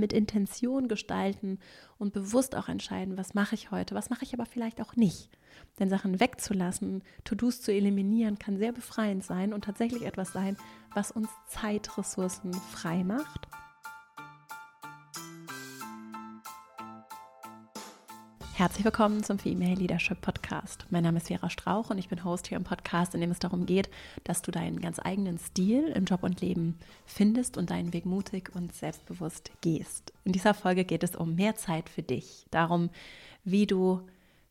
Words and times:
mit 0.00 0.12
Intention 0.12 0.88
gestalten 0.88 1.58
und 1.98 2.12
bewusst 2.12 2.56
auch 2.56 2.68
entscheiden, 2.68 3.16
was 3.16 3.34
mache 3.34 3.54
ich 3.54 3.70
heute, 3.70 3.94
was 3.94 4.10
mache 4.10 4.24
ich 4.24 4.34
aber 4.34 4.46
vielleicht 4.46 4.80
auch 4.80 4.96
nicht. 4.96 5.38
Denn 5.78 5.88
Sachen 5.90 6.18
wegzulassen, 6.18 7.02
To-Dos 7.24 7.60
zu 7.60 7.72
eliminieren, 7.72 8.38
kann 8.38 8.58
sehr 8.58 8.72
befreiend 8.72 9.24
sein 9.24 9.52
und 9.52 9.64
tatsächlich 9.64 10.02
etwas 10.02 10.32
sein, 10.32 10.56
was 10.94 11.10
uns 11.10 11.28
Zeitressourcen 11.48 12.52
frei 12.52 13.04
macht 13.04 13.48
Herzlich 18.60 18.84
willkommen 18.84 19.24
zum 19.24 19.38
Female 19.38 19.76
Leadership 19.76 20.20
Podcast. 20.20 20.84
Mein 20.90 21.02
Name 21.02 21.16
ist 21.16 21.28
Vera 21.28 21.48
Strauch 21.48 21.88
und 21.88 21.96
ich 21.96 22.10
bin 22.10 22.24
Host 22.24 22.46
hier 22.46 22.58
im 22.58 22.64
Podcast, 22.64 23.14
in 23.14 23.22
dem 23.22 23.30
es 23.30 23.38
darum 23.38 23.64
geht, 23.64 23.88
dass 24.24 24.42
du 24.42 24.50
deinen 24.50 24.82
ganz 24.82 24.98
eigenen 25.02 25.38
Stil 25.38 25.88
im 25.88 26.04
Job 26.04 26.22
und 26.22 26.42
Leben 26.42 26.78
findest 27.06 27.56
und 27.56 27.70
deinen 27.70 27.94
Weg 27.94 28.04
mutig 28.04 28.54
und 28.54 28.74
selbstbewusst 28.74 29.50
gehst. 29.62 30.12
In 30.24 30.32
dieser 30.32 30.52
Folge 30.52 30.84
geht 30.84 31.02
es 31.02 31.16
um 31.16 31.36
mehr 31.36 31.56
Zeit 31.56 31.88
für 31.88 32.02
dich, 32.02 32.44
darum, 32.50 32.90
wie 33.44 33.66
du 33.66 34.02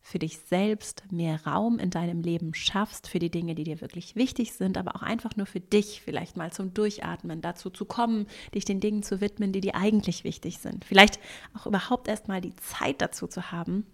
für 0.02 0.18
dich 0.18 0.38
selbst 0.38 1.04
mehr 1.12 1.46
Raum 1.46 1.78
in 1.78 1.90
deinem 1.90 2.22
Leben 2.22 2.52
schaffst, 2.52 3.06
für 3.06 3.20
die 3.20 3.30
Dinge, 3.30 3.54
die 3.54 3.62
dir 3.62 3.80
wirklich 3.80 4.16
wichtig 4.16 4.54
sind, 4.54 4.76
aber 4.76 4.96
auch 4.96 5.02
einfach 5.02 5.36
nur 5.36 5.46
für 5.46 5.60
dich, 5.60 6.02
vielleicht 6.04 6.36
mal 6.36 6.50
zum 6.50 6.74
Durchatmen, 6.74 7.42
dazu 7.42 7.70
zu 7.70 7.84
kommen, 7.84 8.26
dich 8.56 8.64
den 8.64 8.80
Dingen 8.80 9.04
zu 9.04 9.20
widmen, 9.20 9.52
die 9.52 9.60
dir 9.60 9.76
eigentlich 9.76 10.24
wichtig 10.24 10.58
sind. 10.58 10.84
Vielleicht 10.84 11.20
auch 11.56 11.66
überhaupt 11.66 12.08
erst 12.08 12.26
mal 12.26 12.40
die 12.40 12.56
Zeit 12.56 13.00
dazu 13.00 13.28
zu 13.28 13.52
haben, 13.52 13.86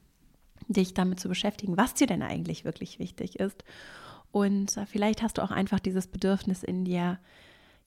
dich 0.68 0.94
damit 0.94 1.20
zu 1.20 1.28
beschäftigen, 1.28 1.76
was 1.76 1.94
dir 1.94 2.06
denn 2.06 2.22
eigentlich 2.22 2.64
wirklich 2.64 2.98
wichtig 2.98 3.38
ist. 3.38 3.64
Und 4.32 4.76
äh, 4.76 4.86
vielleicht 4.86 5.22
hast 5.22 5.38
du 5.38 5.42
auch 5.42 5.50
einfach 5.50 5.80
dieses 5.80 6.06
Bedürfnis 6.06 6.62
in 6.62 6.84
dir, 6.84 7.18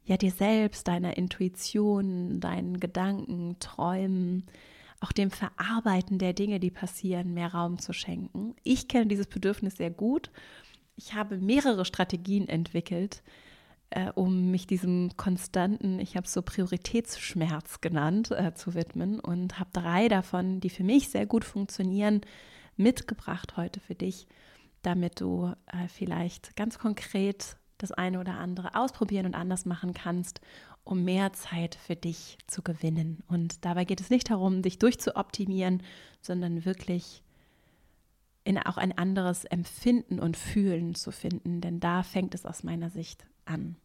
ja, 0.05 0.18
dir 0.18 0.32
selbst, 0.32 0.88
deiner 0.88 1.18
Intuition, 1.18 2.40
deinen 2.40 2.80
Gedanken, 2.80 3.58
Träumen, 3.60 4.46
auch 5.00 5.12
dem 5.12 5.32
Verarbeiten 5.32 6.20
der 6.20 6.34
Dinge, 6.34 6.60
die 6.60 6.72
passieren, 6.72 7.34
mehr 7.34 7.54
Raum 7.54 7.80
zu 7.80 7.94
schenken. 7.94 8.55
Ich 8.63 8.88
kenne 8.88 9.08
dieses 9.08 9.27
Bedürfnis 9.27 9.77
sehr 9.77 9.91
gut. 9.91 10.32
Ich 10.96 11.14
habe 11.14 11.38
mehrere 11.38 11.86
Strategien 11.86 12.49
entwickelt, 12.49 13.24
äh, 13.91 14.12
um 14.16 14.52
mich 14.52 14.68
diesem 14.68 15.12
konstanten, 15.16 15.99
ich 15.99 16.16
habe 16.16 16.26
es 16.26 16.34
so 16.34 16.41
Prioritätsschmerz 16.41 17.82
genannt, 17.82 18.32
äh, 18.32 18.54
zu 18.54 18.74
widmen 18.74 19.20
und 19.20 19.60
habe 19.60 19.70
drei 19.71 20.10
davon, 20.10 20.60
die 20.60 20.70
für 20.70 20.84
mich 20.84 21.10
sehr 21.10 21.26
gut 21.26 21.46
funktionieren, 21.46 22.21
mitgebracht 22.80 23.58
heute 23.58 23.80
für 23.80 23.96
dich, 23.96 24.27
damit 24.82 25.22
du 25.22 25.54
äh, 25.68 25.88
vielleicht 25.88 26.55
ganz 26.55 26.80
konkret 26.80 27.58
das 27.77 27.91
eine 27.91 28.20
oder 28.20 28.38
andere 28.38 28.76
ausprobieren 28.76 29.26
und 29.26 29.36
anders 29.36 29.66
machen 29.66 29.94
kannst, 29.94 30.41
um 30.84 31.04
mehr 31.04 31.34
Zeit 31.34 31.76
für 31.76 31.96
dich 31.96 32.38
zu 32.48 32.62
gewinnen. 32.62 33.24
Und 33.27 33.63
dabei 33.66 33.86
geht 33.86 34.02
es 34.02 34.10
nicht 34.10 34.30
darum, 34.30 34.62
dich 34.62 34.80
durchzuoptimieren, 34.80 35.84
sondern 36.21 36.66
wirklich 36.66 37.24
in 38.44 38.58
auch 38.58 38.77
ein 38.77 38.98
anderes 38.98 39.46
Empfinden 39.46 40.20
und 40.20 40.38
Fühlen 40.38 40.96
zu 40.96 41.12
finden, 41.12 41.62
denn 41.62 41.80
da 41.80 42.04
fängt 42.04 42.34
es 42.34 42.46
aus 42.46 42.64
meiner 42.64 42.90
Sicht 42.90 43.26
an. 43.46 43.76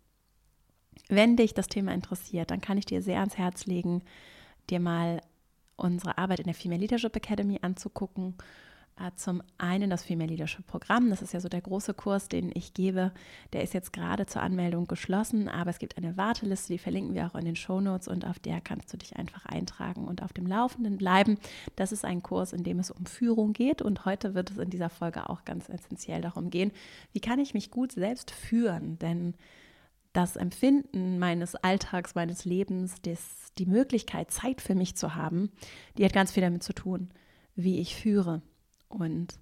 Wenn 1.09 1.37
dich 1.37 1.53
das 1.55 1.67
Thema 1.67 1.93
interessiert, 1.93 2.51
dann 2.51 2.61
kann 2.61 2.79
ich 2.79 2.87
dir 2.87 3.03
sehr 3.03 3.19
ans 3.19 3.37
Herz 3.37 3.67
legen, 3.67 4.03
dir 4.71 4.81
mal 4.81 5.21
unsere 5.77 6.19
Arbeit 6.19 6.41
in 6.41 6.47
der 6.47 6.55
Female 6.55 6.81
Leadership 6.81 7.15
Academy 7.17 7.59
anzugucken 7.61 8.37
zum 9.17 9.43
einen 9.59 9.91
das 9.91 10.05
Female 10.05 10.31
Leadership 10.31 10.67
Programm, 10.67 11.11
das 11.11 11.21
ist 11.21 11.33
ja 11.33 11.41
so 11.41 11.49
der 11.49 11.61
große 11.61 11.95
Kurs, 11.95 12.29
den 12.29 12.51
ich 12.55 12.75
gebe. 12.75 13.13
Der 13.53 13.63
ist 13.63 13.75
jetzt 13.75 13.93
gerade 13.93 14.27
zur 14.27 14.43
Anmeldung 14.43 14.87
geschlossen, 14.87 15.49
aber 15.49 15.71
es 15.71 15.79
gibt 15.79 15.99
eine 15.99 16.17
Warteliste, 16.17 16.73
die 16.73 16.79
verlinken 16.79 17.15
wir 17.15 17.27
auch 17.27 17.35
in 17.35 17.45
den 17.45 17.57
Show 17.57 17.81
Notes 17.81 18.07
und 18.07 18.25
auf 18.25 18.39
der 18.39 18.61
kannst 18.61 18.93
du 18.93 18.97
dich 18.97 19.17
einfach 19.17 19.47
eintragen 19.47 20.07
und 20.07 20.23
auf 20.23 20.33
dem 20.33 20.47
Laufenden 20.47 20.97
bleiben. 20.97 21.39
Das 21.75 21.91
ist 21.91 22.05
ein 22.05 22.23
Kurs, 22.23 22.53
in 22.53 22.63
dem 22.63 22.79
es 22.79 22.91
um 22.91 23.05
Führung 23.07 23.53
geht 23.53 23.83
und 23.83 24.05
heute 24.05 24.35
wird 24.35 24.51
es 24.51 24.59
in 24.59 24.71
dieser 24.71 24.91
Folge 24.91 25.29
auch 25.29 25.45
ganz 25.45 25.69
essentiell 25.69 26.21
darum 26.21 26.51
gehen, 26.51 26.71
wie 27.13 27.21
kann 27.21 27.41
ich 27.41 27.53
mich 27.53 27.71
gut 27.71 27.93
selbst 27.93 28.31
führen, 28.31 28.99
denn 29.01 29.35
das 30.13 30.37
Empfinden 30.37 31.19
meines 31.19 31.57
Alltags, 31.57 32.15
meines 32.15 32.45
Lebens, 32.45 33.03
des, 33.03 33.53
die 33.59 33.67
Möglichkeit, 33.67 34.31
Zeit 34.31 34.61
für 34.61 34.77
mich 34.77 34.95
zu 34.95 35.17
haben, 35.17 35.51
die 35.99 36.05
hat 36.05 36.13
ganz 36.13 36.31
viel 36.31 36.43
damit 36.43 36.63
zu 36.63 36.73
tun, 36.73 37.11
wie 37.57 37.81
ich 37.81 37.97
führe 37.97 38.41
und 38.95 39.39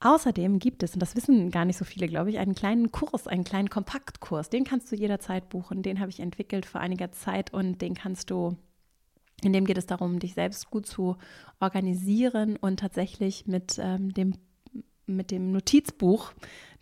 außerdem 0.00 0.58
gibt 0.58 0.82
es, 0.82 0.94
und 0.94 1.00
das 1.00 1.16
wissen 1.16 1.50
gar 1.50 1.64
nicht 1.64 1.76
so 1.76 1.84
viele, 1.84 2.08
glaube 2.08 2.30
ich, 2.30 2.38
einen 2.38 2.54
kleinen 2.54 2.92
Kurs, 2.92 3.26
einen 3.26 3.44
kleinen 3.44 3.70
Kompaktkurs. 3.70 4.50
Den 4.50 4.64
kannst 4.64 4.90
du 4.90 4.96
jederzeit 4.96 5.48
buchen. 5.48 5.82
Den 5.82 6.00
habe 6.00 6.10
ich 6.10 6.20
entwickelt 6.20 6.66
vor 6.66 6.80
einiger 6.80 7.12
Zeit 7.12 7.52
und 7.52 7.80
den 7.80 7.94
kannst 7.94 8.30
du, 8.30 8.56
in 9.42 9.52
dem 9.52 9.64
geht 9.64 9.78
es 9.78 9.86
darum, 9.86 10.18
dich 10.18 10.34
selbst 10.34 10.70
gut 10.70 10.86
zu 10.86 11.16
organisieren 11.60 12.56
und 12.56 12.80
tatsächlich 12.80 13.46
mit 13.46 13.78
ähm, 13.78 14.12
dem 14.12 14.34
mit 15.06 15.30
dem 15.30 15.52
Notizbuch 15.52 16.32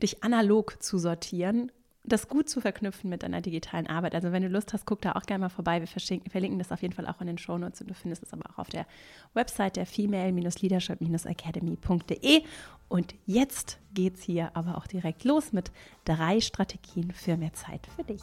dich 0.01 0.23
analog 0.23 0.81
zu 0.81 0.99
sortieren 0.99 1.73
das 2.05 2.29
gut 2.29 2.49
zu 2.49 2.61
verknüpfen 2.61 3.09
mit 3.09 3.23
deiner 3.23 3.41
digitalen 3.41 3.87
Arbeit. 3.87 4.17
Also 4.17 4.33
wenn 4.33 4.43
du 4.43 4.49
Lust 4.49 4.73
hast, 4.73 4.87
guck 4.87 5.01
da 5.03 5.13
auch 5.13 5.23
gerne 5.23 5.43
mal 5.43 5.51
vorbei. 5.51 5.81
Wir 5.81 5.87
verlinken 5.87 6.59
das 6.59 6.73
auf 6.73 6.83
jeden 6.83 6.95
Fall 6.95 7.07
auch 7.07 7.21
in 7.21 7.29
den 7.29 7.39
Shownotes 7.39 7.81
und 7.81 7.91
du 7.91 7.95
findest 7.95 8.25
es 8.25 8.33
aber 8.33 8.51
auch 8.51 8.59
auf 8.59 8.69
der 8.69 8.87
Website 9.35 9.77
der 9.77 9.87
female-leadership-academy.de. 9.87 12.43
Und 12.89 13.15
jetzt 13.27 13.79
geht 13.95 14.17
es 14.17 14.23
hier 14.23 14.51
aber 14.55 14.77
auch 14.77 14.89
direkt 14.89 15.23
los 15.25 15.53
mit 15.53 15.71
drei 16.05 16.41
Strategien 16.41 17.13
für 17.13 17.37
mehr 17.37 17.53
Zeit 17.53 17.87
für 17.95 18.03
dich. 18.05 18.23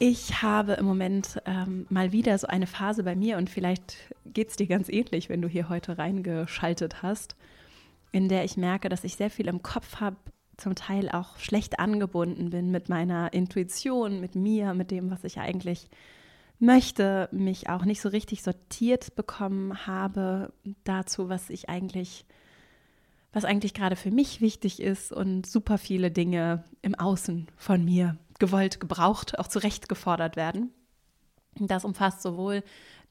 Ich 0.00 0.42
habe 0.42 0.74
im 0.74 0.84
Moment 0.84 1.42
ähm, 1.44 1.84
mal 1.88 2.12
wieder 2.12 2.38
so 2.38 2.46
eine 2.46 2.68
Phase 2.68 3.02
bei 3.02 3.16
mir 3.16 3.36
und 3.36 3.50
vielleicht 3.50 3.96
geht 4.26 4.50
es 4.50 4.56
dir 4.56 4.68
ganz 4.68 4.88
ähnlich, 4.88 5.28
wenn 5.28 5.42
du 5.42 5.48
hier 5.48 5.68
heute 5.68 5.98
reingeschaltet 5.98 7.02
hast 7.02 7.34
in 8.12 8.28
der 8.28 8.44
ich 8.44 8.56
merke, 8.56 8.88
dass 8.88 9.04
ich 9.04 9.16
sehr 9.16 9.30
viel 9.30 9.48
im 9.48 9.62
Kopf 9.62 9.96
habe, 9.96 10.16
zum 10.56 10.74
Teil 10.74 11.08
auch 11.08 11.38
schlecht 11.38 11.78
angebunden 11.78 12.50
bin 12.50 12.70
mit 12.70 12.88
meiner 12.88 13.32
Intuition, 13.32 14.20
mit 14.20 14.34
mir, 14.34 14.74
mit 14.74 14.90
dem, 14.90 15.10
was 15.10 15.24
ich 15.24 15.38
eigentlich 15.38 15.88
möchte, 16.58 17.28
mich 17.30 17.68
auch 17.68 17.84
nicht 17.84 18.00
so 18.00 18.08
richtig 18.08 18.42
sortiert 18.42 19.14
bekommen 19.14 19.86
habe 19.86 20.52
dazu, 20.84 21.28
was 21.28 21.50
ich 21.50 21.68
eigentlich, 21.68 22.26
was 23.32 23.44
eigentlich 23.44 23.74
gerade 23.74 23.94
für 23.94 24.10
mich 24.10 24.40
wichtig 24.40 24.82
ist 24.82 25.12
und 25.12 25.46
super 25.46 25.78
viele 25.78 26.10
Dinge 26.10 26.64
im 26.82 26.96
Außen 26.96 27.46
von 27.56 27.84
mir 27.84 28.16
gewollt, 28.40 28.80
gebraucht, 28.80 29.38
auch 29.38 29.46
zurecht 29.46 29.88
gefordert 29.88 30.36
werden. 30.36 30.72
Das 31.60 31.84
umfasst 31.84 32.22
sowohl 32.22 32.62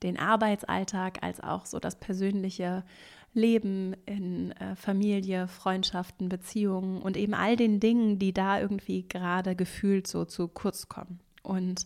den 0.03 0.19
Arbeitsalltag 0.19 1.23
als 1.23 1.41
auch 1.41 1.65
so 1.65 1.79
das 1.79 1.99
persönliche 1.99 2.83
Leben 3.33 3.95
in 4.05 4.51
äh, 4.53 4.75
Familie, 4.75 5.47
Freundschaften, 5.47 6.29
Beziehungen 6.29 7.01
und 7.01 7.17
eben 7.17 7.33
all 7.33 7.55
den 7.55 7.79
Dingen, 7.79 8.19
die 8.19 8.33
da 8.33 8.59
irgendwie 8.59 9.07
gerade 9.07 9.55
gefühlt 9.55 10.07
so 10.07 10.25
zu 10.25 10.47
kurz 10.47 10.89
kommen. 10.89 11.19
Und 11.43 11.85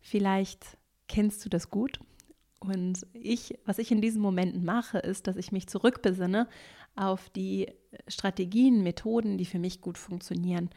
vielleicht 0.00 0.78
kennst 1.08 1.44
du 1.44 1.48
das 1.48 1.70
gut. 1.70 2.00
Und 2.60 3.06
ich, 3.14 3.58
was 3.64 3.78
ich 3.78 3.90
in 3.90 4.00
diesen 4.00 4.20
Momenten 4.20 4.64
mache, 4.64 4.98
ist, 4.98 5.26
dass 5.26 5.36
ich 5.36 5.50
mich 5.50 5.66
zurückbesinne 5.66 6.46
auf 6.94 7.30
die 7.30 7.72
Strategien, 8.06 8.82
Methoden, 8.82 9.38
die 9.38 9.46
für 9.46 9.58
mich 9.58 9.80
gut 9.80 9.96
funktionieren, 9.96 10.70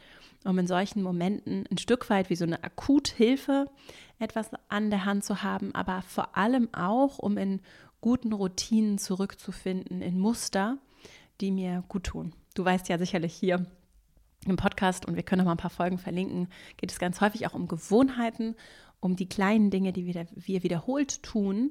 um 0.44 0.58
in 0.58 0.66
solchen 0.66 1.02
Momenten 1.02 1.66
ein 1.70 1.78
Stück 1.78 2.08
weit 2.10 2.30
wie 2.30 2.36
so 2.36 2.44
eine 2.44 2.62
Akuthilfe 2.64 3.66
etwas 4.18 4.50
an 4.68 4.90
der 4.90 5.04
Hand 5.04 5.24
zu 5.24 5.42
haben, 5.42 5.74
aber 5.74 6.02
vor 6.02 6.36
allem 6.36 6.72
auch, 6.72 7.18
um 7.18 7.36
in 7.36 7.60
guten 8.04 8.34
Routinen 8.34 8.98
zurückzufinden, 8.98 10.02
in 10.02 10.20
Muster, 10.20 10.76
die 11.40 11.50
mir 11.50 11.84
gut 11.88 12.04
tun. 12.04 12.34
Du 12.54 12.62
weißt 12.62 12.90
ja 12.90 12.98
sicherlich 12.98 13.32
hier 13.32 13.64
im 14.44 14.56
Podcast 14.56 15.06
und 15.06 15.16
wir 15.16 15.22
können 15.22 15.38
noch 15.38 15.46
mal 15.46 15.52
ein 15.52 15.56
paar 15.56 15.70
Folgen 15.70 15.96
verlinken, 15.96 16.48
geht 16.76 16.92
es 16.92 16.98
ganz 16.98 17.22
häufig 17.22 17.46
auch 17.46 17.54
um 17.54 17.66
Gewohnheiten, 17.66 18.56
um 19.00 19.16
die 19.16 19.26
kleinen 19.26 19.70
Dinge, 19.70 19.94
die 19.94 20.04
wir, 20.04 20.26
wir 20.34 20.62
wiederholt 20.62 21.22
tun, 21.22 21.70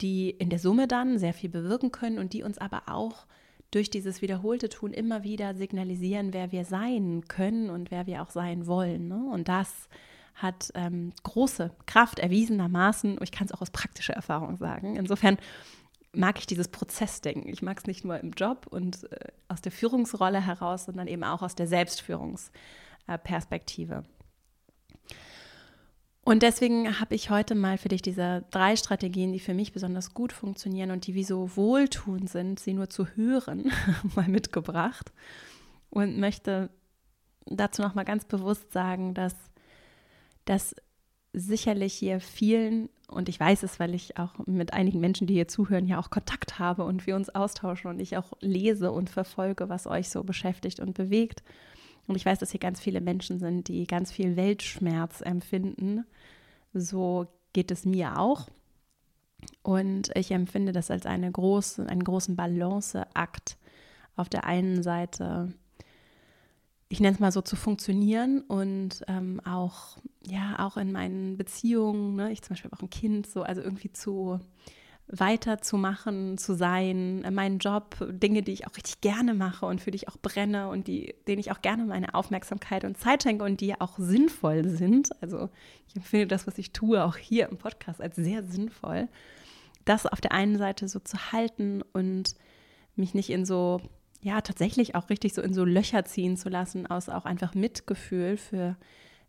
die 0.00 0.30
in 0.30 0.48
der 0.48 0.60
Summe 0.60 0.86
dann 0.86 1.18
sehr 1.18 1.34
viel 1.34 1.50
bewirken 1.50 1.90
können 1.90 2.20
und 2.20 2.34
die 2.34 2.44
uns 2.44 2.58
aber 2.58 2.82
auch 2.86 3.26
durch 3.72 3.90
dieses 3.90 4.22
wiederholte 4.22 4.68
Tun 4.68 4.92
immer 4.92 5.24
wieder 5.24 5.56
signalisieren, 5.56 6.32
wer 6.32 6.52
wir 6.52 6.64
sein 6.64 7.24
können 7.26 7.68
und 7.68 7.90
wer 7.90 8.06
wir 8.06 8.22
auch 8.22 8.30
sein 8.30 8.68
wollen. 8.68 9.08
Ne? 9.08 9.28
Und 9.32 9.48
das 9.48 9.88
hat 10.34 10.70
ähm, 10.74 11.12
große 11.22 11.70
Kraft 11.86 12.18
erwiesenermaßen. 12.18 13.18
Ich 13.22 13.32
kann 13.32 13.46
es 13.46 13.52
auch 13.52 13.62
aus 13.62 13.70
praktischer 13.70 14.14
Erfahrung 14.14 14.56
sagen. 14.56 14.96
Insofern 14.96 15.38
mag 16.12 16.38
ich 16.38 16.46
dieses 16.46 16.68
Prozessdenken. 16.68 17.52
Ich 17.52 17.60
mag 17.62 17.78
es 17.78 17.86
nicht 17.86 18.04
nur 18.04 18.18
im 18.18 18.32
Job 18.32 18.66
und 18.68 19.10
äh, 19.12 19.28
aus 19.48 19.60
der 19.60 19.72
Führungsrolle 19.72 20.40
heraus, 20.40 20.86
sondern 20.86 21.08
eben 21.08 21.24
auch 21.24 21.42
aus 21.42 21.54
der 21.54 21.66
Selbstführungsperspektive. 21.66 24.04
Und 26.24 26.42
deswegen 26.42 27.00
habe 27.00 27.14
ich 27.14 27.28
heute 27.28 27.54
mal 27.54 27.76
für 27.76 27.88
dich 27.88 28.00
diese 28.00 28.46
drei 28.50 28.76
Strategien, 28.76 29.34
die 29.34 29.40
für 29.40 29.52
mich 29.52 29.74
besonders 29.74 30.14
gut 30.14 30.32
funktionieren 30.32 30.90
und 30.90 31.06
die 31.06 31.14
wie 31.14 31.24
so 31.24 31.54
wohltuend 31.54 32.30
sind, 32.30 32.58
sie 32.58 32.72
nur 32.72 32.88
zu 32.88 33.06
hören, 33.08 33.70
mal 34.16 34.28
mitgebracht 34.28 35.12
und 35.90 36.18
möchte 36.18 36.70
dazu 37.44 37.82
noch 37.82 37.94
mal 37.94 38.04
ganz 38.04 38.24
bewusst 38.24 38.72
sagen, 38.72 39.12
dass 39.12 39.34
dass 40.44 40.74
sicherlich 41.32 41.94
hier 41.94 42.20
vielen, 42.20 42.88
und 43.08 43.28
ich 43.28 43.38
weiß 43.38 43.64
es, 43.64 43.80
weil 43.80 43.94
ich 43.94 44.18
auch 44.18 44.34
mit 44.46 44.72
einigen 44.72 45.00
Menschen, 45.00 45.26
die 45.26 45.34
hier 45.34 45.48
zuhören, 45.48 45.86
ja 45.86 45.98
auch 45.98 46.10
Kontakt 46.10 46.58
habe 46.58 46.84
und 46.84 47.06
wir 47.06 47.16
uns 47.16 47.28
austauschen 47.28 47.90
und 47.90 48.00
ich 48.00 48.16
auch 48.16 48.32
lese 48.40 48.92
und 48.92 49.10
verfolge, 49.10 49.68
was 49.68 49.86
euch 49.86 50.08
so 50.08 50.22
beschäftigt 50.22 50.80
und 50.80 50.94
bewegt. 50.94 51.42
Und 52.06 52.16
ich 52.16 52.24
weiß, 52.24 52.38
dass 52.38 52.50
hier 52.50 52.60
ganz 52.60 52.80
viele 52.80 53.00
Menschen 53.00 53.38
sind, 53.38 53.68
die 53.68 53.86
ganz 53.86 54.12
viel 54.12 54.36
Weltschmerz 54.36 55.20
empfinden. 55.22 56.04
So 56.72 57.26
geht 57.52 57.70
es 57.70 57.84
mir 57.84 58.18
auch. 58.18 58.48
Und 59.62 60.10
ich 60.14 60.30
empfinde 60.30 60.72
das 60.72 60.90
als 60.90 61.06
eine 61.06 61.30
große, 61.30 61.86
einen 61.86 62.04
großen 62.04 62.36
Balanceakt. 62.36 63.56
Auf 64.16 64.28
der 64.28 64.44
einen 64.44 64.82
Seite 64.82 65.52
ich 66.94 67.00
nenne 67.00 67.14
es 67.14 67.20
mal 67.20 67.32
so, 67.32 67.42
zu 67.42 67.56
funktionieren 67.56 68.42
und 68.42 69.02
ähm, 69.08 69.40
auch, 69.44 69.96
ja, 70.24 70.64
auch 70.64 70.76
in 70.76 70.92
meinen 70.92 71.36
Beziehungen, 71.36 72.14
ne, 72.14 72.30
ich 72.30 72.40
zum 72.40 72.50
Beispiel 72.50 72.70
auch 72.72 72.82
ein 72.82 72.88
Kind, 72.88 73.26
so, 73.26 73.42
also 73.42 73.60
irgendwie 73.62 73.90
zu 73.90 74.38
weiterzumachen, 75.08 76.38
zu 76.38 76.54
sein, 76.54 77.26
meinen 77.34 77.58
Job, 77.58 77.96
Dinge, 78.08 78.42
die 78.42 78.52
ich 78.52 78.68
auch 78.68 78.76
richtig 78.76 79.00
gerne 79.00 79.34
mache 79.34 79.66
und 79.66 79.80
für 79.80 79.90
die 79.90 79.96
ich 79.96 80.08
auch 80.08 80.16
brenne 80.22 80.68
und 80.68 80.86
die, 80.86 81.16
denen 81.26 81.40
ich 81.40 81.50
auch 81.50 81.62
gerne 81.62 81.84
meine 81.84 82.14
Aufmerksamkeit 82.14 82.84
und 82.84 82.96
Zeit 82.96 83.24
schenke 83.24 83.44
und 83.44 83.60
die 83.60 83.80
auch 83.80 83.98
sinnvoll 83.98 84.68
sind. 84.68 85.10
Also 85.20 85.50
ich 85.88 85.96
empfinde 85.96 86.28
das, 86.28 86.46
was 86.46 86.58
ich 86.58 86.70
tue, 86.70 87.02
auch 87.02 87.16
hier 87.16 87.48
im 87.48 87.58
Podcast 87.58 88.00
als 88.00 88.14
sehr 88.14 88.44
sinnvoll. 88.44 89.08
Das 89.84 90.06
auf 90.06 90.20
der 90.20 90.30
einen 90.30 90.58
Seite 90.58 90.86
so 90.86 91.00
zu 91.00 91.32
halten 91.32 91.82
und 91.92 92.36
mich 92.94 93.14
nicht 93.14 93.30
in 93.30 93.44
so 93.44 93.80
ja 94.24 94.40
tatsächlich 94.40 94.94
auch 94.94 95.10
richtig 95.10 95.34
so 95.34 95.42
in 95.42 95.52
so 95.52 95.64
Löcher 95.64 96.04
ziehen 96.04 96.36
zu 96.36 96.48
lassen, 96.48 96.86
aus 96.86 97.08
auch 97.08 97.26
einfach 97.26 97.54
Mitgefühl 97.54 98.36
für 98.38 98.76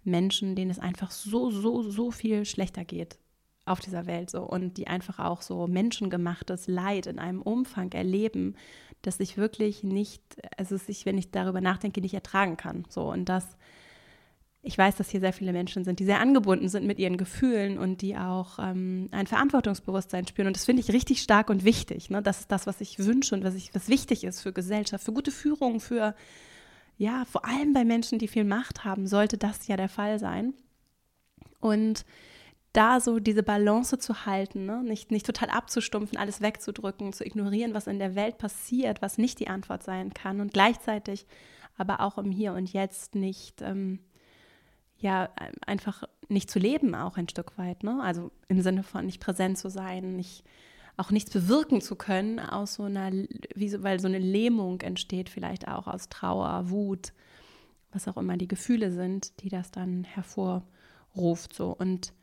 Menschen, 0.03 0.55
denen 0.55 0.71
es 0.71 0.79
einfach 0.79 1.11
so, 1.11 1.51
so, 1.51 1.83
so 1.83 2.11
viel 2.11 2.45
schlechter 2.45 2.85
geht 2.85 3.19
auf 3.65 3.79
dieser 3.79 4.05
Welt 4.05 4.29
so 4.29 4.43
und 4.43 4.77
die 4.77 4.87
einfach 4.87 5.19
auch 5.19 5.41
so 5.41 5.67
menschengemachtes 5.67 6.67
Leid 6.67 7.07
in 7.07 7.19
einem 7.19 7.41
Umfang 7.41 7.91
erleben, 7.91 8.55
dass 9.01 9.19
ich 9.19 9.37
wirklich 9.37 9.83
nicht, 9.83 10.21
also 10.55 10.77
ich, 10.87 11.05
wenn 11.05 11.17
ich 11.17 11.31
darüber 11.31 11.61
nachdenke, 11.61 11.99
nicht 11.99 12.13
ertragen 12.13 12.57
kann. 12.57 12.85
So 12.89 13.11
und 13.11 13.27
das 13.27 13.57
ich 14.67 14.79
weiß, 14.79 14.95
dass 14.95 15.11
hier 15.11 15.19
sehr 15.19 15.31
viele 15.31 15.53
Menschen 15.53 15.83
sind, 15.83 15.99
die 15.99 16.05
sehr 16.05 16.19
angebunden 16.19 16.69
sind 16.69 16.87
mit 16.87 16.97
ihren 16.97 17.17
Gefühlen 17.17 17.77
und 17.77 18.01
die 18.01 18.17
auch 18.17 18.57
ähm, 18.57 19.09
ein 19.11 19.27
Verantwortungsbewusstsein 19.27 20.25
spüren. 20.25 20.47
Und 20.47 20.55
das 20.55 20.65
finde 20.65 20.81
ich 20.81 20.91
richtig 20.91 21.21
stark 21.21 21.51
und 21.51 21.63
wichtig. 21.63 22.09
Ne? 22.09 22.23
Das 22.23 22.39
ist 22.39 22.51
das, 22.51 22.65
was 22.65 22.81
ich 22.81 22.97
wünsche 22.97 23.35
und 23.35 23.43
was, 23.43 23.53
ich, 23.53 23.75
was 23.75 23.89
wichtig 23.89 24.23
ist 24.23 24.41
für 24.41 24.53
Gesellschaft, 24.53 25.05
für 25.05 25.13
gute 25.13 25.29
Führung, 25.29 25.79
für, 25.79 26.15
ja, 26.97 27.25
vor 27.25 27.45
allem 27.45 27.73
bei 27.73 27.85
Menschen, 27.85 28.17
die 28.17 28.27
viel 28.27 28.43
Macht 28.43 28.83
haben, 28.83 29.05
sollte 29.05 29.37
das 29.37 29.67
ja 29.67 29.77
der 29.77 29.87
Fall 29.87 30.17
sein. 30.17 30.55
Und 31.59 32.03
da 32.73 32.99
so 32.99 33.19
diese 33.19 33.43
Balance 33.43 33.99
zu 33.99 34.25
halten, 34.25 34.65
ne? 34.65 34.81
nicht, 34.81 35.11
nicht 35.11 35.27
total 35.27 35.51
abzustumpfen, 35.51 36.17
alles 36.17 36.41
wegzudrücken, 36.41 37.13
zu 37.13 37.23
ignorieren, 37.23 37.75
was 37.75 37.85
in 37.85 37.99
der 37.99 38.15
Welt 38.15 38.39
passiert, 38.39 39.03
was 39.03 39.19
nicht 39.19 39.39
die 39.39 39.47
Antwort 39.47 39.83
sein 39.83 40.11
kann 40.15 40.41
und 40.41 40.53
gleichzeitig 40.53 41.27
aber 41.77 41.99
auch 41.99 42.17
im 42.17 42.31
Hier 42.31 42.53
und 42.53 42.73
Jetzt 42.73 43.13
nicht 43.13 43.61
ähm, 43.61 43.99
ja 44.97 45.29
einfach 45.65 46.03
nicht 46.29 46.49
zu 46.49 46.59
leben, 46.59 46.95
auch 46.95 47.17
ein 47.17 47.29
Stück 47.29 47.57
weit. 47.57 47.83
Ne? 47.83 48.01
Also 48.01 48.31
im 48.47 48.61
Sinne 48.61 48.83
von 48.83 49.05
nicht 49.05 49.21
präsent 49.21 49.57
zu 49.57 49.69
sein, 49.69 50.15
nicht 50.15 50.43
auch 50.97 51.11
nichts 51.11 51.31
bewirken 51.31 51.81
zu 51.81 51.95
können 51.95 52.39
aus 52.39 52.75
so 52.75 52.83
einer, 52.83 53.11
so, 53.11 53.83
weil 53.83 53.99
so 53.99 54.07
eine 54.07 54.19
Lähmung 54.19 54.81
entsteht, 54.81 55.29
vielleicht 55.29 55.67
auch 55.67 55.87
aus 55.87 56.09
Trauer, 56.09 56.69
Wut, 56.69 57.11
was 57.91 58.07
auch 58.07 58.17
immer 58.17 58.37
die 58.37 58.47
Gefühle 58.47 58.91
sind, 58.91 59.41
die 59.41 59.49
das 59.49 59.71
dann 59.71 60.05
hervorruft. 60.05 61.53
So. 61.53 61.75
Und 61.77 62.13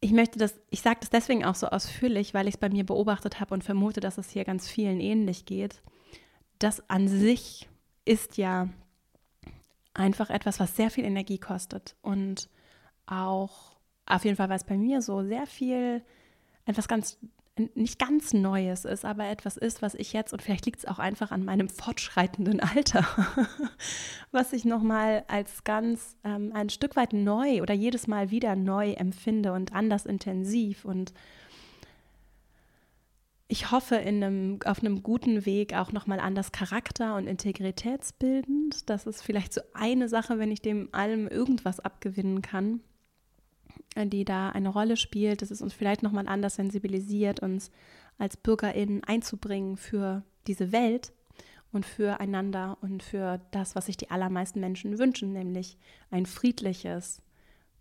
ich 0.00 0.12
möchte 0.12 0.38
das, 0.38 0.60
ich 0.70 0.82
sage 0.82 0.98
das 1.00 1.10
deswegen 1.10 1.44
auch 1.44 1.54
so 1.54 1.68
ausführlich, 1.68 2.34
weil 2.34 2.48
ich 2.48 2.54
es 2.54 2.60
bei 2.60 2.68
mir 2.68 2.84
beobachtet 2.84 3.40
habe 3.40 3.54
und 3.54 3.64
vermute, 3.64 4.00
dass 4.00 4.18
es 4.18 4.30
hier 4.30 4.44
ganz 4.44 4.68
vielen 4.68 5.00
ähnlich 5.00 5.46
geht. 5.46 5.82
Das 6.58 6.88
an 6.90 7.08
sich 7.08 7.68
ist 8.04 8.36
ja 8.36 8.68
einfach 9.98 10.30
etwas, 10.30 10.60
was 10.60 10.76
sehr 10.76 10.90
viel 10.90 11.04
Energie 11.04 11.38
kostet 11.38 11.96
und 12.02 12.48
auch, 13.06 13.76
auf 14.06 14.24
jeden 14.24 14.36
Fall 14.36 14.48
war 14.48 14.56
es 14.56 14.64
bei 14.64 14.76
mir 14.76 15.02
so, 15.02 15.22
sehr 15.22 15.46
viel, 15.46 16.02
etwas 16.64 16.88
ganz, 16.88 17.18
nicht 17.74 17.98
ganz 17.98 18.32
Neues 18.32 18.84
ist, 18.84 19.04
aber 19.04 19.26
etwas 19.26 19.56
ist, 19.56 19.82
was 19.82 19.94
ich 19.94 20.12
jetzt, 20.12 20.32
und 20.32 20.42
vielleicht 20.42 20.66
liegt 20.66 20.78
es 20.78 20.86
auch 20.86 20.98
einfach 20.98 21.32
an 21.32 21.44
meinem 21.44 21.68
fortschreitenden 21.68 22.60
Alter, 22.60 23.06
was 24.30 24.52
ich 24.52 24.64
nochmal 24.64 25.24
als 25.28 25.64
ganz 25.64 26.16
ähm, 26.24 26.52
ein 26.54 26.70
Stück 26.70 26.94
weit 26.94 27.12
neu 27.12 27.62
oder 27.62 27.74
jedes 27.74 28.06
Mal 28.06 28.30
wieder 28.30 28.54
neu 28.54 28.92
empfinde 28.92 29.52
und 29.52 29.72
anders 29.72 30.06
intensiv 30.06 30.84
und 30.84 31.12
ich 33.50 33.70
hoffe, 33.70 33.96
in 33.96 34.22
einem, 34.22 34.58
auf 34.66 34.80
einem 34.80 35.02
guten 35.02 35.46
Weg 35.46 35.74
auch 35.74 35.90
nochmal 35.90 36.20
anders 36.20 36.52
Charakter- 36.52 37.16
und 37.16 37.26
integritätsbildend. 37.26 38.88
Das 38.90 39.06
ist 39.06 39.22
vielleicht 39.22 39.54
so 39.54 39.62
eine 39.72 40.10
Sache, 40.10 40.38
wenn 40.38 40.50
ich 40.50 40.60
dem 40.60 40.90
allem 40.92 41.26
irgendwas 41.26 41.80
abgewinnen 41.80 42.42
kann, 42.42 42.80
äh, 43.94 44.06
die 44.06 44.26
da 44.26 44.50
eine 44.50 44.68
Rolle 44.68 44.98
spielt. 44.98 45.40
dass 45.40 45.50
es 45.50 45.62
uns 45.62 45.72
vielleicht 45.72 46.02
nochmal 46.02 46.28
anders 46.28 46.56
sensibilisiert, 46.56 47.40
uns 47.40 47.70
als 48.18 48.36
BürgerInnen 48.36 49.02
einzubringen 49.04 49.78
für 49.78 50.24
diese 50.46 50.70
Welt 50.70 51.12
und 51.72 51.86
füreinander 51.86 52.76
und 52.82 53.02
für 53.02 53.40
das, 53.50 53.74
was 53.74 53.86
sich 53.86 53.96
die 53.96 54.10
allermeisten 54.10 54.60
Menschen 54.60 54.98
wünschen, 54.98 55.32
nämlich 55.32 55.78
ein 56.10 56.26
friedliches 56.26 57.22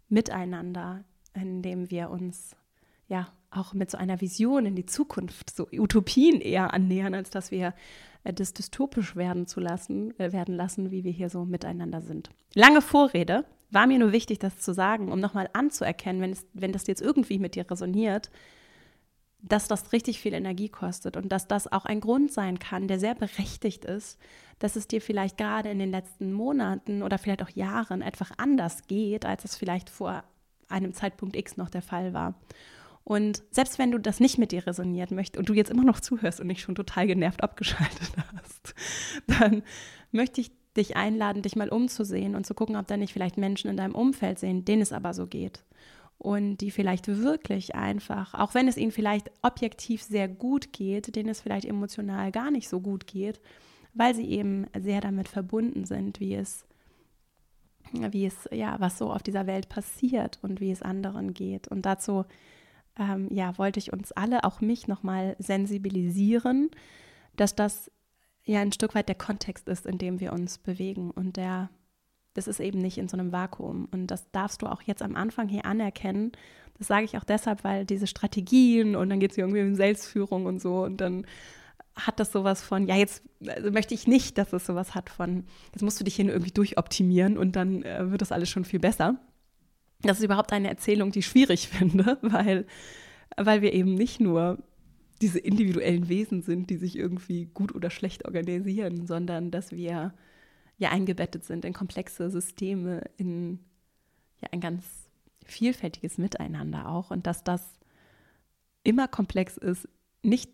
Miteinander, 0.07 1.03
in 1.33 1.61
dem 1.61 1.89
wir 1.91 2.09
uns 2.09 2.55
ja 3.09 3.27
auch 3.49 3.73
mit 3.73 3.89
so 3.91 3.97
einer 3.97 4.21
Vision 4.21 4.65
in 4.65 4.75
die 4.75 4.85
Zukunft, 4.85 5.55
so 5.55 5.67
Utopien 5.71 6.41
eher 6.41 6.73
annähern, 6.73 7.13
als 7.13 7.29
dass 7.29 7.51
wir 7.51 7.73
äh, 8.23 8.33
das 8.33 8.53
dystopisch 8.53 9.15
werden 9.15 9.47
zu 9.47 9.59
lassen, 9.59 10.17
äh, 10.19 10.31
werden 10.31 10.55
lassen, 10.55 10.91
wie 10.91 11.03
wir 11.03 11.11
hier 11.11 11.29
so 11.29 11.45
miteinander 11.45 12.01
sind. 12.01 12.29
Lange 12.53 12.81
Vorrede, 12.81 13.45
war 13.69 13.87
mir 13.87 13.99
nur 13.99 14.11
wichtig, 14.11 14.39
das 14.39 14.59
zu 14.59 14.73
sagen, 14.73 15.11
um 15.11 15.19
nochmal 15.19 15.49
anzuerkennen, 15.53 16.21
wenn, 16.21 16.31
es, 16.31 16.45
wenn 16.53 16.71
das 16.71 16.87
jetzt 16.87 17.01
irgendwie 17.01 17.39
mit 17.39 17.55
dir 17.55 17.69
resoniert, 17.69 18.29
dass 19.41 19.67
das 19.67 19.91
richtig 19.91 20.19
viel 20.19 20.33
Energie 20.33 20.69
kostet 20.69 21.15
und 21.15 21.31
dass 21.31 21.47
das 21.47 21.71
auch 21.71 21.85
ein 21.85 21.99
Grund 21.99 22.31
sein 22.31 22.59
kann, 22.59 22.87
der 22.87 22.99
sehr 22.99 23.15
berechtigt 23.15 23.85
ist, 23.85 24.19
dass 24.59 24.75
es 24.75 24.87
dir 24.87 25.01
vielleicht 25.01 25.37
gerade 25.37 25.69
in 25.69 25.79
den 25.79 25.91
letzten 25.91 26.33
Monaten 26.33 27.03
oder 27.03 27.17
vielleicht 27.17 27.43
auch 27.43 27.49
Jahren 27.49 28.01
etwas 28.01 28.29
anders 28.37 28.87
geht, 28.87 29.25
als 29.25 29.45
es 29.45 29.55
vielleicht 29.55 29.89
vor 29.89 30.23
einem 30.69 30.93
Zeitpunkt 30.93 31.35
X 31.35 31.57
noch 31.57 31.69
der 31.69 31.81
Fall 31.81 32.13
war. 32.13 32.33
Und 33.07 33.41
selbst 33.51 33.79
wenn 33.79 33.91
du 33.91 33.99
das 33.99 34.19
nicht 34.19 34.37
mit 34.37 34.51
dir 34.51 34.67
resoniert 34.67 35.11
möchtest 35.11 35.37
und 35.37 35.47
du 35.47 35.53
jetzt 35.53 35.71
immer 35.71 35.85
noch 35.85 36.01
zuhörst 36.01 36.41
und 36.41 36.47
nicht 36.47 36.59
schon 36.59 36.75
total 36.75 37.07
genervt 37.07 37.41
abgeschaltet 37.41 38.11
hast, 38.35 38.75
dann 39.27 39.63
möchte 40.11 40.41
ich 40.41 40.51
dich 40.75 40.97
einladen, 40.97 41.41
dich 41.41 41.55
mal 41.55 41.69
umzusehen 41.69 42.35
und 42.35 42.45
zu 42.45 42.53
gucken, 42.53 42.75
ob 42.75 42.85
da 42.85 42.97
nicht 42.97 43.13
vielleicht 43.13 43.37
Menschen 43.37 43.69
in 43.69 43.77
deinem 43.77 43.95
Umfeld 43.95 44.39
sehen, 44.39 44.65
denen 44.65 44.81
es 44.81 44.91
aber 44.91 45.13
so 45.13 45.25
geht. 45.25 45.63
Und 46.17 46.57
die 46.57 46.69
vielleicht 46.69 47.07
wirklich 47.07 47.75
einfach, 47.75 48.33
auch 48.33 48.53
wenn 48.53 48.67
es 48.67 48.75
ihnen 48.75 48.91
vielleicht 48.91 49.31
objektiv 49.41 50.03
sehr 50.03 50.27
gut 50.27 50.73
geht, 50.73 51.15
denen 51.15 51.29
es 51.29 51.39
vielleicht 51.39 51.63
emotional 51.63 52.33
gar 52.33 52.51
nicht 52.51 52.67
so 52.67 52.81
gut 52.81 53.07
geht, 53.07 53.39
weil 53.93 54.15
sie 54.15 54.27
eben 54.29 54.65
sehr 54.77 54.99
damit 54.99 55.29
verbunden 55.29 55.85
sind, 55.85 56.19
wie 56.19 56.35
es, 56.35 56.65
wie 57.93 58.25
es, 58.25 58.49
ja, 58.51 58.75
was 58.81 58.97
so 58.97 59.13
auf 59.13 59.23
dieser 59.23 59.47
Welt 59.47 59.69
passiert 59.69 60.39
und 60.41 60.59
wie 60.59 60.71
es 60.71 60.81
anderen 60.81 61.33
geht. 61.33 61.69
Und 61.69 61.85
dazu 61.85 62.25
ähm, 62.99 63.27
ja, 63.31 63.57
wollte 63.57 63.79
ich 63.79 63.93
uns 63.93 64.11
alle, 64.11 64.43
auch 64.43 64.61
mich, 64.61 64.87
nochmal 64.87 65.35
sensibilisieren, 65.39 66.69
dass 67.35 67.55
das 67.55 67.91
ja 68.45 68.61
ein 68.61 68.71
Stück 68.71 68.95
weit 68.95 69.09
der 69.09 69.15
Kontext 69.15 69.67
ist, 69.67 69.85
in 69.85 69.97
dem 69.97 70.19
wir 70.19 70.33
uns 70.33 70.57
bewegen. 70.57 71.11
Und 71.11 71.37
der, 71.37 71.69
das 72.33 72.47
ist 72.47 72.59
eben 72.59 72.79
nicht 72.79 72.97
in 72.97 73.07
so 73.07 73.17
einem 73.17 73.31
Vakuum. 73.31 73.87
Und 73.91 74.07
das 74.07 74.31
darfst 74.31 74.61
du 74.61 74.67
auch 74.67 74.81
jetzt 74.81 75.01
am 75.01 75.15
Anfang 75.15 75.47
hier 75.49 75.65
anerkennen. 75.65 76.31
Das 76.77 76.87
sage 76.87 77.05
ich 77.05 77.17
auch 77.17 77.23
deshalb, 77.23 77.63
weil 77.63 77.85
diese 77.85 78.07
Strategien 78.07 78.95
und 78.95 79.09
dann 79.09 79.19
geht 79.19 79.31
es 79.31 79.37
irgendwie 79.37 79.61
um 79.61 79.75
Selbstführung 79.75 80.45
und 80.45 80.61
so 80.61 80.83
und 80.83 81.01
dann 81.01 81.25
hat 81.95 82.19
das 82.19 82.31
sowas 82.31 82.61
von, 82.61 82.87
ja, 82.87 82.95
jetzt 82.95 83.23
also 83.47 83.71
möchte 83.71 83.95
ich 83.95 84.07
nicht, 84.07 84.37
dass 84.37 84.53
es 84.53 84.65
sowas 84.65 84.93
hat 84.93 85.09
von, 85.09 85.45
jetzt 85.73 85.81
musst 85.81 85.99
du 85.99 86.03
dich 86.03 86.15
hier 86.15 86.25
irgendwie 86.25 86.51
durchoptimieren 86.51 87.37
und 87.37 87.55
dann 87.55 87.81
äh, 87.83 88.11
wird 88.11 88.21
das 88.21 88.31
alles 88.31 88.49
schon 88.49 88.65
viel 88.65 88.79
besser. 88.79 89.15
Das 90.01 90.19
ist 90.19 90.23
überhaupt 90.23 90.53
eine 90.53 90.69
Erzählung, 90.69 91.11
die 91.11 91.19
ich 91.19 91.27
schwierig 91.27 91.67
finde, 91.69 92.17
weil, 92.21 92.65
weil 93.35 93.61
wir 93.61 93.73
eben 93.73 93.93
nicht 93.93 94.19
nur 94.19 94.63
diese 95.21 95.39
individuellen 95.39 96.09
Wesen 96.09 96.43
sind, 96.43 96.69
die 96.69 96.77
sich 96.77 96.95
irgendwie 96.95 97.45
gut 97.45 97.73
oder 97.73 97.89
schlecht 97.89 98.25
organisieren, 98.25 99.07
sondern 99.07 99.49
dass 99.49 99.71
wir 99.71 100.13
ja 100.77 100.91
eingebettet 100.91 101.43
sind 101.43 101.65
in 101.65 101.73
komplexe 101.73 102.29
Systeme, 102.29 103.01
in 103.17 103.59
ja 104.41 104.49
ein 104.51 104.61
ganz 104.61 104.85
vielfältiges 105.43 106.17
Miteinander 106.17 106.87
auch. 106.87 107.09
Und 107.09 107.25
dass 107.25 107.43
das 107.43 107.63
immer 108.83 109.07
komplex 109.07 109.57
ist, 109.57 109.87
nicht 110.21 110.51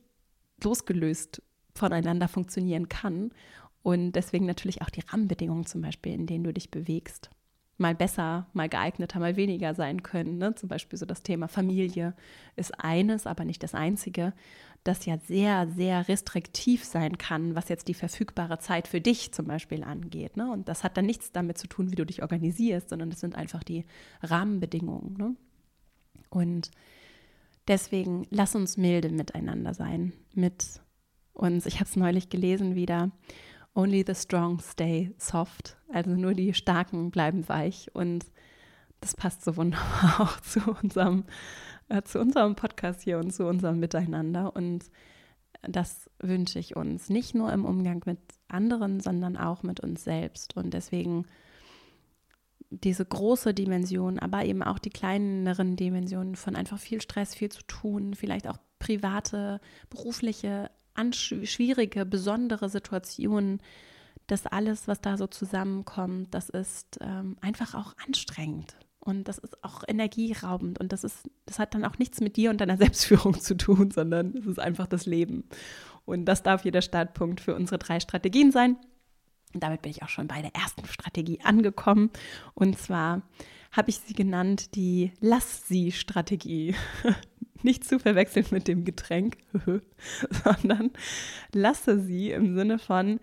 losgelöst 0.64 1.42
voneinander 1.76 2.28
funktionieren 2.28 2.88
kann. 2.88 3.32
Und 3.82 4.14
deswegen 4.14 4.46
natürlich 4.46 4.82
auch 4.82 4.90
die 4.90 5.02
Rahmenbedingungen 5.02 5.66
zum 5.66 5.82
Beispiel, 5.82 6.14
in 6.14 6.26
denen 6.26 6.46
du 6.46 6.54
dich 6.54 6.72
bewegst 6.72 7.30
mal 7.84 7.94
besser, 7.94 8.48
mal 8.54 8.70
geeigneter, 8.70 9.20
mal 9.20 9.36
weniger 9.36 9.76
sein 9.76 10.02
können. 10.02 10.40
Ne? 10.40 10.56
Zum 10.56 10.70
Beispiel 10.70 10.98
so 10.98 11.06
das 11.06 11.22
Thema 11.22 11.48
Familie 11.48 12.16
ist 12.56 12.80
eines, 12.80 13.28
aber 13.28 13.46
nicht 13.46 13.62
das 13.62 13.76
einzige, 13.76 14.34
das 14.84 15.06
ja 15.06 15.18
sehr, 15.18 15.68
sehr 15.68 16.08
restriktiv 16.08 16.84
sein 16.84 17.18
kann, 17.18 17.56
was 17.56 17.70
jetzt 17.70 17.90
die 17.90 17.94
verfügbare 17.94 18.58
Zeit 18.60 18.88
für 18.88 19.02
dich 19.02 19.34
zum 19.34 19.46
Beispiel 19.46 19.84
angeht. 19.84 20.38
Ne? 20.38 20.50
Und 20.52 20.70
das 20.70 20.84
hat 20.84 20.98
dann 20.98 21.06
nichts 21.06 21.32
damit 21.32 21.58
zu 21.58 21.68
tun, 21.68 21.92
wie 21.92 21.96
du 21.96 22.06
dich 22.06 22.22
organisierst, 22.22 22.90
sondern 22.90 23.10
das 23.10 23.20
sind 23.20 23.36
einfach 23.36 23.64
die 23.64 23.86
Rahmenbedingungen. 24.22 25.16
Ne? 25.18 25.36
Und 26.30 26.72
deswegen 27.68 28.26
lass 28.30 28.56
uns 28.56 28.78
milde 28.78 29.10
miteinander 29.10 29.74
sein, 29.74 30.14
mit 30.34 30.82
uns. 31.34 31.66
Ich 31.66 31.76
habe 31.76 31.90
es 31.90 31.96
neulich 31.96 32.30
gelesen 32.30 32.76
wieder. 32.76 33.12
Only 33.76 34.04
the 34.06 34.16
strong 34.16 34.60
stay 34.60 35.14
soft. 35.18 35.78
Also 35.92 36.12
nur 36.12 36.34
die 36.34 36.54
Starken 36.54 37.12
bleiben 37.12 37.48
weich. 37.50 37.90
Und 37.94 38.26
das 39.02 39.16
passt 39.16 39.44
so 39.44 39.58
wunderbar 39.58 40.16
auch 40.20 40.40
zu 40.42 40.60
unserem, 40.82 41.26
äh, 41.90 42.04
zu 42.04 42.20
unserem 42.20 42.56
Podcast 42.56 43.02
hier 43.02 43.18
und 43.18 43.34
zu 43.34 43.46
unserem 43.46 43.80
Miteinander. 43.80 44.56
Und 44.56 44.86
das 45.64 46.10
wünsche 46.20 46.60
ich 46.60 46.76
uns. 46.76 47.10
Nicht 47.10 47.36
nur 47.36 47.52
im 47.52 47.66
Umgang 47.66 48.02
mit 48.06 48.20
anderen, 48.48 49.00
sondern 49.00 49.38
auch 49.38 49.64
mit 49.64 49.80
uns 49.80 50.04
selbst. 50.04 50.56
Und 50.56 50.74
deswegen 50.74 51.26
diese 52.82 53.06
große 53.06 53.54
Dimension, 53.54 54.20
aber 54.20 54.46
eben 54.46 54.64
auch 54.64 54.80
die 54.80 54.90
kleineren 54.90 55.76
Dimensionen 55.76 56.36
von 56.36 56.56
einfach 56.56 56.80
viel 56.80 57.02
Stress, 57.02 57.36
viel 57.36 57.50
zu 57.50 57.62
tun, 57.64 58.14
vielleicht 58.16 58.48
auch 58.48 58.58
private, 58.80 59.62
berufliche 59.90 60.70
schwierige, 61.14 62.06
besondere 62.06 62.70
Situationen, 62.70 63.62
das 64.28 64.46
alles, 64.46 64.88
was 64.88 65.02
da 65.02 65.18
so 65.18 65.28
zusammenkommt, 65.28 66.34
das 66.34 66.50
ist 66.50 66.98
ähm, 67.02 67.38
einfach 67.42 67.76
auch 67.76 67.94
anstrengend. 68.06 68.78
Und 69.00 69.28
das 69.28 69.38
ist 69.38 69.62
auch 69.64 69.84
energieraubend. 69.86 70.80
Und 70.80 70.94
das 70.94 71.04
ist, 71.04 71.30
das 71.46 71.60
hat 71.60 71.74
dann 71.74 71.84
auch 71.84 71.98
nichts 71.98 72.22
mit 72.22 72.38
dir 72.38 72.50
und 72.50 72.62
deiner 72.62 72.78
Selbstführung 72.84 73.40
zu 73.40 73.58
tun, 73.58 73.92
sondern 73.92 74.34
es 74.38 74.46
ist 74.46 74.60
einfach 74.60 74.88
das 74.88 75.06
Leben. 75.06 75.44
Und 76.06 76.26
das 76.26 76.44
darf 76.44 76.64
hier 76.64 76.72
der 76.72 76.82
Startpunkt 76.82 77.42
für 77.42 77.56
unsere 77.56 77.80
drei 77.80 78.00
Strategien 78.00 78.52
sein. 78.52 78.78
Und 79.54 79.62
damit 79.62 79.82
bin 79.82 79.92
ich 79.92 80.04
auch 80.04 80.10
schon 80.10 80.28
bei 80.28 80.42
der 80.42 80.56
ersten 80.56 80.86
Strategie 80.88 81.40
angekommen. 81.44 82.12
Und 82.54 82.78
zwar 82.78 83.24
habe 83.72 83.90
ich 83.90 84.00
sie 84.00 84.14
genannt 84.14 84.76
die 84.76 85.12
Lass-sie-Strategie. 85.20 86.76
Nicht 87.64 87.84
zu 87.86 87.98
verwechseln 88.00 88.46
mit 88.52 88.68
dem 88.68 88.86
Getränk, 88.86 89.38
sondern 90.44 90.92
lasse 91.54 92.00
sie 92.00 92.32
im 92.32 92.56
Sinne 92.56 92.78
von 92.78 93.20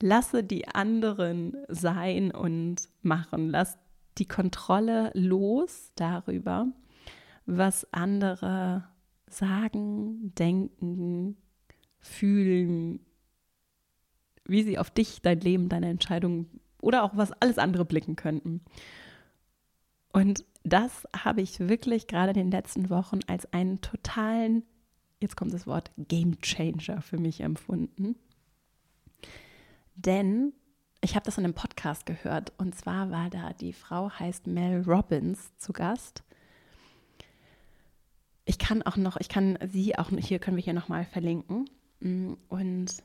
lasse 0.00 0.44
die 0.44 0.68
anderen 0.68 1.56
sein 1.68 2.30
und 2.30 2.88
machen. 3.02 3.48
Lass 3.48 3.78
die 4.18 4.26
Kontrolle 4.26 5.10
los 5.14 5.92
darüber, 5.96 6.66
was 7.46 7.92
andere 7.92 8.88
sagen, 9.28 10.34
denken, 10.34 11.36
fühlen, 12.00 13.00
wie 14.44 14.62
sie 14.62 14.78
auf 14.78 14.90
dich, 14.90 15.22
dein 15.22 15.40
Leben, 15.40 15.68
deine 15.68 15.88
Entscheidungen 15.88 16.60
oder 16.80 17.02
auch 17.02 17.16
was 17.16 17.32
alles 17.32 17.58
andere 17.58 17.84
blicken 17.84 18.14
könnten. 18.14 18.60
Und 20.12 20.44
das 20.64 21.06
habe 21.16 21.42
ich 21.42 21.60
wirklich 21.60 22.06
gerade 22.06 22.30
in 22.30 22.46
den 22.46 22.50
letzten 22.50 22.88
Wochen 22.90 23.20
als 23.26 23.50
einen 23.52 23.82
totalen, 23.82 24.64
jetzt 25.20 25.36
kommt 25.36 25.52
das 25.52 25.66
Wort, 25.66 25.90
Game 25.98 26.40
Changer 26.40 27.02
für 27.02 27.18
mich 27.18 27.42
empfunden. 27.42 28.16
Denn 29.94 30.54
ich 31.02 31.14
habe 31.14 31.24
das 31.26 31.36
in 31.36 31.44
einem 31.44 31.54
Podcast 31.54 32.06
gehört 32.06 32.52
und 32.56 32.74
zwar 32.74 33.10
war 33.10 33.28
da 33.28 33.52
die 33.52 33.74
Frau 33.74 34.10
heißt 34.10 34.46
Mel 34.46 34.82
Robbins 34.82 35.56
zu 35.58 35.74
Gast. 35.74 36.24
Ich 38.46 38.58
kann 38.58 38.82
auch 38.82 38.96
noch, 38.96 39.18
ich 39.18 39.28
kann 39.28 39.58
sie 39.70 39.98
auch, 39.98 40.10
hier 40.18 40.38
können 40.38 40.56
wir 40.56 40.64
hier 40.64 40.72
nochmal 40.72 41.04
verlinken. 41.04 41.68
Und 42.00 43.02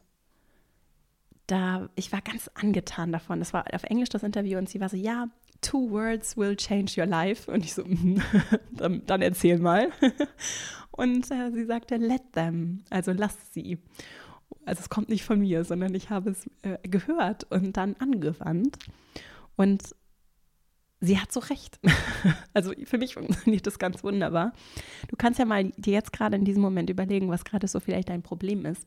da, 1.47 1.89
ich 1.95 2.11
war 2.11 2.21
ganz 2.21 2.49
angetan 2.53 3.11
davon. 3.11 3.39
Das 3.39 3.53
war 3.53 3.65
auf 3.73 3.83
Englisch 3.83 4.09
das 4.09 4.23
Interview 4.23 4.57
und 4.57 4.69
sie 4.69 4.79
war 4.79 4.89
so, 4.89 4.97
ja, 4.97 5.27
two 5.61 5.89
words 5.89 6.37
will 6.37 6.55
change 6.55 6.99
your 6.99 7.07
life. 7.07 7.51
Und 7.51 7.63
ich 7.63 7.73
so, 7.73 7.83
dann, 8.71 9.05
dann, 9.05 9.21
erzähl 9.21 9.59
mal. 9.59 9.89
Und 10.91 11.31
äh, 11.31 11.51
sie 11.51 11.65
sagte, 11.65 11.95
let 11.97 12.33
them, 12.33 12.83
also 12.89 13.11
lass 13.11 13.35
sie. 13.53 13.77
Also 14.65 14.81
es 14.81 14.89
kommt 14.89 15.09
nicht 15.09 15.23
von 15.23 15.39
mir, 15.39 15.63
sondern 15.63 15.95
ich 15.95 16.09
habe 16.09 16.31
es 16.31 16.47
äh, 16.61 16.77
gehört 16.87 17.45
und 17.49 17.77
dann 17.77 17.95
angewandt. 17.99 18.77
Und 19.55 19.95
sie 20.99 21.17
hat 21.17 21.31
so 21.31 21.39
recht. 21.39 21.79
also 22.53 22.73
für 22.83 22.97
mich 22.97 23.13
funktioniert 23.13 23.65
das 23.65 23.79
ganz 23.79 24.03
wunderbar. 24.03 24.53
Du 25.07 25.15
kannst 25.15 25.39
ja 25.39 25.45
mal 25.45 25.71
dir 25.77 25.93
jetzt 25.93 26.11
gerade 26.11 26.35
in 26.35 26.43
diesem 26.43 26.61
Moment 26.61 26.89
überlegen, 26.89 27.29
was 27.29 27.45
gerade 27.45 27.67
so 27.67 27.79
vielleicht 27.79 28.09
dein 28.09 28.21
Problem 28.21 28.65
ist 28.65 28.85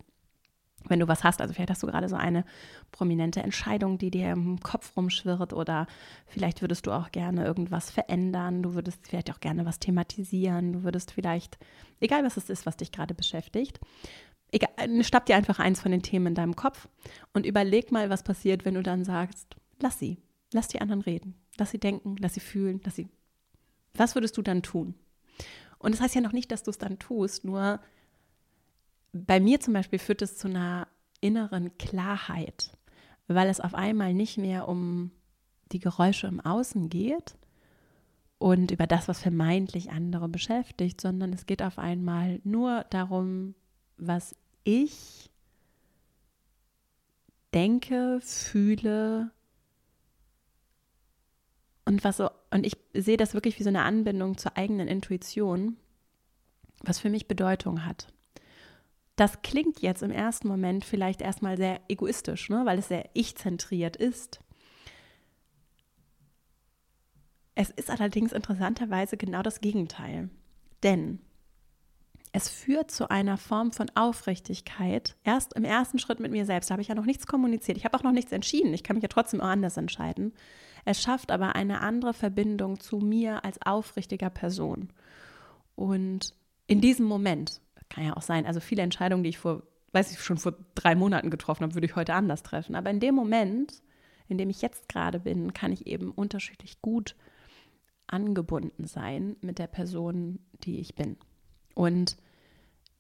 wenn 0.89 1.01
du 1.01 1.09
was 1.09 1.25
hast, 1.25 1.41
also 1.41 1.55
vielleicht 1.55 1.71
hast 1.71 1.83
du 1.83 1.87
gerade 1.87 2.09
so 2.09 2.17
eine 2.17 2.45
prominente 2.91 3.43
Entscheidung, 3.43 3.99
die 3.99 4.11
dir 4.11 4.31
im 4.31 4.61
Kopf 4.61 4.97
rumschwirrt 4.97 5.53
oder 5.53 5.87
vielleicht 6.27 6.61
würdest 6.61 6.87
du 6.87 6.93
auch 6.93 7.11
gerne 7.13 7.45
irgendwas 7.45 7.91
verändern, 7.91 8.63
du 8.63 8.75
würdest 8.75 9.07
vielleicht 9.07 9.31
auch 9.31 9.41
gerne 9.41 9.65
was 9.67 9.79
thematisieren, 9.79 10.73
du 10.73 10.83
würdest 10.83 11.13
vielleicht, 11.13 11.59
egal 12.01 12.25
was 12.25 12.37
es 12.37 12.51
ist, 12.51 12.67
was 12.67 12.77
dich 12.77 12.93
gerade 12.93 13.15
beschäftigt, 13.15 13.81
egal, 14.51 14.71
schnapp 15.05 15.27
dir 15.27 15.37
einfach 15.37 15.59
eins 15.59 15.81
von 15.81 15.93
den 15.93 16.03
Themen 16.03 16.29
in 16.29 16.35
deinem 16.35 16.57
Kopf 16.57 16.89
und 17.33 17.47
überleg 17.47 17.93
mal, 17.93 18.11
was 18.11 18.23
passiert, 18.23 18.65
wenn 18.65 18.75
du 18.75 18.83
dann 18.83 19.05
sagst, 19.05 19.57
lass 19.81 19.99
sie, 19.99 20.19
lass 20.53 20.69
die 20.69 20.81
anderen 20.81 21.03
reden, 21.03 21.35
lass 21.59 21.71
sie 21.71 21.79
denken, 21.79 22.17
lass 22.19 22.35
sie 22.35 22.41
fühlen, 22.41 22.81
lass 22.85 22.97
sie, 22.97 23.09
was 23.95 24.15
würdest 24.15 24.37
du 24.37 24.43
dann 24.43 24.63
tun? 24.63 24.95
Und 25.79 25.93
das 25.93 26.01
heißt 26.01 26.15
ja 26.15 26.21
noch 26.21 26.33
nicht, 26.33 26.53
dass 26.53 26.63
du 26.63 26.71
es 26.71 26.79
dann 26.79 26.99
tust, 26.99 27.45
nur 27.45 27.81
bei 29.13 29.41
mir 29.41 29.61
zum 29.61 29.75
Beispiel 29.75 29.99
führt 29.99 30.23
es 30.23 30.37
zu 30.37 30.49
einer 30.49 30.89
inneren 31.21 31.77
Klarheit, 31.79 32.77
weil 33.29 33.49
es 33.49 33.61
auf 33.61 33.75
einmal 33.75 34.15
nicht 34.15 34.39
mehr 34.39 34.69
um 34.69 35.13
die 35.71 35.79
Geräusche 35.79 36.27
im 36.27 36.41
Außen 36.41 36.89
geht 36.89 37.37
und 38.39 38.71
über 38.71 38.87
das, 38.87 39.09
was 39.09 39.21
vermeintlich 39.21 39.91
andere 39.91 40.29
beschäftigt, 40.29 41.01
sondern 41.01 41.33
es 41.33 41.47
geht 41.47 41.63
auf 41.63 41.79
einmal 41.79 42.41
nur 42.45 42.85
darum, 42.91 43.55
was 43.97 44.35
ich 44.65 45.31
denke, 47.55 48.21
fühle 48.23 49.31
und 51.85 52.03
was 52.05 52.17
so 52.17 52.31
und 52.51 52.67
ich 52.67 52.77
sehe 52.95 53.17
das 53.17 53.35
wirklich 53.35 53.59
wie 53.59 53.63
so 53.63 53.69
eine 53.69 53.83
Anbindung 53.83 54.39
zur 54.39 54.57
eigenen 54.57 54.89
Intuition, 54.89 55.77
was 56.81 56.99
für 56.99 57.11
mich 57.11 57.29
Bedeutung 57.29 57.85
hat. 57.85 58.13
Das 59.17 59.43
klingt 59.43 59.81
jetzt 59.83 60.03
im 60.03 60.11
ersten 60.11 60.49
Moment 60.49 60.85
vielleicht 60.85 61.21
erstmal 61.21 61.57
sehr 61.57 61.81
egoistisch, 61.89 62.49
ne? 62.49 62.63
weil 62.65 62.79
es 62.79 62.89
sehr 62.89 63.11
ich-zentriert 63.13 63.97
ist. 63.97 64.41
Es 67.55 67.71
ist 67.71 67.91
allerdings 67.91 68.33
interessanterweise 68.33 69.17
genau 69.17 69.43
das 69.43 69.61
Gegenteil. 69.61 70.31
Denn 70.83 71.21
es 72.33 72.49
führt 72.49 72.91
zu 72.91 73.11
einer 73.11 73.37
Form 73.37 73.73
von 73.73 73.91
Aufrichtigkeit. 73.95 75.17
Erst 75.23 75.53
im 75.53 75.65
ersten 75.65 75.99
Schritt 75.99 76.19
mit 76.19 76.33
mir 76.33 76.47
selbst 76.47 76.71
habe 76.71 76.81
ich 76.81 76.89
ja 76.89 76.95
noch 76.95 77.05
nichts 77.05 77.27
kommuniziert. 77.27 77.77
Ich 77.77 77.85
habe 77.85 77.97
auch 77.97 78.03
noch 78.03 78.13
nichts 78.13 78.33
entschieden. 78.33 78.73
Ich 78.73 78.83
kann 78.83 78.97
mich 78.97 79.03
ja 79.03 79.09
trotzdem 79.09 79.43
auch 79.43 79.49
anders 79.49 79.77
entscheiden. 79.77 80.33
Es 80.87 81.03
schafft 81.03 81.31
aber 81.31 81.55
eine 81.55 81.83
andere 81.83 82.15
Verbindung 82.15 82.81
zu 82.81 82.97
mir 82.97 83.45
als 83.45 83.61
aufrichtiger 83.61 84.31
Person. 84.31 84.89
Und 85.77 86.35
in 86.67 86.81
diesem 86.81 87.05
Moment, 87.05 87.61
kann 87.93 88.05
ja 88.05 88.17
auch 88.17 88.23
sein. 88.23 88.47
Also 88.47 88.61
viele 88.61 88.83
Entscheidungen, 88.83 89.23
die 89.23 89.31
ich 89.31 89.39
vor, 89.39 89.63
weiß 89.93 90.13
ich, 90.13 90.21
schon 90.21 90.39
vor 90.39 90.55
drei 90.75 90.95
Monaten 90.95 91.31
getroffen 91.31 91.63
habe, 91.63 91.75
würde 91.75 91.87
ich 91.87 91.97
heute 91.97 92.15
anders 92.15 92.43
treffen. 92.43 92.75
Aber 92.75 92.91
in 92.91 93.01
dem 93.01 93.15
Moment, 93.15 93.83
in 94.29 94.39
dem 94.39 94.51
ich 94.51 94.63
jetzt 94.63 94.89
gerade 94.89 95.21
bin, 95.21 95.53
kann 95.53 95.73
ich 95.73 95.87
eben 95.87 96.11
unterschiedlich 96.11 96.81
gut 96.81 97.17
angebunden 98.07 98.87
sein 98.87 99.37
mit 99.41 99.59
der 99.59 99.67
Person, 99.67 100.41
die 100.65 100.81
ich 100.81 100.95
bin. 100.95 101.17
Und 101.75 102.17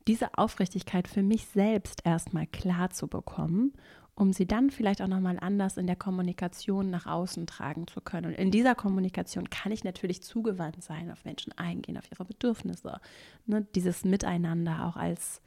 diese 0.09 0.37
Aufrichtigkeit 0.37 1.09
für 1.09 1.23
mich 1.23 1.47
selbst 1.47 2.05
erstmal 2.05 2.47
klar 2.47 2.91
zu 2.91 3.09
bekommen 3.09 3.73
um 4.15 4.33
sie 4.33 4.47
dann 4.47 4.71
vielleicht 4.71 5.01
auch 5.01 5.09
nochmal 5.09 5.39
anders 5.41 5.77
in 5.77 5.87
der 5.87 5.97
Kommunikation 5.97 6.91
nach 6.91 7.07
außen 7.07 7.47
tragen 7.47 7.87
zu 7.87 8.01
können. 8.01 8.27
Und 8.27 8.35
in 8.35 8.51
dieser 8.51 8.75
Kommunikation 8.75 9.49
kann 9.49 9.73
ich 9.73 9.85
natürlich 9.85 10.23
zugewandt 10.23 10.83
sein, 10.83 11.11
auf 11.11 11.25
Menschen 11.25 11.53
eingehen, 11.57 11.97
auf 11.97 12.11
ihre 12.11 12.25
Bedürfnisse. 12.25 13.01
Ne? 13.47 13.67
Dieses 13.75 14.05
Miteinander 14.05 14.87
auch 14.87 14.97
als, 14.97 15.41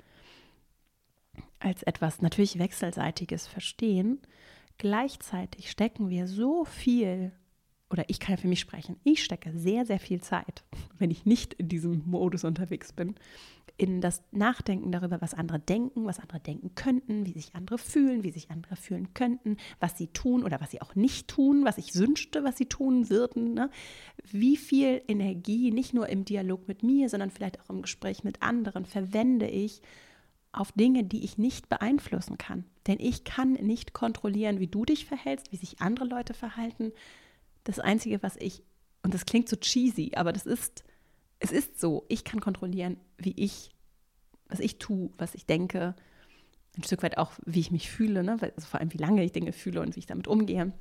als 1.59 1.83
etwas 1.83 2.21
natürlich 2.21 2.57
Wechselseitiges 2.57 3.45
verstehen. 3.47 4.19
Gleichzeitig 4.77 5.69
stecken 5.69 6.09
wir 6.09 6.27
so 6.27 6.65
viel, 6.65 7.31
oder 7.91 8.05
ich 8.09 8.19
kann 8.19 8.37
für 8.37 8.47
mich 8.47 8.59
sprechen, 8.59 8.99
ich 9.03 9.23
stecke 9.23 9.51
sehr, 9.57 9.85
sehr 9.85 9.99
viel 9.99 10.21
Zeit 10.21 10.63
wenn 10.99 11.11
ich 11.11 11.25
nicht 11.25 11.53
in 11.55 11.69
diesem 11.69 12.03
Modus 12.05 12.43
unterwegs 12.43 12.93
bin, 12.93 13.15
in 13.77 13.99
das 13.99 14.23
Nachdenken 14.31 14.91
darüber, 14.91 15.21
was 15.21 15.33
andere 15.33 15.59
denken, 15.59 16.05
was 16.05 16.19
andere 16.19 16.39
denken 16.39 16.75
könnten, 16.75 17.25
wie 17.25 17.33
sich 17.33 17.55
andere 17.55 17.77
fühlen, 17.77 18.23
wie 18.23 18.31
sich 18.31 18.49
andere 18.49 18.75
fühlen 18.77 19.13
könnten, 19.13 19.57
was 19.79 19.97
sie 19.97 20.07
tun 20.07 20.43
oder 20.43 20.61
was 20.61 20.71
sie 20.71 20.81
auch 20.81 20.95
nicht 20.95 21.27
tun, 21.27 21.65
was 21.65 21.77
ich 21.77 21.95
wünschte, 21.95 22.43
was 22.43 22.57
sie 22.57 22.67
tun 22.67 23.09
würden. 23.09 23.53
Ne? 23.53 23.69
Wie 24.23 24.55
viel 24.55 25.01
Energie, 25.07 25.71
nicht 25.71 25.93
nur 25.93 26.07
im 26.07 26.23
Dialog 26.23 26.67
mit 26.67 26.83
mir, 26.83 27.09
sondern 27.09 27.31
vielleicht 27.31 27.59
auch 27.59 27.69
im 27.69 27.81
Gespräch 27.81 28.23
mit 28.23 28.41
anderen, 28.41 28.85
verwende 28.85 29.47
ich 29.47 29.81
auf 30.53 30.71
Dinge, 30.71 31.03
die 31.03 31.25
ich 31.25 31.37
nicht 31.37 31.67
beeinflussen 31.67 32.37
kann. 32.37 32.63
Denn 32.87 32.97
ich 32.99 33.25
kann 33.25 33.53
nicht 33.53 33.93
kontrollieren, 33.93 34.61
wie 34.61 34.67
du 34.67 34.85
dich 34.85 35.05
verhältst, 35.05 35.51
wie 35.51 35.57
sich 35.57 35.81
andere 35.81 36.05
Leute 36.05 36.33
verhalten. 36.33 36.93
Das 37.65 37.79
Einzige, 37.79 38.23
was 38.23 38.37
ich, 38.37 38.63
und 39.03 39.13
das 39.13 39.25
klingt 39.25 39.49
so 39.49 39.57
cheesy, 39.57 40.13
aber 40.15 40.31
das 40.31 40.45
ist 40.45 40.85
es 41.39 41.51
ist 41.51 41.79
so, 41.79 42.05
ich 42.07 42.23
kann 42.23 42.39
kontrollieren, 42.39 42.97
wie 43.17 43.33
ich, 43.35 43.69
was 44.47 44.59
ich 44.59 44.77
tue, 44.77 45.09
was 45.17 45.35
ich 45.35 45.45
denke, 45.45 45.95
ein 46.77 46.83
Stück 46.83 47.03
weit 47.03 47.17
auch, 47.17 47.31
wie 47.45 47.59
ich 47.59 47.71
mich 47.71 47.89
fühle, 47.89 48.23
ne? 48.23 48.37
also 48.41 48.67
vor 48.67 48.79
allem, 48.79 48.93
wie 48.93 48.97
lange 48.97 49.23
ich 49.23 49.31
Dinge 49.31 49.53
fühle 49.53 49.81
und 49.81 49.95
wie 49.95 49.99
ich 49.99 50.05
damit 50.05 50.27
umgehe. 50.27 50.73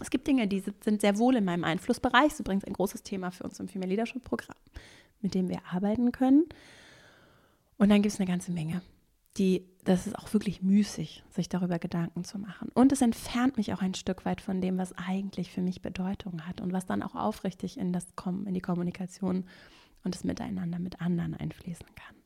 Es 0.00 0.10
gibt 0.10 0.26
Dinge, 0.26 0.46
die 0.46 0.62
sind 0.82 1.00
sehr 1.00 1.18
wohl 1.18 1.36
in 1.36 1.44
meinem 1.44 1.64
Einflussbereich. 1.64 2.24
Das 2.24 2.34
ist 2.34 2.40
übrigens 2.40 2.64
ein 2.64 2.74
großes 2.74 3.02
Thema 3.02 3.30
für 3.30 3.44
uns 3.44 3.58
im 3.58 3.68
Female 3.68 3.90
Leadership 3.90 4.22
Programm, 4.22 4.58
mit 5.20 5.34
dem 5.34 5.48
wir 5.48 5.60
arbeiten 5.70 6.12
können. 6.12 6.44
Und 7.78 7.88
dann 7.88 8.02
gibt 8.02 8.12
es 8.12 8.20
eine 8.20 8.28
ganze 8.28 8.52
Menge, 8.52 8.82
die, 9.38 9.66
das 9.84 10.06
ist 10.06 10.18
auch 10.18 10.32
wirklich 10.32 10.62
müßig, 10.62 11.24
sich 11.30 11.48
darüber 11.48 11.78
Gedanken 11.78 12.24
zu 12.24 12.38
machen. 12.38 12.70
Und 12.74 12.92
es 12.92 13.02
entfernt 13.02 13.56
mich 13.56 13.72
auch 13.72 13.82
ein 13.82 13.94
Stück 13.94 14.24
weit 14.24 14.40
von 14.40 14.60
dem, 14.60 14.78
was 14.78 14.92
eigentlich 14.96 15.50
für 15.52 15.62
mich 15.62 15.82
Bedeutung 15.82 16.46
hat 16.46 16.60
und 16.60 16.72
was 16.72 16.86
dann 16.86 17.02
auch 17.02 17.14
aufrichtig 17.14 17.78
in, 17.78 17.92
das, 17.92 18.06
in 18.46 18.54
die 18.54 18.60
Kommunikation 18.60 19.44
und 20.04 20.14
das 20.14 20.24
Miteinander 20.24 20.78
mit 20.78 21.00
anderen 21.00 21.34
einfließen 21.34 21.86
kann. 21.94 22.16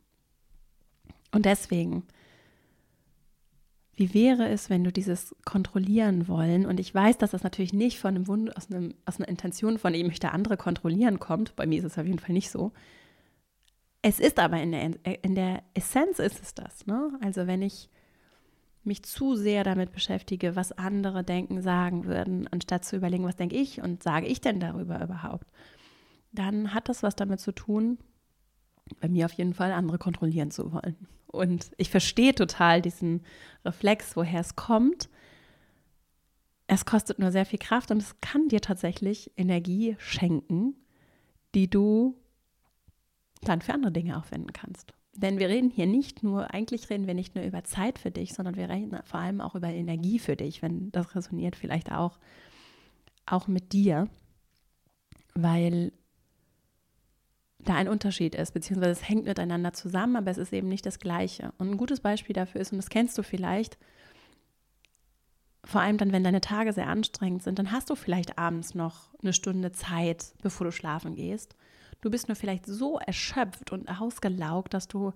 Und 1.32 1.46
deswegen, 1.46 2.02
wie 3.94 4.14
wäre 4.14 4.48
es, 4.48 4.70
wenn 4.70 4.84
du 4.84 4.92
dieses 4.92 5.34
kontrollieren 5.44 6.28
wollen, 6.28 6.66
und 6.66 6.80
ich 6.80 6.94
weiß, 6.94 7.18
dass 7.18 7.32
das 7.32 7.42
natürlich 7.42 7.72
nicht 7.72 7.98
von 7.98 8.14
einem 8.14 8.26
Wund, 8.26 8.56
aus, 8.56 8.70
einem, 8.70 8.94
aus 9.04 9.18
einer 9.18 9.28
Intention 9.28 9.78
von, 9.78 9.94
ich 9.94 10.04
möchte 10.04 10.32
andere 10.32 10.56
kontrollieren 10.56 11.18
kommt, 11.18 11.54
bei 11.56 11.66
mir 11.66 11.78
ist 11.78 11.84
es 11.84 11.98
auf 11.98 12.06
jeden 12.06 12.18
Fall 12.18 12.32
nicht 12.32 12.50
so, 12.50 12.72
es 14.02 14.18
ist 14.18 14.38
aber 14.38 14.60
in 14.60 14.72
der, 14.72 15.24
in 15.24 15.34
der 15.34 15.62
Essenz 15.74 16.18
ist 16.18 16.42
es 16.42 16.54
das. 16.54 16.86
Ne? 16.86 17.18
Also 17.20 17.46
wenn 17.46 17.62
ich 17.62 17.90
mich 18.82 19.02
zu 19.02 19.36
sehr 19.36 19.62
damit 19.62 19.92
beschäftige, 19.92 20.56
was 20.56 20.72
andere 20.72 21.22
denken, 21.22 21.60
sagen 21.60 22.06
würden, 22.06 22.48
anstatt 22.48 22.84
zu 22.84 22.96
überlegen, 22.96 23.24
was 23.24 23.36
denke 23.36 23.56
ich 23.56 23.82
und 23.82 24.02
sage 24.02 24.26
ich 24.26 24.40
denn 24.40 24.58
darüber 24.58 25.02
überhaupt, 25.02 25.46
dann 26.32 26.72
hat 26.72 26.88
das 26.88 27.02
was 27.02 27.14
damit 27.14 27.40
zu 27.40 27.52
tun, 27.52 27.98
bei 29.00 29.08
mir 29.08 29.26
auf 29.26 29.32
jeden 29.32 29.54
Fall 29.54 29.72
andere 29.72 29.98
kontrollieren 29.98 30.50
zu 30.50 30.72
wollen. 30.72 30.96
Und 31.26 31.70
ich 31.76 31.90
verstehe 31.90 32.34
total 32.34 32.82
diesen 32.82 33.22
Reflex, 33.64 34.16
woher 34.16 34.40
es 34.40 34.56
kommt. 34.56 35.08
Es 36.66 36.84
kostet 36.84 37.18
nur 37.18 37.30
sehr 37.30 37.46
viel 37.46 37.58
Kraft 37.58 37.90
und 37.90 37.98
es 37.98 38.20
kann 38.20 38.48
dir 38.48 38.60
tatsächlich 38.60 39.30
Energie 39.36 39.96
schenken, 39.98 40.74
die 41.54 41.68
du 41.68 42.19
dann 43.42 43.62
für 43.62 43.74
andere 43.74 43.92
Dinge 43.92 44.16
aufwenden 44.18 44.52
kannst. 44.52 44.92
Denn 45.14 45.38
wir 45.38 45.48
reden 45.48 45.70
hier 45.70 45.86
nicht 45.86 46.22
nur, 46.22 46.52
eigentlich 46.54 46.88
reden 46.88 47.06
wir 47.06 47.14
nicht 47.14 47.34
nur 47.34 47.44
über 47.44 47.64
Zeit 47.64 47.98
für 47.98 48.10
dich, 48.10 48.32
sondern 48.32 48.56
wir 48.56 48.68
reden 48.68 48.98
vor 49.04 49.20
allem 49.20 49.40
auch 49.40 49.54
über 49.54 49.68
Energie 49.68 50.18
für 50.18 50.36
dich, 50.36 50.62
wenn 50.62 50.92
das 50.92 51.14
resoniert 51.14 51.56
vielleicht 51.56 51.90
auch, 51.90 52.18
auch 53.26 53.48
mit 53.48 53.72
dir, 53.72 54.08
weil 55.34 55.92
da 57.58 57.74
ein 57.74 57.88
Unterschied 57.88 58.34
ist, 58.34 58.52
beziehungsweise 58.52 58.92
es 58.92 59.08
hängt 59.08 59.26
miteinander 59.26 59.72
zusammen, 59.72 60.16
aber 60.16 60.30
es 60.30 60.38
ist 60.38 60.52
eben 60.52 60.68
nicht 60.68 60.86
das 60.86 60.98
Gleiche. 60.98 61.52
Und 61.58 61.70
ein 61.70 61.76
gutes 61.76 62.00
Beispiel 62.00 62.34
dafür 62.34 62.60
ist, 62.60 62.72
und 62.72 62.78
das 62.78 62.88
kennst 62.88 63.18
du 63.18 63.22
vielleicht, 63.22 63.78
vor 65.64 65.82
allem 65.82 65.98
dann, 65.98 66.12
wenn 66.12 66.24
deine 66.24 66.40
Tage 66.40 66.72
sehr 66.72 66.88
anstrengend 66.88 67.42
sind, 67.42 67.58
dann 67.58 67.70
hast 67.70 67.90
du 67.90 67.94
vielleicht 67.94 68.38
abends 68.38 68.74
noch 68.74 69.12
eine 69.20 69.32
Stunde 69.32 69.72
Zeit, 69.72 70.34
bevor 70.42 70.64
du 70.64 70.72
schlafen 70.72 71.14
gehst. 71.14 71.54
Du 72.00 72.10
bist 72.10 72.28
nur 72.28 72.36
vielleicht 72.36 72.66
so 72.66 72.98
erschöpft 72.98 73.72
und 73.72 73.88
ausgelaugt, 73.88 74.74
dass 74.74 74.88
du 74.88 75.12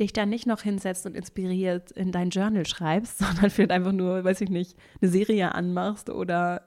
dich 0.00 0.12
dann 0.12 0.30
nicht 0.30 0.46
noch 0.46 0.62
hinsetzt 0.62 1.04
und 1.06 1.14
inspiriert 1.14 1.90
in 1.92 2.12
dein 2.12 2.30
Journal 2.30 2.66
schreibst, 2.66 3.18
sondern 3.18 3.50
vielleicht 3.50 3.72
einfach 3.72 3.92
nur, 3.92 4.24
weiß 4.24 4.40
ich 4.40 4.50
nicht, 4.50 4.76
eine 5.00 5.10
Serie 5.10 5.54
anmachst 5.54 6.10
oder 6.10 6.62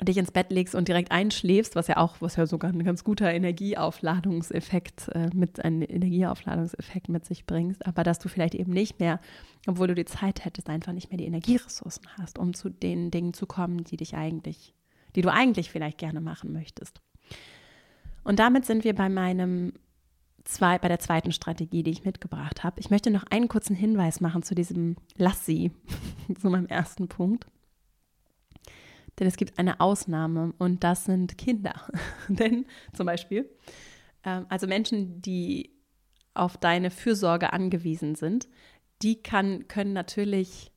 dich 0.00 0.16
ins 0.16 0.30
Bett 0.30 0.52
legst 0.52 0.76
und 0.76 0.86
direkt 0.86 1.10
einschläfst, 1.10 1.74
was 1.74 1.88
ja 1.88 1.96
auch, 1.96 2.20
was 2.20 2.36
ja 2.36 2.46
sogar 2.46 2.70
ein 2.70 2.84
ganz 2.84 3.02
guter 3.02 3.32
Energieaufladungseffekt 3.32 5.08
äh, 5.08 5.28
mit 5.34 5.64
einem 5.64 5.82
Energieaufladungseffekt 5.82 7.08
mit 7.08 7.24
sich 7.24 7.46
bringst, 7.46 7.84
aber 7.84 8.04
dass 8.04 8.20
du 8.20 8.28
vielleicht 8.28 8.54
eben 8.54 8.72
nicht 8.72 9.00
mehr, 9.00 9.20
obwohl 9.66 9.88
du 9.88 9.96
die 9.96 10.04
Zeit 10.04 10.44
hättest, 10.44 10.68
einfach 10.68 10.92
nicht 10.92 11.10
mehr 11.10 11.18
die 11.18 11.26
Energieressourcen 11.26 12.06
hast, 12.16 12.38
um 12.38 12.54
zu 12.54 12.68
den 12.68 13.10
Dingen 13.10 13.34
zu 13.34 13.46
kommen, 13.46 13.82
die 13.82 13.96
dich 13.96 14.14
eigentlich, 14.14 14.72
die 15.16 15.22
du 15.22 15.32
eigentlich 15.32 15.70
vielleicht 15.70 15.98
gerne 15.98 16.20
machen 16.20 16.52
möchtest. 16.52 17.00
Und 18.28 18.40
damit 18.40 18.66
sind 18.66 18.84
wir 18.84 18.94
bei 18.94 19.08
meinem 19.08 19.72
zwei, 20.44 20.78
bei 20.78 20.88
der 20.88 20.98
zweiten 20.98 21.32
Strategie, 21.32 21.82
die 21.82 21.92
ich 21.92 22.04
mitgebracht 22.04 22.62
habe. 22.62 22.78
Ich 22.78 22.90
möchte 22.90 23.10
noch 23.10 23.24
einen 23.30 23.48
kurzen 23.48 23.74
Hinweis 23.74 24.20
machen 24.20 24.42
zu 24.42 24.54
diesem 24.54 24.96
Lassi, 25.16 25.72
zu 26.38 26.50
meinem 26.50 26.66
ersten 26.66 27.08
Punkt. 27.08 27.46
Denn 29.18 29.26
es 29.26 29.38
gibt 29.38 29.58
eine 29.58 29.80
Ausnahme 29.80 30.52
und 30.58 30.84
das 30.84 31.06
sind 31.06 31.38
Kinder. 31.38 31.72
Denn 32.28 32.66
zum 32.92 33.06
Beispiel, 33.06 33.48
äh, 34.24 34.42
also 34.50 34.66
Menschen, 34.66 35.22
die 35.22 35.70
auf 36.34 36.58
deine 36.58 36.90
Fürsorge 36.90 37.54
angewiesen 37.54 38.14
sind, 38.14 38.46
die 39.00 39.22
kann, 39.22 39.68
können 39.68 39.94
natürlich 39.94 40.70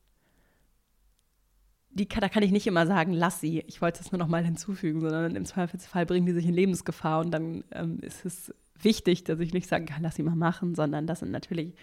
die, 1.94 2.08
da 2.08 2.30
kann 2.30 2.44
ich 2.44 2.52
nicht 2.52 2.68
immer 2.68 2.88
sagen, 2.88 3.14
lass 3.14 3.42
sie. 3.42 3.64
Ich 3.68 3.82
wollte 3.82 4.02
es 4.02 4.12
nur 4.12 4.20
noch 4.20 4.28
mal 4.28 4.44
hinzufügen, 4.44 5.02
sondern 5.02 5.36
im 5.36 5.46
Zweifelsfall 5.46 6.06
bringen 6.06 6.26
die 6.26 6.34
sich 6.34 6.46
in 6.46 6.54
Lebensgefahr 6.54 7.20
und 7.20 7.32
dann 7.32 7.64
ähm, 7.72 8.00
ist 8.02 8.26
es 8.26 8.54
wichtig, 8.80 9.24
dass 9.24 9.40
ich 9.40 9.54
nicht 9.54 9.68
sagen 9.68 9.86
kann, 9.86 10.02
lass 10.02 10.16
sie 10.16 10.24
mal 10.24 10.36
machen, 10.36 10.76
sondern 10.76 11.06
das 11.06 11.20
sind 11.20 11.32
natürlich 11.32 11.76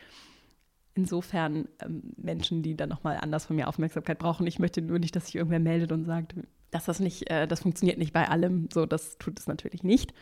insofern 0.95 1.69
ähm, 1.81 2.03
Menschen, 2.17 2.63
die 2.63 2.77
dann 2.77 2.89
noch 2.89 3.05
mal 3.05 3.17
anders 3.19 3.47
von 3.47 3.57
mir 3.57 3.69
Aufmerksamkeit 3.69 4.19
brauchen. 4.19 4.47
Ich 4.47 4.59
möchte 4.59 4.83
nur 4.83 4.99
nicht, 4.99 5.15
dass 5.15 5.27
sich 5.27 5.37
irgendwer 5.37 5.61
meldet 5.61 5.93
und 5.93 6.05
sagt, 6.05 6.35
dass 6.71 6.87
das 6.87 7.01
nicht, 7.01 7.31
äh, 7.31 7.47
das 7.47 7.61
funktioniert 7.61 7.99
nicht 7.99 8.13
bei 8.13 8.29
allem. 8.29 8.69
So, 8.73 8.87
das 8.87 9.19
tut 9.19 9.39
es 9.39 9.47
natürlich 9.47 9.83
nicht. 9.83 10.13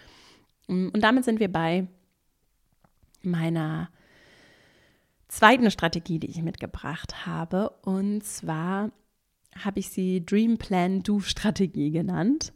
Mm, 0.68 0.88
und 0.88 1.01
damit 1.01 1.25
sind 1.25 1.40
wir 1.40 1.51
bei 1.51 1.87
meiner 3.22 3.88
zweiten 5.29 5.70
Strategie, 5.70 6.18
die 6.18 6.31
ich 6.31 6.42
mitgebracht 6.42 7.27
habe. 7.27 7.70
Und 7.83 8.22
zwar 8.25 8.90
habe 9.64 9.81
ich 9.81 9.90
sie 9.90 10.25
Dream 10.25 10.59
Plan 10.59 11.03
Do 11.03 11.21
Strategie 11.21 11.90
genannt. 11.90 12.53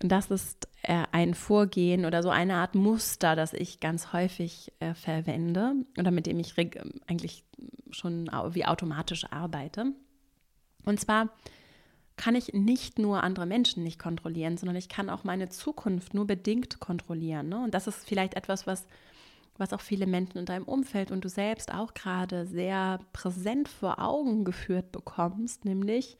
Das 0.00 0.30
ist 0.30 0.68
äh, 0.82 1.04
ein 1.12 1.34
Vorgehen 1.34 2.04
oder 2.04 2.22
so 2.22 2.28
eine 2.28 2.56
Art 2.56 2.74
Muster, 2.74 3.34
das 3.34 3.52
ich 3.52 3.80
ganz 3.80 4.12
häufig 4.12 4.72
äh, 4.80 4.94
verwende 4.94 5.74
oder 5.98 6.10
mit 6.10 6.26
dem 6.26 6.38
ich 6.38 6.54
eigentlich 7.06 7.44
schon 7.90 8.26
wie 8.50 8.66
automatisch 8.66 9.24
arbeite. 9.30 9.92
Und 10.84 11.00
zwar 11.00 11.30
kann 12.16 12.34
ich 12.34 12.52
nicht 12.54 12.98
nur 12.98 13.22
andere 13.22 13.46
Menschen 13.46 13.82
nicht 13.82 13.98
kontrollieren, 13.98 14.56
sondern 14.56 14.76
ich 14.76 14.88
kann 14.88 15.10
auch 15.10 15.24
meine 15.24 15.48
Zukunft 15.48 16.14
nur 16.14 16.26
bedingt 16.26 16.80
kontrollieren. 16.80 17.48
Ne? 17.48 17.62
Und 17.62 17.74
das 17.74 17.86
ist 17.86 18.06
vielleicht 18.06 18.34
etwas, 18.34 18.66
was 18.66 18.86
was 19.58 19.72
auch 19.72 19.80
viele 19.80 20.06
Menschen 20.06 20.38
in 20.38 20.46
deinem 20.46 20.64
Umfeld 20.64 21.10
und 21.10 21.24
du 21.24 21.28
selbst 21.28 21.72
auch 21.72 21.94
gerade 21.94 22.46
sehr 22.46 22.98
präsent 23.12 23.68
vor 23.68 24.00
Augen 24.00 24.44
geführt 24.44 24.92
bekommst, 24.92 25.64
nämlich, 25.64 26.16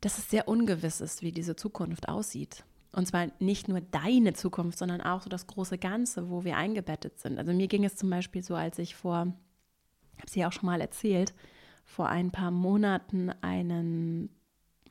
dass 0.00 0.18
es 0.18 0.30
sehr 0.30 0.48
ungewiss 0.48 1.00
ist, 1.00 1.22
wie 1.22 1.32
diese 1.32 1.56
Zukunft 1.56 2.08
aussieht. 2.08 2.64
Und 2.92 3.06
zwar 3.06 3.28
nicht 3.38 3.68
nur 3.68 3.80
deine 3.80 4.32
Zukunft, 4.32 4.78
sondern 4.78 5.00
auch 5.00 5.22
so 5.22 5.28
das 5.28 5.46
große 5.46 5.78
Ganze, 5.78 6.28
wo 6.28 6.44
wir 6.44 6.56
eingebettet 6.56 7.20
sind. 7.20 7.38
Also 7.38 7.52
mir 7.52 7.68
ging 7.68 7.84
es 7.84 7.96
zum 7.96 8.10
Beispiel 8.10 8.42
so, 8.42 8.54
als 8.54 8.78
ich 8.78 8.96
vor, 8.96 9.18
habe 9.18 9.36
es 10.26 10.34
ja 10.34 10.48
auch 10.48 10.52
schon 10.52 10.66
mal 10.66 10.80
erzählt, 10.80 11.34
vor 11.84 12.08
ein 12.08 12.30
paar 12.30 12.50
Monaten 12.50 13.30
einen, 13.42 14.30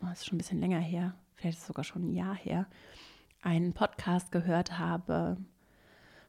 oh, 0.01 0.05
das 0.07 0.19
ist 0.19 0.27
schon 0.27 0.35
ein 0.35 0.39
bisschen 0.39 0.59
länger 0.59 0.79
her, 0.79 1.15
vielleicht 1.35 1.57
ist 1.57 1.61
es 1.61 1.67
sogar 1.67 1.83
schon 1.83 2.09
ein 2.09 2.13
Jahr 2.13 2.35
her, 2.35 2.67
einen 3.41 3.73
Podcast 3.73 4.31
gehört 4.31 4.79
habe 4.79 5.37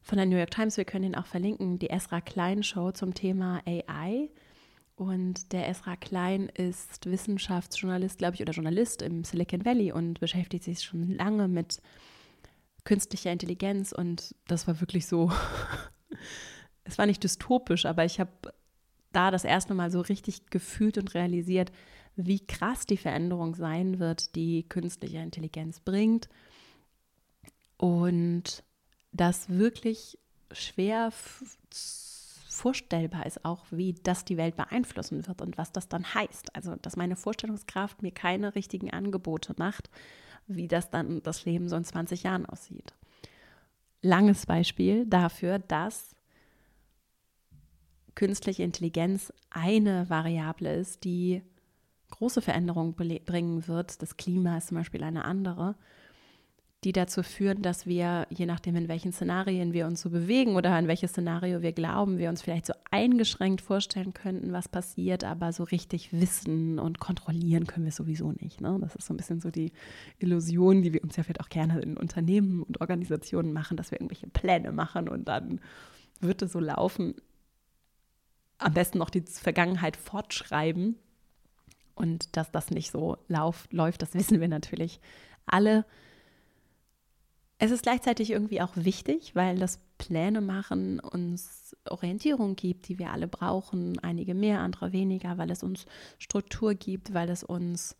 von 0.02 0.16
der 0.16 0.26
New 0.26 0.36
York 0.36 0.50
Times. 0.50 0.76
Wir 0.76 0.84
können 0.84 1.04
ihn 1.04 1.14
auch 1.14 1.26
verlinken, 1.26 1.78
die 1.78 1.90
Esra 1.90 2.20
Klein 2.20 2.62
Show 2.62 2.92
zum 2.92 3.14
Thema 3.14 3.62
AI. 3.66 4.30
Und 4.96 5.52
der 5.52 5.68
Esra 5.68 5.96
Klein 5.96 6.48
ist 6.48 7.06
Wissenschaftsjournalist, 7.06 8.18
glaube 8.18 8.34
ich, 8.34 8.42
oder 8.42 8.52
Journalist 8.52 9.02
im 9.02 9.24
Silicon 9.24 9.64
Valley 9.64 9.92
und 9.92 10.20
beschäftigt 10.20 10.64
sich 10.64 10.82
schon 10.82 11.14
lange 11.14 11.48
mit 11.48 11.80
künstlicher 12.84 13.32
Intelligenz. 13.32 13.92
Und 13.92 14.34
das 14.46 14.66
war 14.66 14.80
wirklich 14.80 15.06
so, 15.06 15.32
es 16.84 16.98
war 16.98 17.06
nicht 17.06 17.24
dystopisch, 17.24 17.86
aber 17.86 18.04
ich 18.04 18.20
habe 18.20 18.32
da 19.12 19.30
das 19.30 19.44
erste 19.44 19.74
Mal 19.74 19.90
so 19.90 20.00
richtig 20.00 20.50
gefühlt 20.50 20.98
und 20.98 21.14
realisiert, 21.14 21.72
wie 22.16 22.40
krass 22.46 22.86
die 22.86 22.96
Veränderung 22.96 23.54
sein 23.54 23.98
wird, 23.98 24.34
die 24.34 24.68
künstliche 24.68 25.18
Intelligenz 25.18 25.80
bringt 25.80 26.28
Und 27.80 28.62
das 29.12 29.48
wirklich 29.48 30.18
schwer 30.52 31.12
vorstellbar 32.48 33.26
ist 33.26 33.44
auch, 33.44 33.64
wie 33.70 33.94
das 34.02 34.24
die 34.24 34.36
Welt 34.36 34.56
beeinflussen 34.56 35.26
wird 35.26 35.40
und 35.40 35.56
was 35.56 35.72
das 35.72 35.88
dann 35.88 36.14
heißt. 36.14 36.54
Also, 36.54 36.76
dass 36.76 36.96
meine 36.96 37.16
Vorstellungskraft 37.16 38.02
mir 38.02 38.12
keine 38.12 38.54
richtigen 38.54 38.90
Angebote 38.90 39.54
macht, 39.56 39.88
wie 40.46 40.68
das 40.68 40.90
dann 40.90 41.22
das 41.22 41.44
Leben 41.44 41.68
so 41.68 41.76
in 41.76 41.84
20 41.84 42.24
Jahren 42.24 42.46
aussieht. 42.46 42.92
Langes 44.02 44.46
Beispiel 44.46 45.06
dafür, 45.06 45.58
dass 45.58 46.14
künstliche 48.14 48.62
Intelligenz 48.62 49.32
eine 49.50 50.10
Variable 50.10 50.74
ist, 50.74 51.04
die 51.04 51.42
große 52.10 52.42
Veränderungen 52.42 52.94
bringen 52.94 53.68
wird. 53.68 54.02
Das 54.02 54.16
Klima 54.16 54.58
ist 54.58 54.68
zum 54.68 54.78
Beispiel 54.78 55.02
eine 55.04 55.24
andere 55.24 55.76
die 56.84 56.92
dazu 56.92 57.22
führen, 57.22 57.60
dass 57.60 57.84
wir, 57.84 58.26
je 58.30 58.46
nachdem, 58.46 58.74
in 58.74 58.88
welchen 58.88 59.12
Szenarien 59.12 59.74
wir 59.74 59.86
uns 59.86 60.00
so 60.00 60.08
bewegen 60.08 60.56
oder 60.56 60.78
in 60.78 60.88
welches 60.88 61.10
Szenario 61.10 61.60
wir 61.60 61.72
glauben, 61.72 62.16
wir 62.16 62.30
uns 62.30 62.40
vielleicht 62.40 62.64
so 62.64 62.72
eingeschränkt 62.90 63.60
vorstellen 63.60 64.14
könnten, 64.14 64.52
was 64.52 64.66
passiert, 64.66 65.22
aber 65.22 65.52
so 65.52 65.64
richtig 65.64 66.10
wissen 66.12 66.78
und 66.78 66.98
kontrollieren 66.98 67.66
können 67.66 67.84
wir 67.84 67.92
sowieso 67.92 68.32
nicht. 68.32 68.62
Ne? 68.62 68.78
Das 68.80 68.96
ist 68.96 69.06
so 69.06 69.12
ein 69.12 69.18
bisschen 69.18 69.42
so 69.42 69.50
die 69.50 69.72
Illusion, 70.20 70.80
die 70.80 70.94
wir 70.94 71.04
uns 71.04 71.16
ja 71.16 71.22
vielleicht 71.22 71.42
auch 71.42 71.50
gerne 71.50 71.80
in 71.80 71.98
Unternehmen 71.98 72.62
und 72.62 72.80
Organisationen 72.80 73.52
machen, 73.52 73.76
dass 73.76 73.90
wir 73.90 74.00
irgendwelche 74.00 74.28
Pläne 74.28 74.72
machen 74.72 75.06
und 75.06 75.28
dann 75.28 75.60
wird 76.20 76.40
es 76.40 76.52
so 76.52 76.60
laufen. 76.60 77.14
Am 78.56 78.72
besten 78.72 78.98
noch 78.98 79.10
die 79.10 79.22
Vergangenheit 79.22 79.96
fortschreiben. 79.96 80.96
Und 81.94 82.34
dass 82.38 82.50
das 82.50 82.70
nicht 82.70 82.90
so 82.90 83.18
lauf, 83.28 83.68
läuft, 83.70 84.00
das 84.00 84.14
wissen 84.14 84.40
wir 84.40 84.48
natürlich 84.48 85.00
alle. 85.44 85.84
Es 87.62 87.70
ist 87.70 87.82
gleichzeitig 87.82 88.30
irgendwie 88.30 88.62
auch 88.62 88.72
wichtig, 88.74 89.34
weil 89.34 89.58
das 89.58 89.80
Pläne 89.98 90.40
machen 90.40 90.98
uns 90.98 91.76
Orientierung 91.90 92.56
gibt, 92.56 92.88
die 92.88 92.98
wir 92.98 93.10
alle 93.10 93.28
brauchen, 93.28 93.98
einige 93.98 94.34
mehr, 94.34 94.60
andere 94.60 94.92
weniger, 94.92 95.36
weil 95.36 95.50
es 95.50 95.62
uns 95.62 95.84
Struktur 96.18 96.72
gibt, 96.72 97.12
weil 97.12 97.28
es 97.28 97.44
uns, 97.44 97.96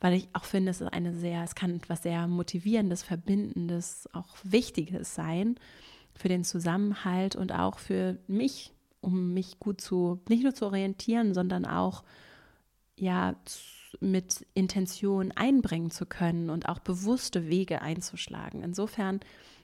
weil 0.00 0.14
ich 0.14 0.30
auch 0.32 0.44
finde, 0.44 0.70
es 0.70 0.80
ist 0.80 0.90
eine 0.94 1.14
sehr, 1.14 1.44
es 1.44 1.54
kann 1.54 1.76
etwas 1.76 2.02
sehr 2.02 2.26
motivierendes, 2.26 3.02
verbindendes, 3.02 4.08
auch 4.14 4.34
wichtiges 4.44 5.14
sein 5.14 5.56
für 6.14 6.28
den 6.28 6.42
Zusammenhalt 6.42 7.36
und 7.36 7.52
auch 7.52 7.78
für 7.78 8.16
mich, 8.28 8.72
um 9.02 9.34
mich 9.34 9.60
gut 9.60 9.82
zu, 9.82 10.22
nicht 10.30 10.42
nur 10.42 10.54
zu 10.54 10.64
orientieren, 10.64 11.34
sondern 11.34 11.66
auch 11.66 12.02
ja 12.96 13.36
zu 13.44 13.81
mit 14.00 14.46
Intention 14.54 15.32
einbringen 15.32 15.90
zu 15.90 16.06
können 16.06 16.50
und 16.50 16.68
auch 16.68 16.78
bewusste 16.78 17.48
Wege 17.48 17.82
einzuschlagen. 17.82 18.62
Insofern 18.62 19.20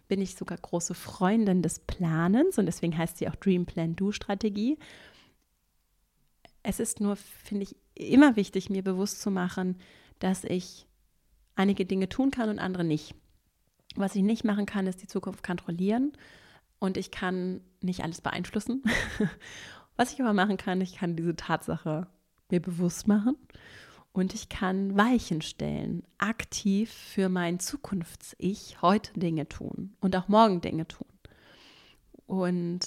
bin 0.09 0.21
ich 0.21 0.35
sogar 0.35 0.59
große 0.59 0.95
Freundin 0.95 1.63
des 1.63 1.81
Planens 1.81 2.59
und 2.59 2.67
deswegen 2.67 2.97
heißt 2.97 3.19
sie 3.19 3.29
auch 3.29 3.37
Dream 3.37 3.67
Plan 3.67 3.95
Do 3.95 4.13
Strategie. 4.13 4.79
Es 6.63 6.81
ist 6.81 7.01
nur, 7.01 7.17
finde 7.17 7.65
ich, 7.65 7.77
immer 7.95 8.37
wichtig, 8.37 8.71
mir 8.71 8.83
bewusst 8.83 9.21
zu 9.21 9.31
machen, 9.31 9.77
dass 10.19 10.45
ich 10.45 10.87
einige 11.55 11.87
Dinge 11.87 12.09
tun 12.09 12.31
kann 12.31 12.49
und 12.49 12.59
andere 12.59 12.85
nicht. 12.85 13.15
Was 13.97 14.15
ich 14.15 14.23
nicht 14.23 14.45
machen 14.45 14.67
kann, 14.67 14.87
ist 14.87 15.03
die 15.03 15.09
Zukunft 15.09 15.43
kontrollieren 15.43 16.13
und 16.79 16.97
ich 16.97 17.11
kann 17.11 17.61
nicht 17.83 18.03
alles 18.03 18.21
beeinflussen. 18.21 18.83
Was 19.97 20.13
ich 20.13 20.21
aber 20.21 20.33
machen 20.33 20.57
kann, 20.57 20.81
ich 20.81 20.97
kann 20.97 21.17
diese 21.17 21.35
Tatsache 21.35 22.07
mir 22.51 22.61
bewusst 22.61 23.09
machen 23.09 23.37
und 24.19 24.35
ich 24.35 24.49
kann 24.49 24.97
Weichen 24.97 25.43
stellen, 25.43 26.03
aktiv 26.19 26.91
für 26.91 27.29
mein 27.29 27.61
Zukunfts-Ich 27.61 28.83
heute 28.83 29.13
Dinge 29.19 29.49
tun 29.49 29.95
und 30.01 30.17
auch 30.17 30.27
morgen 30.27 30.61
Dinge 30.61 30.89
tun. 30.89 31.07
Und 32.27 32.81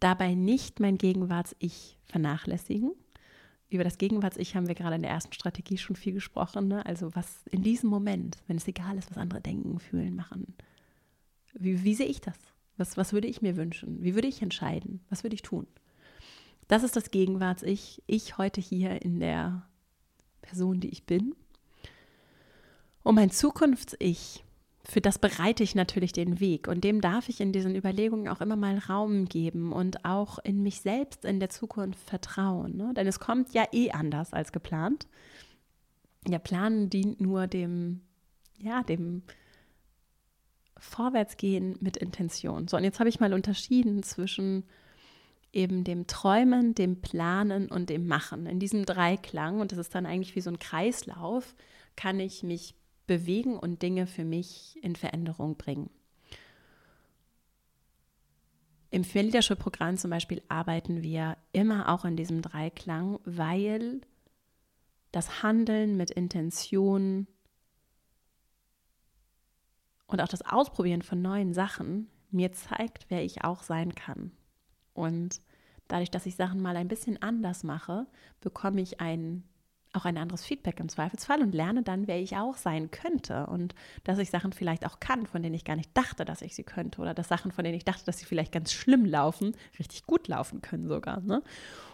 dabei 0.00 0.34
nicht 0.34 0.80
mein 0.80 0.98
Gegenwarts-Ich 0.98 1.96
vernachlässigen. 2.06 2.90
Über 3.70 3.84
das 3.84 3.98
Gegenwarts-Ich 3.98 4.56
haben 4.56 4.66
wir 4.66 4.74
gerade 4.74 4.96
in 4.96 5.02
der 5.02 5.12
ersten 5.12 5.32
Strategie 5.32 5.78
schon 5.78 5.94
viel 5.94 6.12
gesprochen. 6.12 6.66
Ne? 6.66 6.84
Also 6.84 7.14
was 7.14 7.46
in 7.52 7.62
diesem 7.62 7.88
Moment, 7.88 8.38
wenn 8.48 8.56
es 8.56 8.66
egal 8.66 8.98
ist, 8.98 9.10
was 9.10 9.18
andere 9.18 9.40
denken, 9.40 9.78
fühlen, 9.78 10.16
machen, 10.16 10.56
wie, 11.54 11.84
wie 11.84 11.94
sehe 11.94 12.06
ich 12.06 12.20
das? 12.20 12.36
Was, 12.78 12.96
was 12.96 13.12
würde 13.12 13.28
ich 13.28 13.42
mir 13.42 13.56
wünschen? 13.56 14.02
Wie 14.02 14.14
würde 14.16 14.28
ich 14.28 14.42
entscheiden? 14.42 15.00
Was 15.08 15.22
würde 15.22 15.34
ich 15.34 15.42
tun? 15.42 15.68
Das 16.66 16.82
ist 16.82 16.96
das 16.96 17.12
Gegenwarts-Ich. 17.12 18.02
Ich 18.08 18.38
heute 18.38 18.60
hier 18.60 19.02
in 19.02 19.20
der 19.20 19.68
Person, 20.52 20.80
die 20.80 20.90
ich 20.90 21.06
bin. 21.06 21.34
Und 23.02 23.14
mein 23.14 23.30
Zukunfts-Ich, 23.30 24.44
für 24.84 25.00
das 25.00 25.18
bereite 25.18 25.62
ich 25.62 25.74
natürlich 25.74 26.12
den 26.12 26.40
Weg 26.40 26.68
und 26.68 26.84
dem 26.84 27.00
darf 27.00 27.30
ich 27.30 27.40
in 27.40 27.52
diesen 27.52 27.74
Überlegungen 27.74 28.28
auch 28.28 28.42
immer 28.42 28.56
mal 28.56 28.76
Raum 28.76 29.24
geben 29.24 29.72
und 29.72 30.04
auch 30.04 30.38
in 30.40 30.62
mich 30.62 30.82
selbst 30.82 31.24
in 31.24 31.40
der 31.40 31.48
Zukunft 31.48 32.00
vertrauen. 32.00 32.76
Ne? 32.76 32.92
Denn 32.94 33.06
es 33.06 33.18
kommt 33.18 33.54
ja 33.54 33.64
eh 33.72 33.92
anders 33.92 34.34
als 34.34 34.52
geplant. 34.52 35.06
Ja, 36.28 36.38
Planen 36.38 36.90
dient 36.90 37.20
nur 37.20 37.46
dem, 37.46 38.02
ja, 38.58 38.82
dem 38.82 39.22
Vorwärtsgehen 40.76 41.76
mit 41.80 41.96
Intention. 41.96 42.68
So, 42.68 42.76
und 42.76 42.84
jetzt 42.84 43.00
habe 43.00 43.08
ich 43.08 43.20
mal 43.20 43.32
unterschieden 43.32 44.02
zwischen 44.02 44.64
eben 45.52 45.84
dem 45.84 46.06
Träumen, 46.06 46.74
dem 46.74 47.00
Planen 47.00 47.70
und 47.70 47.90
dem 47.90 48.06
Machen. 48.06 48.46
In 48.46 48.58
diesem 48.58 48.84
Dreiklang, 48.86 49.60
und 49.60 49.72
das 49.72 49.78
ist 49.78 49.94
dann 49.94 50.06
eigentlich 50.06 50.34
wie 50.34 50.40
so 50.40 50.50
ein 50.50 50.58
Kreislauf, 50.58 51.54
kann 51.96 52.20
ich 52.20 52.42
mich 52.42 52.74
bewegen 53.06 53.58
und 53.58 53.82
Dinge 53.82 54.06
für 54.06 54.24
mich 54.24 54.78
in 54.82 54.96
Veränderung 54.96 55.56
bringen. 55.56 55.90
Im 58.90 59.04
Female 59.04 59.26
Leadership 59.26 59.58
Programm 59.58 59.96
zum 59.96 60.10
Beispiel 60.10 60.42
arbeiten 60.48 61.02
wir 61.02 61.36
immer 61.52 61.88
auch 61.88 62.04
in 62.04 62.16
diesem 62.16 62.42
Dreiklang, 62.42 63.18
weil 63.24 64.02
das 65.12 65.42
Handeln 65.42 65.96
mit 65.96 66.10
Intention 66.10 67.26
und 70.06 70.20
auch 70.20 70.28
das 70.28 70.42
Ausprobieren 70.42 71.02
von 71.02 71.22
neuen 71.22 71.54
Sachen 71.54 72.08
mir 72.30 72.52
zeigt, 72.52 73.06
wer 73.08 73.24
ich 73.24 73.44
auch 73.44 73.62
sein 73.62 73.94
kann. 73.94 74.32
Und 74.94 75.40
dadurch, 75.88 76.10
dass 76.10 76.26
ich 76.26 76.36
Sachen 76.36 76.60
mal 76.60 76.76
ein 76.76 76.88
bisschen 76.88 77.20
anders 77.22 77.64
mache, 77.64 78.06
bekomme 78.40 78.80
ich 78.80 79.00
ein, 79.00 79.44
auch 79.92 80.04
ein 80.04 80.16
anderes 80.16 80.44
Feedback 80.44 80.80
im 80.80 80.88
Zweifelsfall 80.88 81.42
und 81.42 81.54
lerne 81.54 81.82
dann, 81.82 82.06
wer 82.06 82.20
ich 82.20 82.36
auch 82.36 82.56
sein 82.56 82.90
könnte. 82.90 83.46
Und 83.46 83.74
dass 84.04 84.18
ich 84.18 84.30
Sachen 84.30 84.52
vielleicht 84.52 84.86
auch 84.86 85.00
kann, 85.00 85.26
von 85.26 85.42
denen 85.42 85.54
ich 85.54 85.64
gar 85.64 85.76
nicht 85.76 85.90
dachte, 85.94 86.24
dass 86.24 86.42
ich 86.42 86.54
sie 86.54 86.64
könnte. 86.64 87.00
Oder 87.00 87.14
dass 87.14 87.28
Sachen, 87.28 87.52
von 87.52 87.64
denen 87.64 87.76
ich 87.76 87.84
dachte, 87.84 88.04
dass 88.04 88.18
sie 88.18 88.24
vielleicht 88.24 88.52
ganz 88.52 88.72
schlimm 88.72 89.04
laufen, 89.04 89.52
richtig 89.78 90.06
gut 90.06 90.28
laufen 90.28 90.62
können 90.62 90.88
sogar. 90.88 91.20
Ne? 91.20 91.42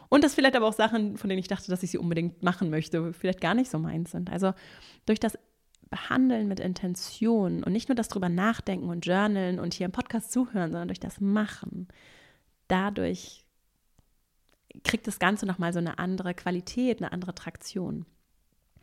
Und 0.08 0.24
dass 0.24 0.34
vielleicht 0.34 0.56
aber 0.56 0.66
auch 0.66 0.74
Sachen, 0.74 1.16
von 1.16 1.28
denen 1.28 1.40
ich 1.40 1.48
dachte, 1.48 1.70
dass 1.70 1.82
ich 1.82 1.90
sie 1.90 1.98
unbedingt 1.98 2.42
machen 2.42 2.70
möchte, 2.70 3.12
vielleicht 3.12 3.40
gar 3.40 3.54
nicht 3.54 3.70
so 3.70 3.78
meins 3.78 4.12
sind. 4.12 4.30
Also 4.30 4.52
durch 5.06 5.20
das 5.20 5.38
Behandeln 5.90 6.48
mit 6.48 6.60
Intention 6.60 7.64
und 7.64 7.72
nicht 7.72 7.88
nur 7.88 7.96
das 7.96 8.08
drüber 8.08 8.28
nachdenken 8.28 8.88
und 8.88 9.06
journalen 9.06 9.58
und 9.58 9.74
hier 9.74 9.86
im 9.86 9.92
Podcast 9.92 10.32
zuhören, 10.32 10.70
sondern 10.70 10.88
durch 10.88 11.00
das 11.00 11.20
Machen 11.20 11.88
dadurch 12.68 13.44
kriegt 14.84 15.06
das 15.06 15.18
Ganze 15.18 15.46
nochmal 15.46 15.72
so 15.72 15.78
eine 15.78 15.98
andere 15.98 16.34
Qualität, 16.34 17.02
eine 17.02 17.12
andere 17.12 17.34
Traktion. 17.34 18.06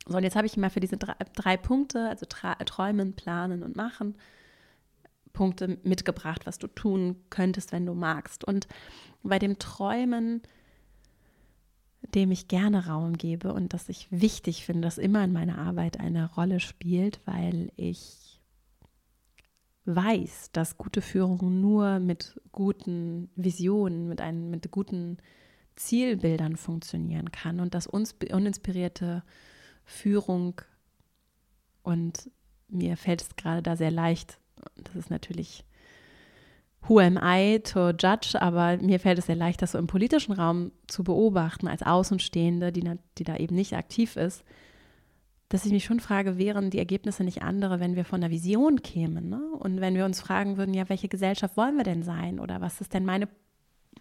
So, 0.08 0.18
und 0.18 0.24
jetzt 0.24 0.36
habe 0.36 0.48
ich 0.48 0.58
mal 0.58 0.70
für 0.70 0.80
diese 0.80 0.98
drei, 0.98 1.16
drei 1.34 1.58
Punkte, 1.58 2.10
also 2.10 2.26
Träumen, 2.26 3.14
Planen 3.14 3.64
und 3.64 3.76
Machen, 3.76 4.16
Punkte 5.34 5.80
mitgebracht, 5.84 6.46
was 6.46 6.60
du 6.60 6.68
tun 6.68 7.18
könntest, 7.30 7.72
wenn 7.72 7.86
du 7.86 7.94
magst. 7.94 8.44
Und 8.44 8.68
bei 9.24 9.40
dem 9.40 9.60
Träumen, 9.60 10.42
dem 12.14 12.32
ich 12.32 12.48
gerne 12.48 12.88
Raum 12.88 13.18
gebe 13.18 13.52
und 13.54 13.74
das 13.74 13.90
ich 13.90 14.08
wichtig 14.12 14.66
finde, 14.66 14.82
das 14.82 14.98
immer 14.98 15.24
in 15.24 15.34
meiner 15.34 15.58
Arbeit 15.58 16.00
eine 16.00 16.34
Rolle 16.34 16.60
spielt, 16.60 17.20
weil 17.26 17.72
ich 17.76 18.25
weiß, 19.86 20.52
dass 20.52 20.78
gute 20.78 21.02
Führung 21.02 21.62
nur 21.62 22.00
mit 22.00 22.40
guten 22.52 23.30
Visionen, 23.36 24.08
mit, 24.08 24.22
einem, 24.22 24.50
mit 24.50 24.72
guten 24.72 25.18
Zielbildern 25.76 26.56
funktionieren 26.56 27.32
kann 27.32 27.60
und 27.60 27.74
dass 27.74 27.88
uns 27.88 28.16
uninspirierte 28.32 29.24
Führung 29.84 30.62
und 31.84 32.32
mir 32.68 32.98
fällt 32.98 33.22
es 33.22 33.36
gerade 33.36 33.62
da 33.62 33.76
sehr 33.76 33.92
leicht, 33.92 34.40
das 34.76 34.96
ist 34.96 35.10
natürlich 35.12 35.66
who 36.88 37.00
am 37.00 37.20
I 37.22 37.60
to 37.60 37.90
judge, 37.90 38.40
aber 38.40 38.78
mir 38.78 39.00
fällt 39.00 39.20
es 39.20 39.28
sehr 39.28 39.36
leicht, 39.36 39.62
das 39.62 39.74
so 39.74 39.78
im 39.78 39.88
politischen 39.88 40.34
Raum 40.34 40.72
zu 40.88 41.04
beobachten 41.04 41.68
als 41.68 41.84
Außenstehende, 41.84 42.72
die, 42.72 42.90
die 43.18 43.24
da 43.24 43.38
eben 43.38 43.56
nicht 43.56 43.74
aktiv 43.74 44.16
ist, 44.16 44.44
dass 45.50 45.66
ich 45.66 45.72
mich 45.72 45.86
schon 45.86 46.00
frage, 46.00 46.38
wären 46.38 46.72
die 46.72 46.80
Ergebnisse 46.80 47.24
nicht 47.24 47.44
andere, 47.44 47.80
wenn 47.80 47.96
wir 47.96 48.06
von 48.06 48.24
einer 48.24 48.32
Vision 48.32 48.82
kämen? 48.82 49.30
Ne? 49.30 49.42
Und 49.60 49.80
wenn 49.80 49.96
wir 49.96 50.06
uns 50.06 50.20
fragen 50.20 50.58
würden, 50.58 50.74
ja, 50.74 50.90
welche 50.90 51.08
Gesellschaft 51.08 51.56
wollen 51.56 51.78
wir 51.78 51.84
denn 51.84 52.04
sein? 52.04 52.40
Oder 52.40 52.62
was 52.62 52.82
ist 52.82 52.94
denn 52.94 53.06
meine, 53.06 53.28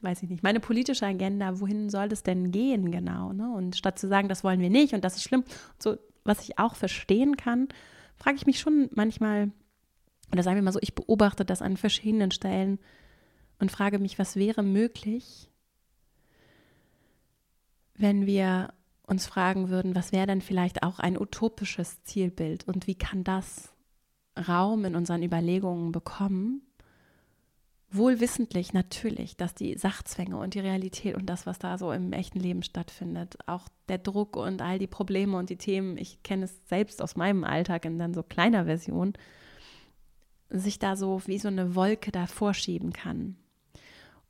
weiß 0.00 0.22
ich 0.22 0.30
nicht, 0.30 0.42
meine 0.42 0.60
politische 0.60 1.06
Agenda, 1.06 1.60
wohin 1.60 1.90
soll 1.90 2.08
das 2.08 2.22
denn 2.22 2.50
gehen 2.50 2.90
genau? 2.90 3.32
Ne? 3.32 3.52
Und 3.54 3.76
statt 3.76 3.98
zu 3.98 4.08
sagen, 4.08 4.28
das 4.28 4.42
wollen 4.42 4.60
wir 4.60 4.70
nicht 4.70 4.94
und 4.94 5.04
das 5.04 5.16
ist 5.16 5.24
schlimm, 5.24 5.44
so 5.78 5.96
was 6.24 6.42
ich 6.42 6.58
auch 6.58 6.74
verstehen 6.74 7.36
kann, 7.36 7.68
frage 8.16 8.36
ich 8.36 8.46
mich 8.46 8.58
schon 8.58 8.88
manchmal, 8.94 9.50
oder 10.32 10.42
sagen 10.42 10.56
wir 10.56 10.62
mal 10.62 10.72
so, 10.72 10.80
ich 10.80 10.94
beobachte 10.94 11.44
das 11.44 11.60
an 11.60 11.76
verschiedenen 11.76 12.30
Stellen 12.30 12.78
und 13.58 13.70
frage 13.70 13.98
mich, 13.98 14.18
was 14.18 14.36
wäre 14.36 14.62
möglich, 14.62 15.50
wenn 17.96 18.26
wir 18.26 18.72
uns 19.06 19.26
fragen 19.26 19.68
würden, 19.68 19.94
was 19.94 20.12
wäre 20.12 20.26
denn 20.26 20.40
vielleicht 20.40 20.82
auch 20.82 20.98
ein 20.98 21.18
utopisches 21.20 22.02
Zielbild 22.04 22.66
und 22.66 22.86
wie 22.86 22.94
kann 22.94 23.24
das 23.24 23.74
Raum 24.48 24.84
in 24.84 24.96
unseren 24.96 25.22
Überlegungen 25.22 25.92
bekommen? 25.92 26.62
Wohl 27.90 28.18
wissentlich 28.18 28.72
natürlich, 28.72 29.36
dass 29.36 29.54
die 29.54 29.76
Sachzwänge 29.78 30.36
und 30.36 30.54
die 30.54 30.60
Realität 30.60 31.14
und 31.14 31.26
das, 31.26 31.46
was 31.46 31.60
da 31.60 31.78
so 31.78 31.92
im 31.92 32.12
echten 32.12 32.40
Leben 32.40 32.64
stattfindet, 32.64 33.36
auch 33.46 33.68
der 33.88 33.98
Druck 33.98 34.36
und 34.36 34.62
all 34.62 34.80
die 34.80 34.88
Probleme 34.88 35.36
und 35.36 35.48
die 35.48 35.58
Themen, 35.58 35.96
ich 35.96 36.22
kenne 36.24 36.46
es 36.46 36.68
selbst 36.68 37.00
aus 37.00 37.14
meinem 37.14 37.44
Alltag 37.44 37.84
in 37.84 37.98
dann 37.98 38.14
so 38.14 38.24
kleiner 38.24 38.64
Version, 38.64 39.12
sich 40.48 40.78
da 40.78 40.96
so 40.96 41.22
wie 41.26 41.38
so 41.38 41.48
eine 41.48 41.76
Wolke 41.76 42.10
da 42.10 42.26
vorschieben 42.26 42.92
kann. 42.92 43.36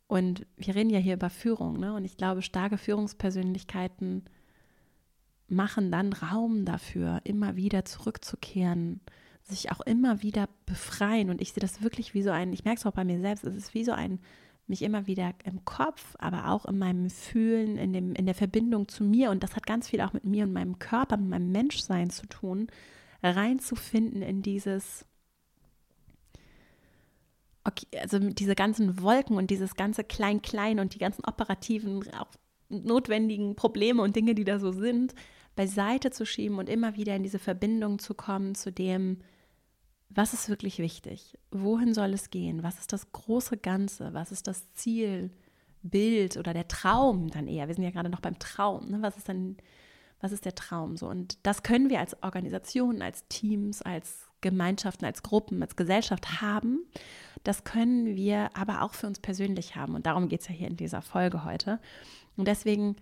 Und 0.08 0.46
wir 0.56 0.74
reden 0.74 0.90
ja 0.90 0.98
hier 0.98 1.14
über 1.14 1.30
Führung, 1.30 1.78
ne? 1.78 1.94
Und 1.94 2.04
ich 2.04 2.18
glaube, 2.18 2.42
starke 2.42 2.76
Führungspersönlichkeiten 2.76 4.24
machen 5.48 5.90
dann 5.90 6.12
Raum 6.12 6.64
dafür, 6.64 7.20
immer 7.24 7.56
wieder 7.56 7.84
zurückzukehren, 7.84 9.00
sich 9.42 9.70
auch 9.70 9.80
immer 9.80 10.22
wieder 10.22 10.48
befreien. 10.66 11.30
Und 11.30 11.40
ich 11.40 11.52
sehe 11.52 11.60
das 11.60 11.82
wirklich 11.82 12.14
wie 12.14 12.22
so 12.22 12.30
ein, 12.30 12.52
ich 12.52 12.64
merke 12.64 12.78
es 12.78 12.86
auch 12.86 12.92
bei 12.92 13.04
mir 13.04 13.20
selbst, 13.20 13.44
es 13.44 13.54
ist 13.54 13.74
wie 13.74 13.84
so 13.84 13.92
ein, 13.92 14.20
mich 14.66 14.82
immer 14.82 15.06
wieder 15.06 15.34
im 15.44 15.64
Kopf, 15.64 16.16
aber 16.18 16.48
auch 16.48 16.64
in 16.64 16.78
meinem 16.78 17.10
Fühlen, 17.10 17.76
in, 17.76 17.92
dem, 17.92 18.14
in 18.14 18.24
der 18.24 18.34
Verbindung 18.34 18.88
zu 18.88 19.04
mir. 19.04 19.30
Und 19.30 19.42
das 19.42 19.56
hat 19.56 19.66
ganz 19.66 19.88
viel 19.88 20.00
auch 20.00 20.14
mit 20.14 20.24
mir 20.24 20.44
und 20.44 20.52
meinem 20.52 20.78
Körper, 20.78 21.18
mit 21.18 21.28
meinem 21.28 21.52
Menschsein 21.52 22.08
zu 22.08 22.26
tun, 22.26 22.68
reinzufinden 23.22 24.22
in 24.22 24.40
dieses, 24.40 25.04
okay, 27.64 27.86
also 28.00 28.18
diese 28.18 28.54
ganzen 28.54 29.02
Wolken 29.02 29.36
und 29.36 29.50
dieses 29.50 29.74
ganze 29.74 30.04
Klein-Klein 30.04 30.80
und 30.80 30.94
die 30.94 30.98
ganzen 30.98 31.24
operativen, 31.24 32.02
auch 32.14 32.28
notwendigen 32.68 33.56
Probleme 33.56 34.02
und 34.02 34.16
Dinge, 34.16 34.34
die 34.34 34.44
da 34.44 34.58
so 34.58 34.72
sind, 34.72 35.14
beiseite 35.56 36.10
zu 36.10 36.26
schieben 36.26 36.58
und 36.58 36.68
immer 36.68 36.96
wieder 36.96 37.14
in 37.14 37.22
diese 37.22 37.38
Verbindung 37.38 37.98
zu 37.98 38.14
kommen 38.14 38.54
zu 38.54 38.72
dem, 38.72 39.18
was 40.10 40.32
ist 40.32 40.48
wirklich 40.48 40.78
wichtig? 40.78 41.38
Wohin 41.50 41.94
soll 41.94 42.12
es 42.12 42.30
gehen? 42.30 42.62
Was 42.62 42.78
ist 42.78 42.92
das 42.92 43.10
große 43.12 43.56
Ganze? 43.56 44.14
Was 44.14 44.32
ist 44.32 44.46
das 44.46 44.72
Ziel, 44.72 45.30
Bild 45.82 46.36
oder 46.36 46.52
der 46.52 46.68
Traum 46.68 47.30
dann 47.30 47.48
eher? 47.48 47.68
Wir 47.68 47.74
sind 47.74 47.84
ja 47.84 47.90
gerade 47.90 48.08
noch 48.08 48.20
beim 48.20 48.38
Traum. 48.38 48.90
Ne? 48.90 49.02
Was 49.02 49.16
ist 49.16 49.28
dann, 49.28 49.56
was 50.20 50.32
ist 50.32 50.44
der 50.44 50.54
Traum 50.54 50.96
so? 50.96 51.08
Und 51.08 51.38
das 51.44 51.62
können 51.62 51.90
wir 51.90 52.00
als 52.00 52.22
Organisation, 52.22 53.02
als 53.02 53.26
Teams, 53.28 53.82
als 53.82 54.28
Gemeinschaften, 54.40 55.04
als 55.04 55.22
Gruppen, 55.22 55.62
als 55.62 55.74
Gesellschaft 55.74 56.40
haben. 56.40 56.84
Das 57.42 57.64
können 57.64 58.14
wir 58.14 58.50
aber 58.56 58.82
auch 58.82 58.94
für 58.94 59.06
uns 59.06 59.18
persönlich 59.18 59.74
haben. 59.74 59.94
Und 59.94 60.06
darum 60.06 60.28
geht 60.28 60.42
es 60.42 60.48
ja 60.48 60.54
hier 60.54 60.68
in 60.68 60.76
dieser 60.76 61.02
Folge 61.02 61.44
heute. 61.44 61.80
Und 62.36 62.48
deswegen 62.48 62.96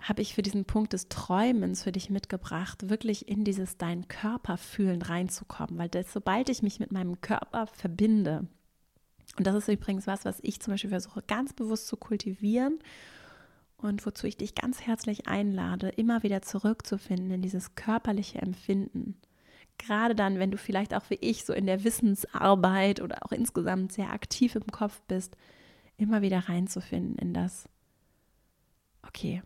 habe 0.00 0.22
ich 0.22 0.34
für 0.34 0.42
diesen 0.42 0.64
Punkt 0.64 0.92
des 0.92 1.08
Träumens 1.08 1.82
für 1.82 1.92
dich 1.92 2.10
mitgebracht, 2.10 2.90
wirklich 2.90 3.28
in 3.28 3.44
dieses 3.44 3.78
dein 3.78 4.08
Körper 4.08 4.58
fühlen 4.58 5.02
reinzukommen, 5.02 5.78
weil 5.78 5.88
das, 5.88 6.12
sobald 6.12 6.48
ich 6.48 6.62
mich 6.62 6.80
mit 6.80 6.92
meinem 6.92 7.20
Körper 7.20 7.66
verbinde, 7.66 8.46
und 9.36 9.46
das 9.46 9.54
ist 9.54 9.68
übrigens 9.68 10.06
was, 10.06 10.24
was 10.24 10.38
ich 10.42 10.60
zum 10.60 10.72
Beispiel 10.72 10.90
versuche 10.90 11.22
ganz 11.22 11.52
bewusst 11.52 11.88
zu 11.88 11.96
kultivieren 11.96 12.78
und 13.76 14.04
wozu 14.06 14.26
ich 14.26 14.36
dich 14.36 14.54
ganz 14.54 14.80
herzlich 14.80 15.26
einlade, 15.28 15.88
immer 15.88 16.22
wieder 16.22 16.42
zurückzufinden 16.42 17.30
in 17.30 17.42
dieses 17.42 17.74
körperliche 17.74 18.38
Empfinden. 18.38 19.16
Gerade 19.78 20.14
dann, 20.14 20.38
wenn 20.38 20.50
du 20.50 20.56
vielleicht 20.56 20.94
auch 20.94 21.10
wie 21.10 21.18
ich 21.20 21.44
so 21.44 21.52
in 21.52 21.66
der 21.66 21.84
Wissensarbeit 21.84 23.02
oder 23.02 23.18
auch 23.26 23.32
insgesamt 23.32 23.92
sehr 23.92 24.10
aktiv 24.10 24.54
im 24.54 24.66
Kopf 24.68 25.02
bist, 25.06 25.36
immer 25.98 26.22
wieder 26.22 26.48
reinzufinden 26.48 27.16
in 27.18 27.34
das, 27.34 27.68
okay, 29.06 29.42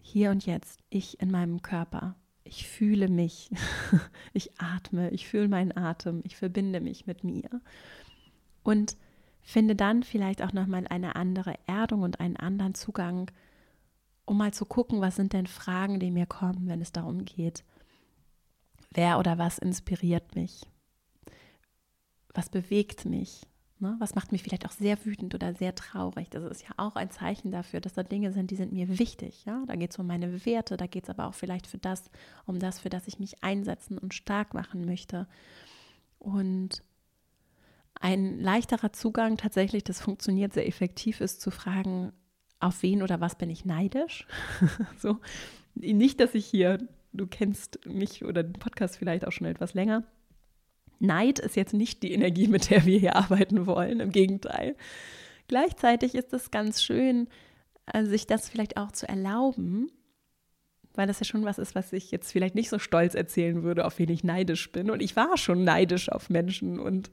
hier 0.00 0.30
und 0.30 0.46
jetzt, 0.46 0.80
ich 0.90 1.20
in 1.20 1.30
meinem 1.30 1.62
Körper, 1.62 2.16
ich 2.44 2.68
fühle 2.68 3.08
mich, 3.08 3.50
ich 4.32 4.60
atme, 4.60 5.10
ich 5.10 5.26
fühle 5.26 5.48
meinen 5.48 5.76
Atem, 5.76 6.22
ich 6.24 6.36
verbinde 6.36 6.80
mich 6.80 7.06
mit 7.06 7.24
mir 7.24 7.48
und 8.62 8.96
finde 9.42 9.76
dann 9.76 10.02
vielleicht 10.02 10.42
auch 10.42 10.52
nochmal 10.52 10.86
eine 10.88 11.16
andere 11.16 11.54
Erdung 11.66 12.02
und 12.02 12.20
einen 12.20 12.36
anderen 12.36 12.74
Zugang, 12.74 13.30
um 14.24 14.38
mal 14.38 14.52
zu 14.52 14.64
gucken, 14.64 15.00
was 15.00 15.16
sind 15.16 15.32
denn 15.32 15.46
Fragen, 15.46 16.00
die 16.00 16.10
mir 16.10 16.26
kommen, 16.26 16.66
wenn 16.66 16.80
es 16.80 16.92
darum 16.92 17.24
geht, 17.24 17.64
Wer 18.94 19.18
oder 19.18 19.38
was 19.38 19.58
inspiriert 19.58 20.36
mich? 20.36 20.62
Was 22.32 22.48
bewegt 22.48 23.04
mich? 23.04 23.42
Ne? 23.80 23.96
Was 23.98 24.14
macht 24.14 24.32
mich 24.32 24.42
vielleicht 24.42 24.66
auch 24.66 24.72
sehr 24.72 25.04
wütend 25.04 25.34
oder 25.34 25.54
sehr 25.54 25.74
traurig? 25.74 26.30
Das 26.30 26.44
ist 26.44 26.62
ja 26.62 26.70
auch 26.76 26.96
ein 26.96 27.10
Zeichen 27.10 27.50
dafür, 27.50 27.80
dass 27.80 27.94
da 27.94 28.02
Dinge 28.02 28.32
sind, 28.32 28.50
die 28.50 28.56
sind 28.56 28.72
mir 28.72 28.98
wichtig. 28.98 29.44
Ja? 29.44 29.64
Da 29.66 29.76
geht 29.76 29.90
es 29.90 29.98
um 29.98 30.06
meine 30.06 30.44
Werte, 30.46 30.76
da 30.76 30.86
geht 30.86 31.04
es 31.04 31.10
aber 31.10 31.26
auch 31.26 31.34
vielleicht 31.34 31.66
für 31.66 31.78
das, 31.78 32.10
um 32.46 32.58
das, 32.58 32.80
für 32.80 32.90
das 32.90 33.08
ich 33.08 33.18
mich 33.18 33.42
einsetzen 33.42 33.98
und 33.98 34.14
stark 34.14 34.54
machen 34.54 34.84
möchte. 34.84 35.26
Und 36.18 36.82
ein 38.00 38.38
leichterer 38.40 38.92
Zugang 38.92 39.36
tatsächlich, 39.36 39.84
das 39.84 40.00
funktioniert 40.00 40.52
sehr 40.52 40.66
effektiv, 40.68 41.20
ist 41.20 41.40
zu 41.40 41.50
fragen, 41.50 42.12
auf 42.60 42.82
wen 42.82 43.02
oder 43.02 43.20
was 43.20 43.36
bin 43.36 43.50
ich 43.50 43.64
neidisch? 43.64 44.26
so, 44.98 45.18
nicht, 45.74 46.20
dass 46.20 46.34
ich 46.34 46.46
hier 46.46 46.78
du 47.14 47.26
kennst 47.26 47.86
mich 47.86 48.24
oder 48.24 48.42
den 48.42 48.54
Podcast 48.54 48.98
vielleicht 48.98 49.26
auch 49.26 49.32
schon 49.32 49.46
etwas 49.46 49.74
länger. 49.74 50.04
Neid 50.98 51.38
ist 51.38 51.56
jetzt 51.56 51.74
nicht 51.74 52.02
die 52.02 52.12
Energie, 52.12 52.48
mit 52.48 52.70
der 52.70 52.84
wir 52.84 52.98
hier 52.98 53.16
arbeiten 53.16 53.66
wollen, 53.66 54.00
im 54.00 54.12
Gegenteil. 54.12 54.76
Gleichzeitig 55.48 56.14
ist 56.14 56.32
es 56.32 56.50
ganz 56.50 56.82
schön, 56.82 57.28
äh, 57.86 58.04
sich 58.04 58.26
das 58.26 58.48
vielleicht 58.48 58.76
auch 58.76 58.92
zu 58.92 59.08
erlauben, 59.08 59.90
weil 60.94 61.06
das 61.06 61.20
ja 61.20 61.24
schon 61.24 61.44
was 61.44 61.58
ist, 61.58 61.74
was 61.74 61.92
ich 61.92 62.10
jetzt 62.10 62.32
vielleicht 62.32 62.54
nicht 62.54 62.70
so 62.70 62.78
stolz 62.78 63.14
erzählen 63.14 63.62
würde, 63.62 63.84
auf 63.84 63.98
wen 63.98 64.10
ich 64.10 64.24
neidisch 64.24 64.70
bin. 64.72 64.90
Und 64.90 65.02
ich 65.02 65.16
war 65.16 65.36
schon 65.36 65.64
neidisch 65.64 66.08
auf 66.08 66.30
Menschen 66.30 66.78
und 66.78 67.10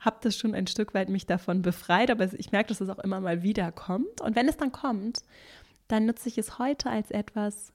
habe 0.00 0.18
das 0.22 0.36
schon 0.36 0.54
ein 0.54 0.66
Stück 0.66 0.94
weit 0.94 1.08
mich 1.08 1.26
davon 1.26 1.62
befreit, 1.62 2.10
aber 2.10 2.32
ich 2.32 2.52
merke, 2.52 2.68
dass 2.68 2.80
es 2.80 2.88
auch 2.88 2.98
immer 2.98 3.20
mal 3.20 3.42
wieder 3.42 3.70
kommt. 3.70 4.20
Und 4.20 4.34
wenn 4.34 4.48
es 4.48 4.56
dann 4.56 4.72
kommt, 4.72 5.20
dann 5.88 6.06
nutze 6.06 6.28
ich 6.28 6.38
es 6.38 6.58
heute 6.58 6.90
als 6.90 7.10
etwas, 7.10 7.72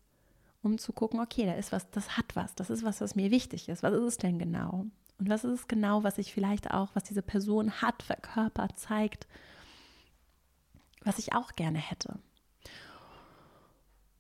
um 0.61 0.77
zu 0.77 0.91
gucken, 0.91 1.19
okay, 1.19 1.45
da 1.45 1.53
ist 1.53 1.71
was, 1.71 1.89
das 1.91 2.17
hat 2.17 2.35
was, 2.35 2.55
das 2.55 2.69
ist 2.69 2.83
was, 2.83 2.99
was 2.99 3.15
mir 3.15 3.29
wichtig 3.29 3.69
ist. 3.69 3.83
Was 3.83 3.93
ist 3.93 4.03
es 4.03 4.17
denn 4.17 4.39
genau? 4.39 4.87
Und 5.17 5.29
was 5.29 5.43
ist 5.43 5.59
es 5.59 5.67
genau, 5.67 6.03
was 6.03 6.17
ich 6.17 6.33
vielleicht 6.33 6.71
auch, 6.71 6.89
was 6.93 7.03
diese 7.03 7.21
Person 7.21 7.81
hat, 7.81 8.03
verkörpert, 8.03 8.77
zeigt, 8.77 9.27
was 11.03 11.19
ich 11.19 11.33
auch 11.33 11.53
gerne 11.53 11.79
hätte? 11.79 12.19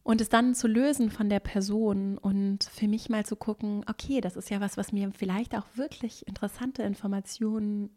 Und 0.03 0.21
es 0.21 0.29
dann 0.29 0.53
zu 0.53 0.67
lösen 0.67 1.09
von 1.09 1.29
der 1.29 1.39
Person 1.39 2.17
und 2.19 2.63
für 2.65 2.87
mich 2.87 3.09
mal 3.09 3.25
zu 3.25 3.35
gucken, 3.35 3.83
okay, 3.89 4.21
das 4.21 4.35
ist 4.35 4.51
ja 4.51 4.61
was, 4.61 4.77
was 4.77 4.91
mir 4.91 5.11
vielleicht 5.11 5.55
auch 5.55 5.65
wirklich 5.73 6.27
interessante 6.27 6.83
Informationen 6.83 7.89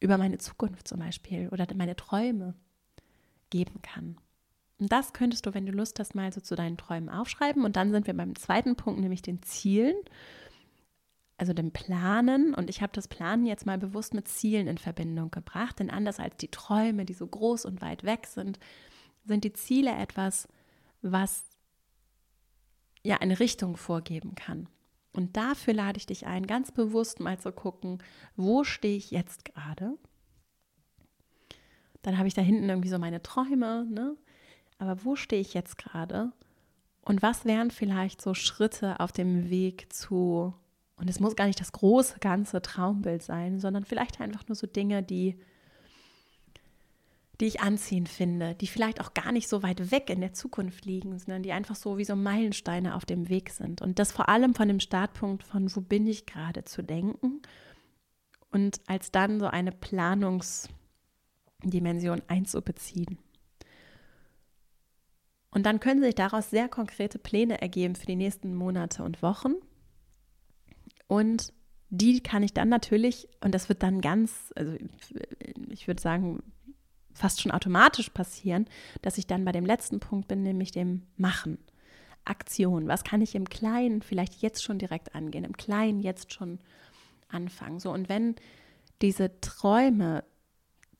über 0.00 0.16
meine 0.16 0.38
Zukunft 0.38 0.88
zum 0.88 1.00
Beispiel 1.00 1.50
oder 1.50 1.66
meine 1.74 1.96
Träume 1.96 2.54
geben 3.50 3.82
kann. 3.82 4.16
Und 4.78 4.90
das 4.90 5.12
könntest 5.12 5.44
du, 5.44 5.52
wenn 5.52 5.66
du 5.66 5.72
Lust 5.72 5.98
hast, 6.00 6.14
mal 6.14 6.32
so 6.32 6.40
zu 6.40 6.56
deinen 6.56 6.78
Träumen 6.78 7.10
aufschreiben. 7.10 7.66
Und 7.66 7.76
dann 7.76 7.92
sind 7.92 8.06
wir 8.06 8.16
beim 8.16 8.34
zweiten 8.36 8.76
Punkt, 8.76 9.00
nämlich 9.00 9.20
den 9.20 9.42
Zielen, 9.42 9.96
also 11.40 11.54
dem 11.54 11.72
Planen. 11.72 12.54
Und 12.54 12.68
ich 12.68 12.82
habe 12.82 12.92
das 12.92 13.08
Planen 13.08 13.46
jetzt 13.46 13.64
mal 13.64 13.78
bewusst 13.78 14.12
mit 14.12 14.28
Zielen 14.28 14.66
in 14.66 14.76
Verbindung 14.76 15.30
gebracht. 15.30 15.78
Denn 15.78 15.90
anders 15.90 16.20
als 16.20 16.36
die 16.36 16.50
Träume, 16.50 17.06
die 17.06 17.14
so 17.14 17.26
groß 17.26 17.64
und 17.64 17.80
weit 17.80 18.04
weg 18.04 18.26
sind, 18.26 18.58
sind 19.24 19.44
die 19.44 19.54
Ziele 19.54 19.90
etwas, 19.90 20.48
was 21.00 21.44
ja 23.02 23.16
eine 23.16 23.40
Richtung 23.40 23.78
vorgeben 23.78 24.34
kann. 24.34 24.68
Und 25.12 25.36
dafür 25.36 25.72
lade 25.72 25.96
ich 25.96 26.04
dich 26.04 26.26
ein, 26.26 26.46
ganz 26.46 26.72
bewusst 26.72 27.20
mal 27.20 27.38
zu 27.38 27.52
gucken, 27.52 28.02
wo 28.36 28.62
stehe 28.62 28.96
ich 28.96 29.10
jetzt 29.10 29.46
gerade? 29.46 29.96
Dann 32.02 32.18
habe 32.18 32.28
ich 32.28 32.34
da 32.34 32.42
hinten 32.42 32.68
irgendwie 32.68 32.90
so 32.90 32.98
meine 32.98 33.22
Träume, 33.22 33.86
ne? 33.86 34.14
aber 34.78 35.04
wo 35.04 35.16
stehe 35.16 35.40
ich 35.40 35.54
jetzt 35.54 35.78
gerade? 35.78 36.32
Und 37.02 37.22
was 37.22 37.46
wären 37.46 37.70
vielleicht 37.70 38.20
so 38.20 38.34
Schritte 38.34 39.00
auf 39.00 39.10
dem 39.10 39.48
Weg 39.48 39.92
zu, 39.92 40.54
und 41.00 41.08
es 41.08 41.18
muss 41.18 41.34
gar 41.34 41.46
nicht 41.46 41.60
das 41.60 41.72
große, 41.72 42.18
ganze 42.20 42.60
Traumbild 42.60 43.22
sein, 43.22 43.58
sondern 43.58 43.84
vielleicht 43.84 44.20
einfach 44.20 44.46
nur 44.48 44.54
so 44.54 44.66
Dinge, 44.66 45.02
die, 45.02 45.38
die 47.40 47.46
ich 47.46 47.62
anziehend 47.62 48.10
finde, 48.10 48.54
die 48.54 48.66
vielleicht 48.66 49.00
auch 49.00 49.14
gar 49.14 49.32
nicht 49.32 49.48
so 49.48 49.62
weit 49.62 49.90
weg 49.90 50.10
in 50.10 50.20
der 50.20 50.34
Zukunft 50.34 50.84
liegen, 50.84 51.18
sondern 51.18 51.42
die 51.42 51.52
einfach 51.52 51.74
so 51.74 51.96
wie 51.96 52.04
so 52.04 52.16
Meilensteine 52.16 52.94
auf 52.94 53.06
dem 53.06 53.30
Weg 53.30 53.48
sind. 53.48 53.80
Und 53.80 53.98
das 53.98 54.12
vor 54.12 54.28
allem 54.28 54.54
von 54.54 54.68
dem 54.68 54.80
Startpunkt 54.80 55.42
von, 55.42 55.74
wo 55.74 55.80
bin 55.80 56.06
ich 56.06 56.26
gerade, 56.26 56.64
zu 56.64 56.82
denken 56.82 57.40
und 58.50 58.82
als 58.86 59.10
dann 59.10 59.40
so 59.40 59.46
eine 59.46 59.72
Planungsdimension 59.72 62.20
einzubeziehen. 62.28 63.16
Und 65.50 65.64
dann 65.64 65.80
können 65.80 66.02
sich 66.02 66.14
daraus 66.14 66.50
sehr 66.50 66.68
konkrete 66.68 67.18
Pläne 67.18 67.62
ergeben 67.62 67.96
für 67.96 68.06
die 68.06 68.16
nächsten 68.16 68.54
Monate 68.54 69.02
und 69.02 69.22
Wochen. 69.22 69.54
Und 71.10 71.52
die 71.88 72.20
kann 72.20 72.44
ich 72.44 72.54
dann 72.54 72.68
natürlich, 72.68 73.26
und 73.42 73.52
das 73.52 73.68
wird 73.68 73.82
dann 73.82 74.00
ganz, 74.00 74.52
also 74.54 74.76
ich 75.68 75.88
würde 75.88 76.00
sagen, 76.00 76.40
fast 77.12 77.40
schon 77.40 77.50
automatisch 77.50 78.10
passieren, 78.10 78.66
dass 79.02 79.18
ich 79.18 79.26
dann 79.26 79.44
bei 79.44 79.50
dem 79.50 79.66
letzten 79.66 79.98
Punkt 79.98 80.28
bin, 80.28 80.44
nämlich 80.44 80.70
dem 80.70 81.02
Machen. 81.16 81.58
Aktion. 82.24 82.86
Was 82.86 83.02
kann 83.02 83.22
ich 83.22 83.34
im 83.34 83.48
Kleinen 83.48 84.02
vielleicht 84.02 84.40
jetzt 84.40 84.62
schon 84.62 84.78
direkt 84.78 85.16
angehen, 85.16 85.42
im 85.42 85.56
Kleinen 85.56 85.98
jetzt 85.98 86.32
schon 86.32 86.60
anfangen? 87.28 87.80
So, 87.80 87.90
und 87.90 88.08
wenn 88.08 88.36
diese 89.02 89.40
Träume, 89.40 90.22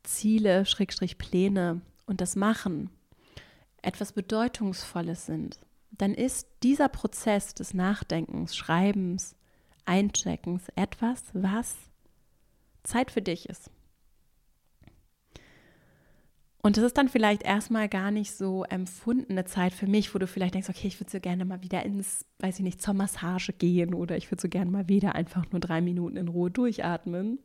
Ziele, 0.03 0.67
Schrägstrich 0.67 1.19
Pläne 1.19 1.83
und 2.07 2.21
das 2.21 2.35
Machen 2.35 2.91
etwas 3.81 4.13
Bedeutungsvolles 4.13 5.27
sind, 5.27 5.61
dann 5.93 6.15
ist 6.15 6.49
dieser 6.65 6.89
Prozess 6.89 7.55
des 7.55 7.75
Nachdenkens, 7.75 8.57
Schreibens, 8.57 9.37
Eincheckens 9.91 10.69
etwas, 10.77 11.25
was 11.33 11.77
Zeit 12.85 13.11
für 13.11 13.23
dich 13.23 13.49
ist. 13.49 13.73
Und 16.63 16.77
das 16.77 16.85
ist 16.85 16.97
dann 16.97 17.09
vielleicht 17.09 17.43
erstmal 17.43 17.89
gar 17.89 18.13
nicht 18.13 18.33
so 18.33 18.65
empfundene 18.65 19.47
Zeit 19.47 19.73
für 19.73 19.89
mich, 19.89 20.15
wo 20.15 20.19
du 20.19 20.29
vielleicht 20.29 20.55
denkst, 20.55 20.69
okay, 20.69 20.87
ich 20.87 21.01
würde 21.01 21.11
so 21.11 21.19
gerne 21.19 21.45
mal 21.45 21.63
wieder 21.63 21.85
ins, 21.85 22.25
weiß 22.39 22.59
ich 22.59 22.65
nicht, 22.65 22.81
zur 22.81 22.95
Massage 22.95 23.53
gehen 23.53 23.95
oder 23.95 24.17
ich 24.17 24.31
würde 24.31 24.43
so 24.43 24.49
gerne 24.49 24.71
mal 24.71 24.89
wieder 24.89 25.15
einfach 25.17 25.51
nur 25.51 25.61
drei 25.61 25.81
Minuten 25.81 26.17
in 26.17 26.29
Ruhe 26.29 26.51
durchatmen 26.51 27.41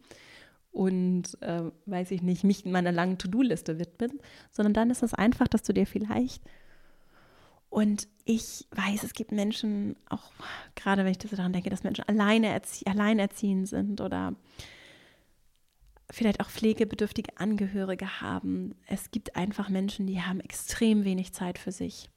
und, 0.71 1.41
äh, 1.41 1.63
weiß 1.87 2.11
ich 2.11 2.21
nicht, 2.21 2.43
mich 2.43 2.65
in 2.65 2.71
meiner 2.73 2.91
langen 2.91 3.17
To-Do-Liste 3.17 3.79
widmen, 3.79 4.19
sondern 4.51 4.73
dann 4.73 4.89
ist 4.91 5.01
es 5.01 5.13
einfach, 5.15 5.47
dass 5.47 5.63
du 5.63 5.73
dir 5.73 5.87
vielleicht 5.87 6.43
und 7.75 8.07
ich 8.23 8.65
weiß, 8.71 9.03
es 9.03 9.11
gibt 9.11 9.33
Menschen, 9.33 9.97
auch 10.07 10.31
gerade 10.75 11.03
wenn 11.03 11.11
ich 11.11 11.17
daran 11.17 11.51
denke, 11.51 11.69
dass 11.69 11.83
Menschen 11.83 12.07
alleine 12.07 12.47
erzie 12.47 12.87
alleinerziehend 12.87 13.67
sind 13.67 13.99
oder 13.99 14.33
vielleicht 16.09 16.39
auch 16.39 16.49
pflegebedürftige 16.49 17.35
Angehörige 17.35 18.21
haben. 18.21 18.75
Es 18.87 19.11
gibt 19.11 19.35
einfach 19.35 19.67
Menschen, 19.67 20.07
die 20.07 20.21
haben 20.21 20.39
extrem 20.39 21.03
wenig 21.03 21.33
Zeit 21.33 21.59
für 21.59 21.73
sich. 21.73 22.09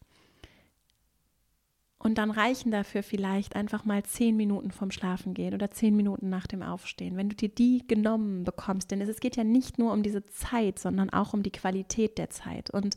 Und 1.98 2.18
dann 2.18 2.30
reichen 2.30 2.70
dafür 2.70 3.02
vielleicht 3.02 3.56
einfach 3.56 3.84
mal 3.84 4.04
zehn 4.04 4.36
Minuten 4.36 4.70
vom 4.70 4.92
Schlafen 4.92 5.34
gehen 5.34 5.54
oder 5.54 5.72
zehn 5.72 5.96
Minuten 5.96 6.28
nach 6.28 6.46
dem 6.46 6.62
Aufstehen. 6.62 7.16
Wenn 7.16 7.30
du 7.30 7.34
dir 7.34 7.48
die 7.48 7.84
genommen 7.84 8.44
bekommst, 8.44 8.92
denn 8.92 9.00
es 9.00 9.18
geht 9.18 9.34
ja 9.34 9.42
nicht 9.42 9.76
nur 9.76 9.92
um 9.92 10.04
diese 10.04 10.24
Zeit, 10.26 10.78
sondern 10.78 11.10
auch 11.10 11.34
um 11.34 11.42
die 11.42 11.50
Qualität 11.50 12.16
der 12.16 12.30
Zeit. 12.30 12.70
Und 12.70 12.96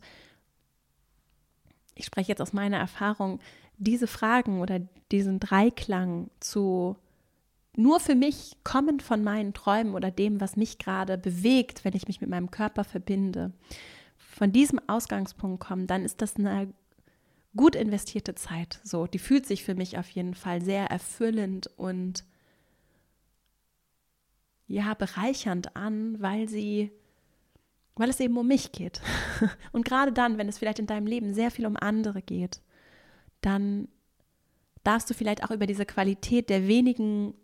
ich 1.95 2.05
spreche 2.05 2.29
jetzt 2.29 2.41
aus 2.41 2.53
meiner 2.53 2.77
Erfahrung, 2.77 3.39
diese 3.77 4.07
Fragen 4.07 4.61
oder 4.61 4.79
diesen 5.11 5.39
Dreiklang 5.39 6.29
zu 6.39 6.95
nur 7.75 7.99
für 7.99 8.15
mich 8.15 8.57
kommen 8.63 8.99
von 8.99 9.23
meinen 9.23 9.53
Träumen 9.53 9.95
oder 9.95 10.11
dem, 10.11 10.41
was 10.41 10.57
mich 10.57 10.77
gerade 10.77 11.17
bewegt, 11.17 11.85
wenn 11.85 11.95
ich 11.95 12.07
mich 12.07 12.19
mit 12.19 12.29
meinem 12.29 12.51
Körper 12.51 12.83
verbinde, 12.83 13.53
von 14.17 14.51
diesem 14.51 14.79
Ausgangspunkt 14.87 15.63
kommen, 15.63 15.87
dann 15.87 16.03
ist 16.03 16.21
das 16.21 16.35
eine 16.35 16.73
gut 17.55 17.75
investierte 17.75 18.35
Zeit. 18.35 18.79
So, 18.83 19.07
die 19.07 19.19
fühlt 19.19 19.45
sich 19.45 19.63
für 19.63 19.75
mich 19.75 19.97
auf 19.97 20.09
jeden 20.09 20.35
Fall 20.35 20.61
sehr 20.61 20.87
erfüllend 20.87 21.69
und 21.77 22.25
ja, 24.67 24.93
bereichernd 24.93 25.75
an, 25.75 26.21
weil 26.21 26.47
sie, 26.47 26.91
weil 28.01 28.09
es 28.09 28.19
eben 28.19 28.35
um 28.35 28.47
mich 28.47 28.71
geht. 28.71 28.99
Und 29.71 29.85
gerade 29.85 30.11
dann, 30.11 30.39
wenn 30.39 30.49
es 30.49 30.57
vielleicht 30.57 30.79
in 30.79 30.87
deinem 30.87 31.05
Leben 31.05 31.35
sehr 31.35 31.51
viel 31.51 31.67
um 31.67 31.77
andere 31.77 32.23
geht, 32.23 32.59
dann 33.41 33.87
darfst 34.83 35.07
du 35.09 35.13
vielleicht 35.13 35.43
auch 35.43 35.51
über 35.51 35.67
diese 35.67 35.85
Qualität 35.85 36.49
der 36.49 36.67
wenigen 36.67 37.35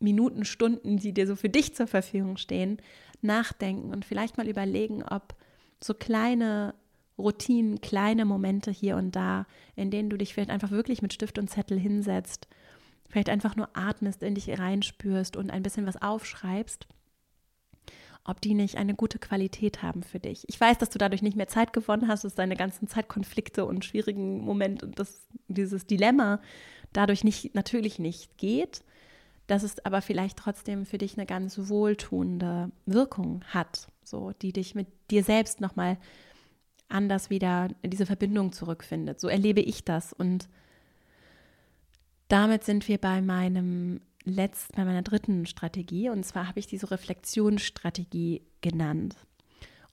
Minuten, 0.00 0.44
Stunden, 0.44 0.98
die 0.98 1.14
dir 1.14 1.26
so 1.26 1.36
für 1.36 1.48
dich 1.48 1.74
zur 1.74 1.86
Verfügung 1.86 2.36
stehen, 2.36 2.76
nachdenken 3.22 3.92
und 3.92 4.04
vielleicht 4.04 4.36
mal 4.36 4.46
überlegen, 4.46 5.02
ob 5.02 5.34
so 5.82 5.94
kleine 5.94 6.74
Routinen, 7.16 7.80
kleine 7.80 8.26
Momente 8.26 8.70
hier 8.70 8.96
und 8.96 9.16
da, 9.16 9.46
in 9.74 9.90
denen 9.90 10.10
du 10.10 10.18
dich 10.18 10.34
vielleicht 10.34 10.50
einfach 10.50 10.70
wirklich 10.70 11.00
mit 11.00 11.14
Stift 11.14 11.38
und 11.38 11.48
Zettel 11.48 11.78
hinsetzt, 11.78 12.46
vielleicht 13.08 13.30
einfach 13.30 13.56
nur 13.56 13.70
atmest, 13.72 14.22
in 14.22 14.34
dich 14.34 14.58
reinspürst 14.58 15.34
und 15.34 15.50
ein 15.50 15.62
bisschen 15.62 15.86
was 15.86 16.02
aufschreibst, 16.02 16.86
ob 18.24 18.40
die 18.40 18.54
nicht 18.54 18.76
eine 18.76 18.94
gute 18.94 19.18
Qualität 19.18 19.82
haben 19.82 20.02
für 20.02 20.18
dich. 20.18 20.44
Ich 20.48 20.60
weiß, 20.60 20.78
dass 20.78 20.90
du 20.90 20.98
dadurch 20.98 21.22
nicht 21.22 21.36
mehr 21.36 21.48
Zeit 21.48 21.72
gewonnen 21.72 22.08
hast, 22.08 22.24
dass 22.24 22.34
deine 22.34 22.56
ganzen 22.56 22.88
Zeitkonflikte 22.88 23.66
und 23.66 23.84
schwierigen 23.84 24.40
Momente 24.40 24.86
und 24.86 24.98
das, 24.98 25.26
dieses 25.48 25.86
Dilemma 25.86 26.40
dadurch 26.92 27.24
nicht, 27.24 27.54
natürlich 27.54 27.98
nicht 27.98 28.38
geht 28.38 28.82
dass 29.46 29.62
es 29.62 29.84
aber 29.84 30.00
vielleicht 30.00 30.38
trotzdem 30.38 30.86
für 30.86 30.98
dich 30.98 31.16
eine 31.16 31.26
ganz 31.26 31.68
wohltuende 31.68 32.70
Wirkung 32.86 33.44
hat, 33.48 33.88
so 34.02 34.32
die 34.40 34.52
dich 34.52 34.74
mit 34.74 34.86
dir 35.10 35.22
selbst 35.22 35.60
nochmal 35.60 35.98
anders 36.88 37.30
wieder 37.30 37.68
in 37.82 37.90
diese 37.90 38.06
Verbindung 38.06 38.52
zurückfindet. 38.52 39.20
So 39.20 39.28
erlebe 39.28 39.60
ich 39.60 39.84
das 39.84 40.12
und 40.12 40.48
damit 42.28 42.64
sind 42.64 42.88
wir 42.88 42.98
bei 42.98 43.20
meinem 43.20 44.00
letzt, 44.24 44.72
bei 44.72 44.84
meiner 44.84 45.02
dritten 45.02 45.46
Strategie 45.46 46.08
und 46.08 46.24
zwar 46.24 46.48
habe 46.48 46.58
ich 46.58 46.66
diese 46.66 46.90
Reflexionsstrategie 46.90 48.42
genannt. 48.60 49.16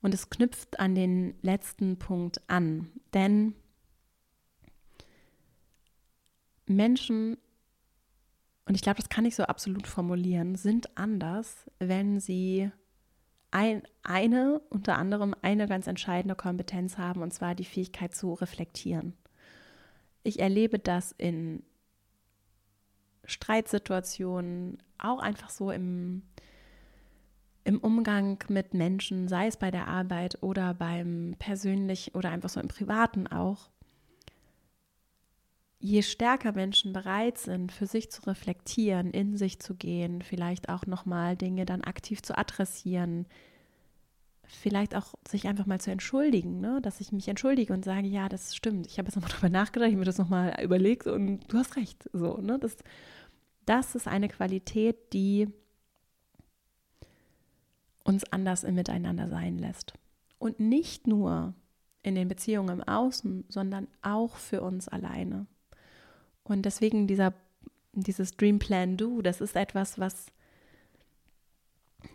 Und 0.00 0.14
es 0.14 0.30
knüpft 0.30 0.80
an 0.80 0.94
den 0.94 1.34
letzten 1.42 1.98
Punkt 1.98 2.40
an, 2.48 2.88
denn 3.14 3.54
Menschen 6.66 7.36
und 8.64 8.76
ich 8.76 8.82
glaube, 8.82 8.98
das 8.98 9.08
kann 9.08 9.24
ich 9.24 9.34
so 9.34 9.42
absolut 9.44 9.86
formulieren, 9.86 10.54
sind 10.54 10.96
anders, 10.96 11.68
wenn 11.78 12.20
sie 12.20 12.70
ein, 13.50 13.82
eine, 14.02 14.60
unter 14.70 14.96
anderem 14.96 15.34
eine 15.42 15.66
ganz 15.66 15.86
entscheidende 15.86 16.34
Kompetenz 16.34 16.96
haben, 16.96 17.22
und 17.22 17.34
zwar 17.34 17.54
die 17.54 17.64
Fähigkeit 17.64 18.14
zu 18.14 18.32
reflektieren. 18.32 19.14
Ich 20.22 20.38
erlebe 20.38 20.78
das 20.78 21.12
in 21.12 21.64
Streitsituationen, 23.24 24.78
auch 24.98 25.20
einfach 25.20 25.50
so 25.50 25.70
im, 25.70 26.22
im 27.64 27.78
Umgang 27.78 28.42
mit 28.48 28.74
Menschen, 28.74 29.28
sei 29.28 29.46
es 29.46 29.56
bei 29.56 29.70
der 29.70 29.88
Arbeit 29.88 30.42
oder 30.42 30.74
beim 30.74 31.36
persönlich 31.38 32.14
oder 32.14 32.30
einfach 32.30 32.48
so 32.48 32.60
im 32.60 32.68
Privaten 32.68 33.26
auch, 33.26 33.70
je 35.78 36.02
stärker 36.02 36.52
Menschen 36.52 36.92
bereit 36.92 37.38
sind, 37.38 37.72
für 37.72 37.86
sich 37.86 38.10
zu 38.10 38.22
reflektieren, 38.22 39.10
in 39.10 39.36
sich 39.36 39.58
zu 39.58 39.74
gehen, 39.74 40.22
vielleicht 40.22 40.68
auch 40.68 40.86
nochmal 40.86 41.36
Dinge 41.36 41.66
dann 41.66 41.82
aktiv 41.82 42.22
zu 42.22 42.38
adressieren, 42.38 43.26
vielleicht 44.56 44.94
auch 44.94 45.14
sich 45.28 45.46
einfach 45.46 45.66
mal 45.66 45.80
zu 45.80 45.90
entschuldigen, 45.90 46.60
ne? 46.60 46.80
dass 46.82 47.00
ich 47.00 47.12
mich 47.12 47.28
entschuldige 47.28 47.72
und 47.72 47.84
sage, 47.84 48.06
ja, 48.06 48.28
das 48.28 48.54
stimmt, 48.54 48.86
ich 48.86 48.98
habe 48.98 49.08
jetzt 49.08 49.16
nochmal 49.16 49.30
drüber 49.34 49.48
nachgedacht, 49.48 49.88
ich 49.88 49.94
habe 49.94 50.00
mir 50.00 50.06
das 50.06 50.18
nochmal 50.18 50.60
überlegt 50.62 51.06
und 51.06 51.40
du 51.48 51.58
hast 51.58 51.76
recht. 51.76 52.08
So, 52.12 52.38
ne? 52.38 52.58
das, 52.58 52.76
das 53.66 53.94
ist 53.94 54.08
eine 54.08 54.28
Qualität, 54.28 55.12
die 55.12 55.48
uns 58.04 58.24
anders 58.32 58.64
im 58.64 58.74
Miteinander 58.74 59.28
sein 59.28 59.58
lässt. 59.58 59.94
Und 60.38 60.58
nicht 60.58 61.06
nur 61.06 61.54
in 62.02 62.14
den 62.16 62.28
Beziehungen 62.28 62.80
im 62.80 62.82
Außen, 62.82 63.44
sondern 63.48 63.86
auch 64.02 64.36
für 64.36 64.60
uns 64.60 64.88
alleine. 64.88 65.46
Und 66.42 66.62
deswegen 66.62 67.06
dieser, 67.06 67.32
dieses 67.92 68.36
Dream 68.36 68.58
Plan 68.58 68.96
Do, 68.96 69.22
das 69.22 69.40
ist 69.40 69.54
etwas, 69.54 70.00
was, 70.00 70.26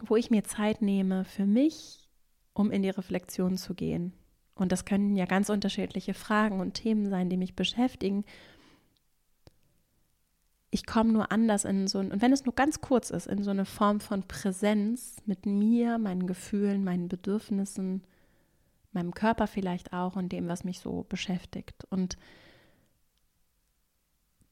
wo 0.01 0.17
ich 0.17 0.29
mir 0.29 0.43
Zeit 0.43 0.81
nehme 0.81 1.23
für 1.23 1.45
mich, 1.45 2.06
um 2.57 2.71
in 2.71 2.81
die 2.81 2.89
Reflexion 2.89 3.55
zu 3.55 3.75
gehen. 3.75 4.13
Und 4.55 4.71
das 4.71 4.83
können 4.83 5.15
ja 5.15 5.25
ganz 5.25 5.49
unterschiedliche 5.49 6.15
Fragen 6.15 6.59
und 6.59 6.73
Themen 6.73 7.07
sein, 7.07 7.29
die 7.29 7.37
mich 7.37 7.55
beschäftigen. 7.55 8.25
Ich 10.71 10.87
komme 10.87 11.13
nur 11.13 11.31
anders 11.31 11.65
in 11.65 11.87
so 11.87 11.99
ein, 11.99 12.11
und 12.11 12.21
wenn 12.23 12.33
es 12.33 12.45
nur 12.45 12.55
ganz 12.55 12.81
kurz 12.81 13.11
ist, 13.11 13.27
in 13.27 13.43
so 13.43 13.51
eine 13.51 13.65
Form 13.65 13.99
von 13.99 14.23
Präsenz 14.23 15.17
mit 15.27 15.45
mir, 15.45 15.99
meinen 15.99 16.25
Gefühlen, 16.25 16.83
meinen 16.83 17.07
Bedürfnissen, 17.07 18.03
meinem 18.91 19.13
Körper 19.13 19.45
vielleicht 19.45 19.93
auch 19.93 20.15
und 20.15 20.31
dem, 20.31 20.47
was 20.47 20.63
mich 20.63 20.79
so 20.79 21.05
beschäftigt. 21.07 21.85
Und 21.91 22.17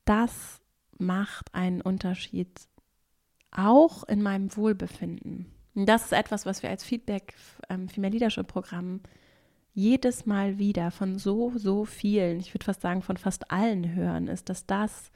das 0.05 0.61
macht 0.99 1.53
einen 1.55 1.81
Unterschied 1.81 2.51
auch 3.49 4.03
in 4.03 4.21
meinem 4.21 4.55
Wohlbefinden. 4.55 5.54
Und 5.75 5.87
das 5.87 6.05
ist 6.05 6.13
etwas, 6.13 6.45
was 6.45 6.63
wir 6.63 6.69
als 6.69 6.83
Feedback 6.83 7.35
ähm, 7.69 7.89
Female 7.89 8.13
Leadership 8.13 8.47
Programm 8.47 9.01
jedes 9.73 10.25
Mal 10.25 10.57
wieder 10.57 10.89
von 10.89 11.19
so, 11.19 11.51
so 11.57 11.83
vielen, 11.83 12.39
ich 12.39 12.53
würde 12.53 12.63
fast 12.63 12.81
sagen 12.81 13.01
von 13.01 13.17
fast 13.17 13.51
allen 13.51 13.93
hören, 13.93 14.29
ist, 14.29 14.47
dass 14.47 14.65
das 14.65 15.11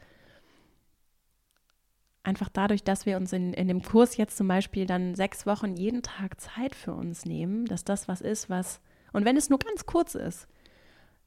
einfach 2.24 2.50
dadurch, 2.50 2.84
dass 2.84 3.06
wir 3.06 3.16
uns 3.16 3.32
in, 3.32 3.54
in 3.54 3.70
dem 3.70 3.82
Kurs 3.82 4.18
jetzt 4.18 4.36
zum 4.36 4.50
Beispiel 4.50 4.86
dann 4.86 5.16
sechs 5.16 5.46
Wochen 5.46 5.76
jeden 5.76 6.04
Tag 6.04 6.42
Zeit 6.42 6.76
für 6.76 6.94
uns 6.94 7.26
nehmen, 7.26 7.66
dass 7.66 7.86
das 7.86 8.10
was 8.10 8.20
ist, 8.20 8.50
was, 8.50 8.82
und 9.14 9.24
wenn 9.24 9.38
es 9.38 9.50
nur 9.50 9.60
ganz 9.60 9.86
kurz 9.86 10.14
ist, 10.14 10.48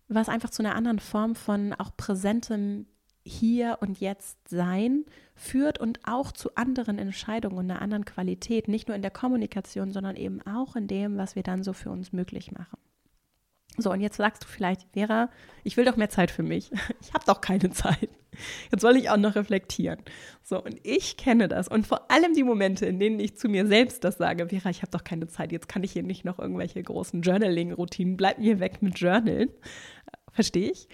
was 0.08 0.28
einfach 0.28 0.50
zu 0.50 0.62
einer 0.62 0.74
anderen 0.74 0.98
Form 0.98 1.34
von 1.34 1.72
auch 1.72 1.96
präsentem 1.96 2.86
hier 3.24 3.78
und 3.80 4.00
jetzt 4.00 4.48
sein 4.48 5.04
führt 5.34 5.78
und 5.78 6.00
auch 6.04 6.32
zu 6.32 6.54
anderen 6.56 6.98
Entscheidungen 6.98 7.56
und 7.56 7.70
einer 7.70 7.82
anderen 7.82 8.04
Qualität, 8.04 8.68
nicht 8.68 8.88
nur 8.88 8.96
in 8.96 9.02
der 9.02 9.10
Kommunikation, 9.10 9.92
sondern 9.92 10.16
eben 10.16 10.42
auch 10.42 10.76
in 10.76 10.88
dem, 10.88 11.16
was 11.16 11.36
wir 11.36 11.42
dann 11.42 11.62
so 11.62 11.72
für 11.72 11.90
uns 11.90 12.12
möglich 12.12 12.52
machen. 12.52 12.78
So, 13.78 13.90
und 13.90 14.00
jetzt 14.00 14.18
sagst 14.18 14.44
du 14.44 14.48
vielleicht, 14.48 14.86
Vera, 14.92 15.30
ich 15.64 15.76
will 15.76 15.84
doch 15.84 15.96
mehr 15.96 16.10
Zeit 16.10 16.30
für 16.30 16.42
mich. 16.42 16.70
Ich 17.00 17.14
habe 17.14 17.24
doch 17.26 17.40
keine 17.40 17.70
Zeit. 17.70 18.08
Jetzt 18.70 18.80
soll 18.80 18.96
ich 18.96 19.10
auch 19.10 19.16
noch 19.16 19.34
reflektieren. 19.34 19.98
So, 20.42 20.62
und 20.62 20.78
ich 20.82 21.16
kenne 21.16 21.48
das. 21.48 21.68
Und 21.68 21.86
vor 21.86 22.10
allem 22.10 22.34
die 22.34 22.44
Momente, 22.44 22.86
in 22.86 22.98
denen 22.98 23.20
ich 23.20 23.36
zu 23.36 23.48
mir 23.48 23.66
selbst 23.66 24.04
das 24.04 24.18
sage, 24.18 24.48
Vera, 24.48 24.70
ich 24.70 24.82
habe 24.82 24.90
doch 24.90 25.04
keine 25.04 25.26
Zeit. 25.26 25.52
Jetzt 25.52 25.68
kann 25.68 25.84
ich 25.84 25.92
hier 25.92 26.02
nicht 26.02 26.24
noch 26.24 26.38
irgendwelche 26.38 26.82
großen 26.82 27.22
Journaling-Routinen. 27.22 28.16
Bleib 28.16 28.38
mir 28.38 28.60
weg 28.60 28.82
mit 28.82 28.98
Journalen. 28.98 29.50
Verstehe 30.32 30.70
ich. 30.70 30.88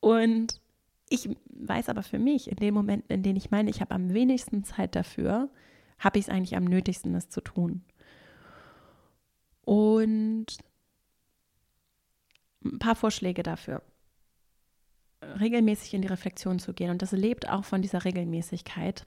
Und 0.00 0.60
ich 1.08 1.28
weiß 1.50 1.88
aber 1.88 2.02
für 2.02 2.18
mich, 2.18 2.50
in 2.50 2.56
den 2.56 2.74
Momenten, 2.74 3.12
in 3.12 3.22
denen 3.22 3.36
ich 3.36 3.50
meine, 3.50 3.70
ich 3.70 3.80
habe 3.80 3.94
am 3.94 4.12
wenigsten 4.12 4.64
Zeit 4.64 4.94
dafür, 4.96 5.50
habe 5.98 6.18
ich 6.18 6.26
es 6.26 6.28
eigentlich 6.28 6.56
am 6.56 6.64
nötigsten, 6.64 7.12
das 7.12 7.28
zu 7.28 7.40
tun. 7.40 7.84
Und 9.62 10.46
ein 12.64 12.78
paar 12.78 12.94
Vorschläge 12.94 13.42
dafür. 13.42 13.82
Regelmäßig 15.22 15.94
in 15.94 16.02
die 16.02 16.08
Reflexion 16.08 16.58
zu 16.58 16.74
gehen. 16.74 16.90
Und 16.90 17.02
das 17.02 17.12
lebt 17.12 17.48
auch 17.48 17.64
von 17.64 17.82
dieser 17.82 18.04
Regelmäßigkeit. 18.04 19.06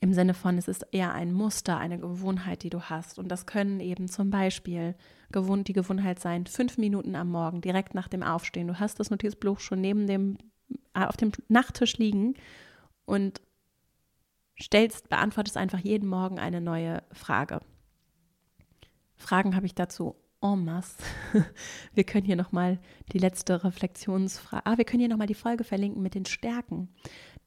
Im 0.00 0.12
Sinne 0.12 0.34
von, 0.34 0.58
es 0.58 0.68
ist 0.68 0.86
eher 0.92 1.12
ein 1.12 1.32
Muster, 1.32 1.78
eine 1.78 1.98
Gewohnheit, 1.98 2.62
die 2.62 2.70
du 2.70 2.82
hast. 2.82 3.18
Und 3.18 3.28
das 3.28 3.46
können 3.46 3.80
eben 3.80 4.08
zum 4.08 4.30
Beispiel 4.30 4.94
die 5.34 5.72
Gewohnheit 5.72 6.20
sein, 6.20 6.46
fünf 6.46 6.78
Minuten 6.78 7.16
am 7.16 7.30
Morgen, 7.30 7.60
direkt 7.60 7.94
nach 7.94 8.06
dem 8.06 8.22
Aufstehen. 8.22 8.68
Du 8.68 8.78
hast 8.78 9.00
das 9.00 9.10
Notizbuch 9.10 9.58
schon 9.58 9.80
neben 9.80 10.06
dem, 10.06 10.38
auf 10.92 11.16
dem 11.16 11.32
Nachttisch 11.48 11.98
liegen 11.98 12.34
und 13.04 13.40
stellst, 14.60 15.08
beantwortest 15.08 15.56
einfach 15.56 15.80
jeden 15.80 16.08
Morgen 16.08 16.38
eine 16.38 16.60
neue 16.60 17.02
Frage. 17.12 17.60
Fragen 19.16 19.56
habe 19.56 19.66
ich 19.66 19.74
dazu 19.74 20.16
en 20.40 20.64
masse. 20.64 20.98
Wir 21.94 22.04
können 22.04 22.26
hier 22.26 22.36
nochmal 22.36 22.78
die 23.12 23.18
letzte 23.18 23.64
Reflexionsfrage, 23.64 24.66
ah, 24.66 24.76
wir 24.76 24.84
können 24.84 25.00
hier 25.00 25.08
nochmal 25.08 25.26
die 25.26 25.34
Folge 25.34 25.64
verlinken 25.64 26.02
mit 26.02 26.14
den 26.14 26.26
Stärken. 26.26 26.88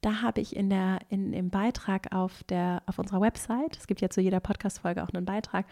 Da 0.00 0.22
habe 0.22 0.40
ich 0.40 0.56
in 0.56 0.70
der, 0.70 0.98
in, 1.08 1.32
im 1.32 1.50
Beitrag 1.50 2.12
auf, 2.12 2.42
der, 2.44 2.82
auf 2.86 2.98
unserer 2.98 3.20
Website, 3.20 3.76
es 3.76 3.86
gibt 3.86 4.00
ja 4.00 4.10
zu 4.10 4.20
jeder 4.20 4.40
Podcast-Folge 4.40 5.02
auch 5.02 5.10
einen 5.10 5.24
Beitrag, 5.24 5.66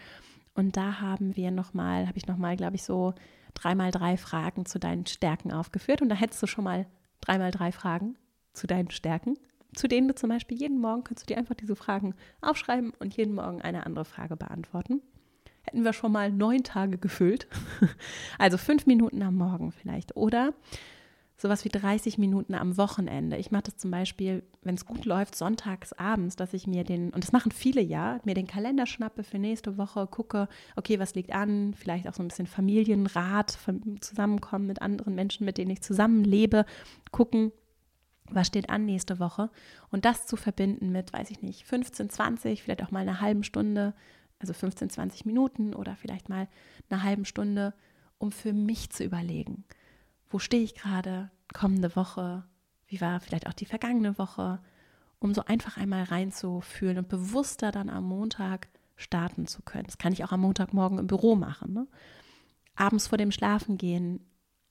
und 0.57 0.75
da 0.75 0.99
haben 0.99 1.35
wir 1.35 1.51
nochmal, 1.51 2.07
habe 2.07 2.17
ich 2.17 2.25
nochmal, 2.25 2.57
glaube 2.57 2.75
ich, 2.75 2.83
so 2.83 3.13
dreimal 3.53 3.91
drei 3.91 4.17
Fragen 4.17 4.65
zu 4.65 4.79
deinen 4.79 5.05
Stärken 5.05 5.51
aufgeführt. 5.51 6.01
Und 6.01 6.09
da 6.09 6.15
hättest 6.15 6.41
du 6.41 6.47
schon 6.47 6.63
mal 6.63 6.87
dreimal 7.27 7.51
drei 7.51 7.71
Fragen 7.71 8.15
zu 8.53 8.67
deinen 8.67 8.89
Stärken, 8.89 9.37
zu 9.75 9.87
denen 9.87 10.07
du 10.07 10.15
zum 10.15 10.29
Beispiel 10.29 10.57
jeden 10.57 10.79
Morgen 10.79 11.03
kannst 11.03 11.23
du 11.23 11.33
dir 11.33 11.37
einfach 11.37 11.55
diese 11.55 11.75
Fragen 11.75 12.15
aufschreiben 12.41 12.93
und 12.99 13.15
jeden 13.15 13.35
Morgen 13.35 13.61
eine 13.61 13.85
andere 13.85 14.05
Frage 14.05 14.35
beantworten 14.35 15.01
hätten 15.67 15.83
wir 15.83 15.93
schon 15.93 16.11
mal 16.11 16.31
neun 16.31 16.63
Tage 16.63 16.97
gefüllt. 16.97 17.47
Also 18.39 18.57
fünf 18.57 18.85
Minuten 18.85 19.21
am 19.21 19.35
Morgen 19.35 19.71
vielleicht. 19.71 20.15
Oder 20.15 20.53
sowas 21.37 21.63
wie 21.63 21.69
30 21.69 22.17
Minuten 22.17 22.55
am 22.55 22.77
Wochenende. 22.77 23.37
Ich 23.37 23.51
mache 23.51 23.63
das 23.63 23.77
zum 23.77 23.91
Beispiel, 23.91 24.43
wenn 24.63 24.75
es 24.75 24.85
gut 24.85 25.05
läuft, 25.05 25.35
sonntags 25.35 25.93
abends, 25.93 26.35
dass 26.35 26.53
ich 26.53 26.65
mir 26.67 26.83
den, 26.83 27.11
und 27.11 27.23
das 27.23 27.31
machen 27.31 27.51
viele 27.51 27.81
ja, 27.81 28.19
mir 28.23 28.33
den 28.33 28.47
Kalender 28.47 28.85
schnappe 28.85 29.23
für 29.23 29.37
nächste 29.37 29.77
Woche, 29.77 30.07
gucke, 30.07 30.49
okay, 30.75 30.99
was 30.99 31.15
liegt 31.15 31.31
an, 31.33 31.73
vielleicht 31.75 32.07
auch 32.07 32.13
so 32.13 32.23
ein 32.23 32.27
bisschen 32.27 32.47
Familienrat, 32.47 33.57
zusammenkommen 34.01 34.67
mit 34.67 34.81
anderen 34.81 35.15
Menschen, 35.15 35.45
mit 35.45 35.57
denen 35.57 35.71
ich 35.71 35.81
zusammenlebe, 35.81 36.65
gucken, 37.11 37.51
was 38.29 38.47
steht 38.47 38.69
an 38.69 38.85
nächste 38.85 39.19
Woche 39.19 39.49
und 39.89 40.05
das 40.05 40.25
zu 40.25 40.35
verbinden 40.35 40.91
mit, 40.91 41.13
weiß 41.13 41.31
ich 41.31 41.41
nicht, 41.41 41.65
15, 41.65 42.09
20, 42.09 42.63
vielleicht 42.63 42.83
auch 42.83 42.91
mal 42.91 42.99
eine 42.99 43.21
halben 43.21 43.43
Stunde 43.43 43.93
also 44.39 44.53
15, 44.53 44.89
20 44.89 45.25
Minuten 45.25 45.73
oder 45.73 45.95
vielleicht 45.95 46.29
mal 46.29 46.47
eine 46.89 47.03
halbe 47.03 47.25
Stunde, 47.25 47.73
um 48.17 48.31
für 48.31 48.53
mich 48.53 48.89
zu 48.89 49.03
überlegen, 49.03 49.63
wo 50.29 50.39
stehe 50.39 50.63
ich 50.63 50.75
gerade, 50.75 51.31
kommende 51.53 51.95
Woche, 51.95 52.43
wie 52.87 53.01
war 53.01 53.19
vielleicht 53.19 53.47
auch 53.47 53.53
die 53.53 53.65
vergangene 53.65 54.17
Woche, 54.17 54.59
um 55.19 55.33
so 55.33 55.43
einfach 55.45 55.77
einmal 55.77 56.03
reinzufühlen 56.03 56.99
und 56.99 57.09
bewusster 57.09 57.71
dann 57.71 57.89
am 57.89 58.05
Montag 58.05 58.67
starten 58.95 59.47
zu 59.47 59.61
können. 59.61 59.85
Das 59.85 59.97
kann 59.97 60.13
ich 60.13 60.23
auch 60.23 60.31
am 60.31 60.41
Montagmorgen 60.41 60.99
im 60.99 61.07
Büro 61.07 61.35
machen. 61.35 61.73
Ne? 61.73 61.87
Abends 62.75 63.07
vor 63.07 63.17
dem 63.17 63.31
Schlafengehen 63.31 64.19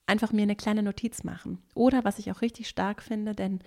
einfach 0.05 0.31
mir 0.31 0.43
eine 0.43 0.55
kleine 0.55 0.83
Notiz 0.83 1.23
machen. 1.23 1.59
Oder 1.73 2.03
was 2.03 2.19
ich 2.19 2.31
auch 2.31 2.41
richtig 2.41 2.69
stark 2.69 3.01
finde, 3.01 3.35
denn 3.35 3.59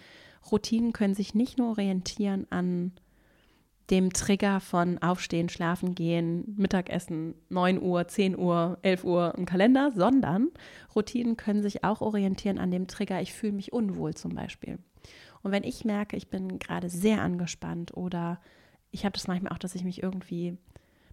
Routinen 0.51 0.93
können 0.93 1.14
sich 1.14 1.34
nicht 1.34 1.59
nur 1.59 1.70
orientieren 1.70 2.47
an 2.51 2.93
dem 3.91 4.12
Trigger 4.12 4.61
von 4.61 4.99
Aufstehen, 4.99 5.49
Schlafen 5.49 5.95
gehen, 5.95 6.55
Mittagessen, 6.57 7.34
9 7.49 7.80
Uhr, 7.82 8.07
10 8.07 8.38
Uhr, 8.38 8.78
11 8.82 9.05
Uhr 9.05 9.34
im 9.36 9.47
Kalender, 9.47 9.93
sondern 9.95 10.49
Routinen 10.95 11.36
können 11.36 11.62
sich 11.62 11.82
auch 11.82 12.01
orientieren 12.01 12.59
an 12.59 12.70
dem 12.70 12.86
Trigger, 12.86 13.20
ich 13.20 13.32
fühle 13.32 13.53
mich 13.53 13.72
unwohl 13.72 14.14
zum 14.14 14.34
Beispiel. 14.34 14.78
Und 15.43 15.53
wenn 15.53 15.64
ich 15.64 15.84
merke, 15.84 16.16
ich 16.16 16.28
bin 16.28 16.59
gerade 16.59 16.88
sehr 16.88 17.22
angespannt 17.22 17.97
oder 17.97 18.41
ich 18.91 19.05
habe 19.05 19.12
das 19.12 19.26
manchmal 19.26 19.53
auch, 19.53 19.59
dass 19.59 19.74
ich 19.74 19.84
mich 19.84 20.03
irgendwie, 20.03 20.57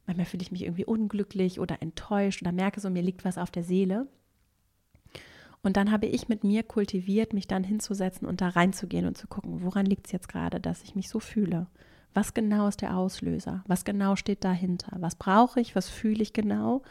manchmal 0.06 0.26
fühle 0.26 0.44
ich 0.44 0.52
mich 0.52 0.64
irgendwie 0.64 0.86
unglücklich 0.86 1.60
oder 1.60 1.82
enttäuscht 1.82 2.42
oder 2.42 2.52
merke 2.52 2.80
so, 2.80 2.90
mir 2.90 3.04
liegt 3.04 3.26
was 3.26 3.38
auf 3.38 3.52
der 3.52 3.64
Seele. 3.64 4.08
Und 5.64 5.78
dann 5.78 5.92
habe 5.92 6.06
ich 6.06 6.30
mit 6.30 6.44
mir 6.44 6.64
kultiviert, 6.64 7.34
mich 7.34 7.48
dann 7.48 7.64
hinzusetzen 7.64 8.28
und 8.28 8.42
da 8.42 8.50
reinzugehen 8.50 9.06
und 9.06 9.18
zu 9.18 9.28
gucken, 9.28 9.64
woran 9.64 9.86
liegt 9.86 10.06
es 10.06 10.12
jetzt 10.12 10.30
gerade, 10.30 10.60
dass 10.60 10.84
ich 10.84 10.96
mich 10.96 11.10
so 11.10 11.20
fühle. 11.20 11.68
Was 12.18 12.34
genau 12.34 12.68
ist 12.68 12.82
der 12.82 12.98
Auslöser? 12.98 13.64
Was 13.68 13.86
genau 13.86 14.16
steht 14.16 14.44
dahinter? 14.44 14.98
Was 15.00 15.14
brauche 15.14 15.62
ich? 15.62 15.76
Was 15.76 15.88
fühle 15.88 16.24
ich 16.24 16.34
genau? 16.34 16.82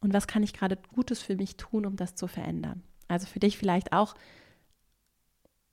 Und 0.00 0.12
was 0.12 0.26
kann 0.26 0.42
ich 0.42 0.52
gerade 0.52 0.76
Gutes 0.92 1.22
für 1.22 1.36
mich 1.36 1.56
tun, 1.56 1.86
um 1.86 1.94
das 1.94 2.16
zu 2.16 2.26
verändern? 2.26 2.82
Also 3.06 3.28
für 3.28 3.38
dich 3.38 3.56
vielleicht 3.56 3.92
auch 3.92 4.16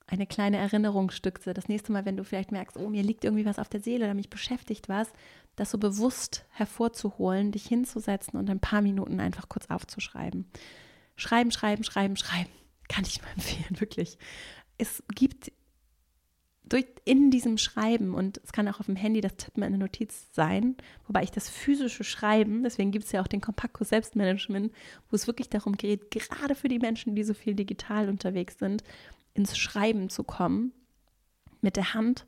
eine 0.06 0.28
kleine 0.28 0.58
Erinnerungsstücke. 0.58 1.52
Das 1.52 1.66
nächste 1.66 1.90
Mal, 1.90 2.04
wenn 2.04 2.16
du 2.16 2.22
vielleicht 2.22 2.52
merkst, 2.52 2.76
oh, 2.76 2.88
mir 2.88 3.02
liegt 3.02 3.24
irgendwie 3.24 3.44
was 3.44 3.58
auf 3.58 3.68
der 3.68 3.80
Seele 3.80 4.04
oder 4.04 4.14
mich 4.14 4.30
beschäftigt 4.30 4.88
was, 4.88 5.12
das 5.56 5.72
so 5.72 5.78
bewusst 5.78 6.44
hervorzuholen, 6.50 7.50
dich 7.50 7.66
hinzusetzen 7.66 8.38
und 8.38 8.48
ein 8.48 8.60
paar 8.60 8.82
Minuten 8.82 9.18
einfach 9.18 9.48
kurz 9.48 9.66
aufzuschreiben. 9.68 10.46
Schreiben, 11.16 11.50
schreiben, 11.50 11.82
schreiben, 11.82 12.14
schreiben. 12.14 12.50
Kann 12.88 13.02
ich 13.04 13.20
nur 13.20 13.30
empfehlen, 13.34 13.80
wirklich. 13.80 14.16
Es 14.78 15.02
gibt 15.12 15.50
durch, 16.68 16.86
in 17.04 17.30
diesem 17.30 17.58
Schreiben, 17.58 18.14
und 18.14 18.40
es 18.44 18.52
kann 18.52 18.66
auch 18.68 18.80
auf 18.80 18.86
dem 18.86 18.96
Handy 18.96 19.20
das 19.20 19.36
Tippen 19.36 19.62
in 19.62 19.72
der 19.72 19.78
Notiz 19.78 20.28
sein, 20.32 20.76
wobei 21.06 21.22
ich 21.22 21.30
das 21.30 21.48
physische 21.48 22.04
Schreiben, 22.04 22.64
deswegen 22.64 22.90
gibt 22.90 23.04
es 23.04 23.12
ja 23.12 23.22
auch 23.22 23.28
den 23.28 23.40
Kompaktkurs 23.40 23.90
Selbstmanagement, 23.90 24.72
wo 25.08 25.14
es 25.14 25.26
wirklich 25.26 25.48
darum 25.48 25.76
geht, 25.76 26.10
gerade 26.10 26.54
für 26.54 26.68
die 26.68 26.80
Menschen, 26.80 27.14
die 27.14 27.24
so 27.24 27.34
viel 27.34 27.54
digital 27.54 28.08
unterwegs 28.08 28.58
sind, 28.58 28.82
ins 29.34 29.56
Schreiben 29.56 30.08
zu 30.08 30.24
kommen 30.24 30.72
mit 31.60 31.76
der 31.76 31.94
Hand. 31.94 32.26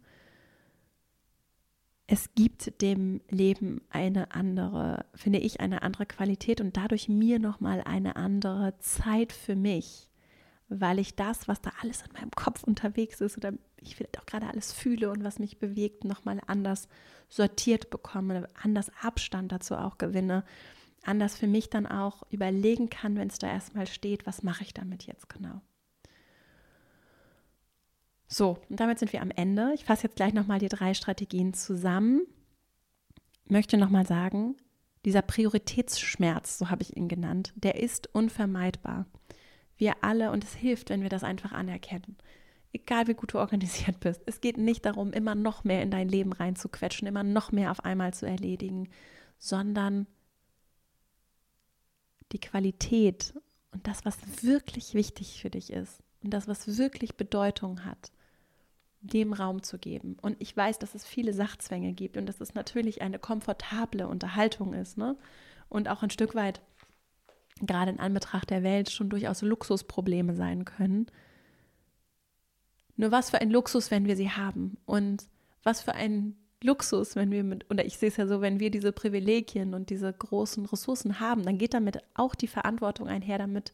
Es 2.06 2.30
gibt 2.34 2.80
dem 2.80 3.20
Leben 3.28 3.82
eine 3.90 4.32
andere, 4.32 5.04
finde 5.14 5.40
ich, 5.40 5.60
eine 5.60 5.82
andere 5.82 6.06
Qualität 6.06 6.60
und 6.60 6.76
dadurch 6.76 7.08
mir 7.08 7.38
nochmal 7.38 7.82
eine 7.82 8.16
andere 8.16 8.78
Zeit 8.78 9.32
für 9.32 9.56
mich, 9.56 10.07
weil 10.68 10.98
ich 10.98 11.16
das, 11.16 11.48
was 11.48 11.60
da 11.60 11.70
alles 11.82 12.02
in 12.02 12.12
meinem 12.12 12.30
Kopf 12.30 12.62
unterwegs 12.62 13.20
ist 13.20 13.36
oder 13.36 13.52
ich 13.80 13.96
vielleicht 13.96 14.18
auch 14.20 14.26
gerade 14.26 14.46
alles 14.46 14.72
fühle 14.72 15.10
und 15.10 15.24
was 15.24 15.38
mich 15.38 15.58
bewegt, 15.58 16.04
nochmal 16.04 16.40
anders 16.46 16.88
sortiert 17.28 17.90
bekomme, 17.90 18.48
anders 18.62 18.90
Abstand 19.02 19.52
dazu 19.52 19.76
auch 19.76 19.98
gewinne, 19.98 20.44
anders 21.04 21.36
für 21.36 21.46
mich 21.46 21.70
dann 21.70 21.86
auch 21.86 22.22
überlegen 22.30 22.90
kann, 22.90 23.16
wenn 23.16 23.28
es 23.28 23.38
da 23.38 23.48
erstmal 23.48 23.86
steht, 23.86 24.26
was 24.26 24.42
mache 24.42 24.62
ich 24.62 24.74
damit 24.74 25.06
jetzt 25.06 25.28
genau. 25.28 25.60
So, 28.26 28.58
und 28.68 28.78
damit 28.78 28.98
sind 28.98 29.14
wir 29.14 29.22
am 29.22 29.30
Ende. 29.30 29.72
Ich 29.74 29.86
fasse 29.86 30.04
jetzt 30.04 30.16
gleich 30.16 30.34
nochmal 30.34 30.58
die 30.58 30.68
drei 30.68 30.92
Strategien 30.92 31.54
zusammen. 31.54 32.22
Möchte 33.46 33.78
nochmal 33.78 34.06
sagen, 34.06 34.56
dieser 35.06 35.22
Prioritätsschmerz, 35.22 36.58
so 36.58 36.68
habe 36.68 36.82
ich 36.82 36.94
ihn 36.94 37.08
genannt, 37.08 37.54
der 37.56 37.76
ist 37.76 38.14
unvermeidbar. 38.14 39.06
Wir 39.78 39.94
alle, 40.02 40.30
und 40.32 40.44
es 40.44 40.54
hilft, 40.54 40.90
wenn 40.90 41.02
wir 41.02 41.08
das 41.08 41.24
einfach 41.24 41.52
anerkennen 41.52 42.18
egal 42.72 43.06
wie 43.06 43.14
gut 43.14 43.34
du 43.34 43.38
organisiert 43.38 44.00
bist. 44.00 44.22
Es 44.26 44.40
geht 44.40 44.58
nicht 44.58 44.84
darum, 44.84 45.12
immer 45.12 45.34
noch 45.34 45.64
mehr 45.64 45.82
in 45.82 45.90
dein 45.90 46.08
Leben 46.08 46.32
reinzuquetschen, 46.32 47.08
immer 47.08 47.22
noch 47.22 47.52
mehr 47.52 47.70
auf 47.70 47.84
einmal 47.84 48.12
zu 48.14 48.26
erledigen, 48.26 48.88
sondern 49.38 50.06
die 52.32 52.40
Qualität 52.40 53.34
und 53.72 53.86
das, 53.86 54.04
was 54.04 54.18
wirklich 54.42 54.94
wichtig 54.94 55.40
für 55.40 55.50
dich 55.50 55.72
ist 55.72 56.02
und 56.22 56.30
das, 56.30 56.48
was 56.48 56.78
wirklich 56.78 57.16
Bedeutung 57.16 57.84
hat, 57.84 58.12
dem 59.00 59.32
Raum 59.32 59.62
zu 59.62 59.78
geben. 59.78 60.16
Und 60.20 60.36
ich 60.40 60.54
weiß, 60.54 60.78
dass 60.78 60.94
es 60.94 61.06
viele 61.06 61.32
Sachzwänge 61.32 61.92
gibt 61.92 62.16
und 62.16 62.26
dass 62.26 62.40
es 62.40 62.54
natürlich 62.54 63.00
eine 63.00 63.18
komfortable 63.18 64.08
Unterhaltung 64.08 64.74
ist, 64.74 64.98
ne? 64.98 65.16
Und 65.70 65.88
auch 65.88 66.02
ein 66.02 66.10
Stück 66.10 66.34
weit, 66.34 66.62
gerade 67.66 67.90
in 67.90 68.00
Anbetracht 68.00 68.50
der 68.50 68.62
Welt, 68.62 68.90
schon 68.90 69.10
durchaus 69.10 69.42
Luxusprobleme 69.42 70.34
sein 70.34 70.64
können 70.64 71.06
Nur 72.96 73.12
was 73.12 73.30
für 73.30 73.40
ein 73.40 73.50
Luxus, 73.50 73.90
wenn 73.90 74.06
wir 74.06 74.16
sie 74.16 74.30
haben. 74.30 74.76
Und 74.86 75.24
was 75.62 75.82
für 75.82 75.94
ein 75.94 76.36
Luxus, 76.62 77.14
wenn 77.14 77.30
wir 77.30 77.44
mit, 77.44 77.70
oder 77.70 77.84
ich 77.84 77.98
sehe 77.98 78.08
es 78.08 78.16
ja 78.16 78.26
so, 78.26 78.40
wenn 78.40 78.58
wir 78.58 78.70
diese 78.70 78.92
Privilegien 78.92 79.74
und 79.74 79.90
diese 79.90 80.12
großen 80.12 80.66
Ressourcen 80.66 81.20
haben, 81.20 81.44
dann 81.44 81.58
geht 81.58 81.74
damit 81.74 81.98
auch 82.14 82.34
die 82.34 82.48
Verantwortung 82.48 83.08
einher, 83.08 83.38
damit 83.38 83.72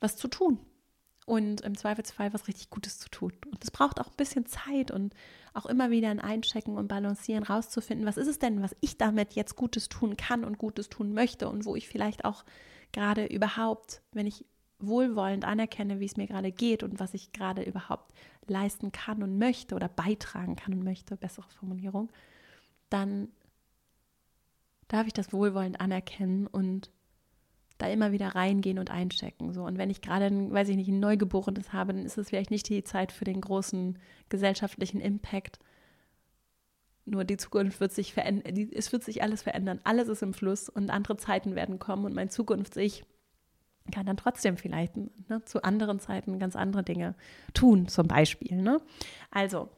was 0.00 0.16
zu 0.16 0.28
tun. 0.28 0.58
Und 1.24 1.60
im 1.60 1.76
Zweifelsfall 1.76 2.32
was 2.32 2.48
richtig 2.48 2.70
Gutes 2.70 2.98
zu 2.98 3.08
tun. 3.08 3.32
Und 3.46 3.62
es 3.62 3.70
braucht 3.70 4.00
auch 4.00 4.08
ein 4.08 4.16
bisschen 4.16 4.46
Zeit 4.46 4.90
und 4.90 5.14
auch 5.54 5.66
immer 5.66 5.90
wieder 5.90 6.08
ein 6.10 6.20
Einchecken 6.20 6.76
und 6.76 6.88
Balancieren, 6.88 7.44
rauszufinden, 7.44 8.06
was 8.06 8.16
ist 8.16 8.26
es 8.26 8.38
denn, 8.38 8.62
was 8.62 8.74
ich 8.80 8.98
damit 8.98 9.34
jetzt 9.34 9.54
Gutes 9.54 9.88
tun 9.88 10.16
kann 10.16 10.44
und 10.44 10.58
Gutes 10.58 10.88
tun 10.88 11.12
möchte 11.14 11.48
und 11.48 11.64
wo 11.64 11.76
ich 11.76 11.88
vielleicht 11.88 12.24
auch 12.24 12.44
gerade 12.92 13.26
überhaupt, 13.26 14.02
wenn 14.12 14.26
ich 14.26 14.44
wohlwollend 14.78 15.44
anerkenne, 15.44 16.00
wie 16.00 16.06
es 16.06 16.16
mir 16.16 16.26
gerade 16.26 16.52
geht 16.52 16.82
und 16.82 17.00
was 17.00 17.14
ich 17.14 17.32
gerade 17.32 17.62
überhaupt 17.62 18.12
leisten 18.46 18.92
kann 18.92 19.22
und 19.22 19.38
möchte 19.38 19.74
oder 19.74 19.88
beitragen 19.88 20.56
kann 20.56 20.74
und 20.74 20.82
möchte, 20.82 21.16
bessere 21.16 21.48
Formulierung, 21.48 22.10
dann 22.90 23.28
darf 24.88 25.06
ich 25.06 25.12
das 25.12 25.32
wohlwollend 25.32 25.80
anerkennen 25.80 26.46
und 26.46 26.90
da 27.78 27.88
immer 27.88 28.12
wieder 28.12 28.34
reingehen 28.34 28.78
und 28.78 28.90
einchecken. 28.90 29.52
So. 29.52 29.64
Und 29.64 29.78
wenn 29.78 29.90
ich 29.90 30.00
gerade, 30.00 30.30
weiß 30.30 30.68
ich 30.68 30.76
nicht, 30.76 30.88
ein 30.88 31.00
Neugeborenes 31.00 31.72
habe, 31.72 31.92
dann 31.92 32.04
ist 32.04 32.18
es 32.18 32.28
vielleicht 32.28 32.50
nicht 32.50 32.68
die 32.68 32.84
Zeit 32.84 33.12
für 33.12 33.24
den 33.24 33.40
großen 33.40 33.98
gesellschaftlichen 34.28 35.00
Impact. 35.00 35.58
Nur 37.04 37.24
die 37.24 37.36
Zukunft 37.36 37.80
wird 37.80 37.92
sich 37.92 38.12
verändern, 38.12 38.70
es 38.72 38.92
wird 38.92 39.02
sich 39.02 39.22
alles 39.22 39.42
verändern. 39.42 39.80
Alles 39.84 40.08
ist 40.08 40.22
im 40.22 40.34
Fluss 40.34 40.68
und 40.68 40.90
andere 40.90 41.16
Zeiten 41.16 41.54
werden 41.56 41.78
kommen 41.78 42.04
und 42.04 42.14
mein 42.14 42.30
Zukunfts-Ich 42.30 43.04
kann 43.90 44.06
dann 44.06 44.16
trotzdem 44.16 44.56
vielleicht 44.56 44.96
ne, 44.96 45.44
zu 45.44 45.64
anderen 45.64 45.98
Zeiten 45.98 46.38
ganz 46.38 46.54
andere 46.54 46.84
Dinge 46.84 47.16
tun, 47.54 47.88
zum 47.88 48.06
Beispiel. 48.06 48.56
Ne? 48.56 48.80
Also, 49.32 49.68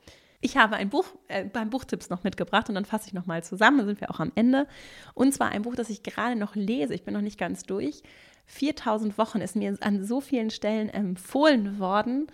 ich 0.42 0.58
habe 0.58 0.76
ein 0.76 0.90
Buch 0.90 1.06
äh, 1.28 1.46
beim 1.46 1.70
Buchtipps 1.70 2.10
noch 2.10 2.22
mitgebracht 2.22 2.68
und 2.68 2.74
dann 2.74 2.84
fasse 2.84 3.06
ich 3.06 3.14
nochmal 3.14 3.42
zusammen, 3.42 3.78
da 3.78 3.86
sind 3.86 4.02
wir 4.02 4.10
auch 4.10 4.20
am 4.20 4.32
Ende. 4.34 4.66
Und 5.14 5.32
zwar 5.32 5.48
ein 5.48 5.62
Buch, 5.62 5.74
das 5.74 5.88
ich 5.88 6.02
gerade 6.02 6.36
noch 6.36 6.54
lese, 6.54 6.92
ich 6.92 7.04
bin 7.04 7.14
noch 7.14 7.22
nicht 7.22 7.38
ganz 7.38 7.62
durch. 7.62 8.02
4000 8.44 9.16
Wochen 9.16 9.40
ist 9.40 9.56
mir 9.56 9.78
an 9.80 10.04
so 10.04 10.20
vielen 10.20 10.50
Stellen 10.50 10.90
empfohlen 10.90 11.78
worden 11.78 12.26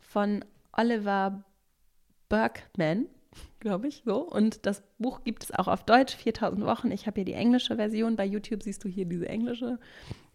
von 0.00 0.42
Oliver 0.72 1.44
Berkman 2.30 3.06
glaube 3.60 3.88
ich, 3.88 4.02
so. 4.04 4.20
Und 4.20 4.66
das 4.66 4.82
Buch 4.98 5.22
gibt 5.24 5.44
es 5.44 5.52
auch 5.52 5.68
auf 5.68 5.84
Deutsch, 5.84 6.16
4000 6.16 6.64
Wochen. 6.64 6.90
Ich 6.90 7.06
habe 7.06 7.16
hier 7.16 7.24
die 7.24 7.34
englische 7.34 7.76
Version. 7.76 8.16
Bei 8.16 8.24
YouTube 8.24 8.62
siehst 8.62 8.82
du 8.84 8.88
hier 8.88 9.04
diese 9.04 9.28
englische 9.28 9.78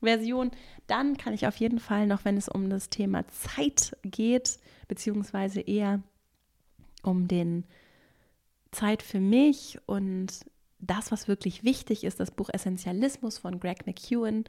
Version. 0.02 0.52
Dann 0.88 1.18
kann 1.18 1.34
ich 1.34 1.48
auf 1.48 1.58
jeden 1.58 1.80
Fall 1.80 2.08
noch, 2.08 2.26
wenn 2.26 2.38
es 2.38 2.48
um 2.48 2.70
das 2.70 2.90
Thema 2.90 3.28
Zeit 3.28 3.98
geht, 4.04 4.60
beziehungsweise 4.88 5.62
eher 5.62 6.02
um 7.04 7.28
den 7.28 7.66
Zeit 8.72 9.02
für 9.02 9.20
mich 9.20 9.80
und 9.86 10.46
das, 10.80 11.12
was 11.12 11.28
wirklich 11.28 11.64
wichtig 11.64 12.04
ist, 12.04 12.20
das 12.20 12.32
Buch 12.32 12.50
Essentialismus 12.52 13.38
von 13.38 13.60
Greg 13.60 13.88
McEwen 13.88 14.46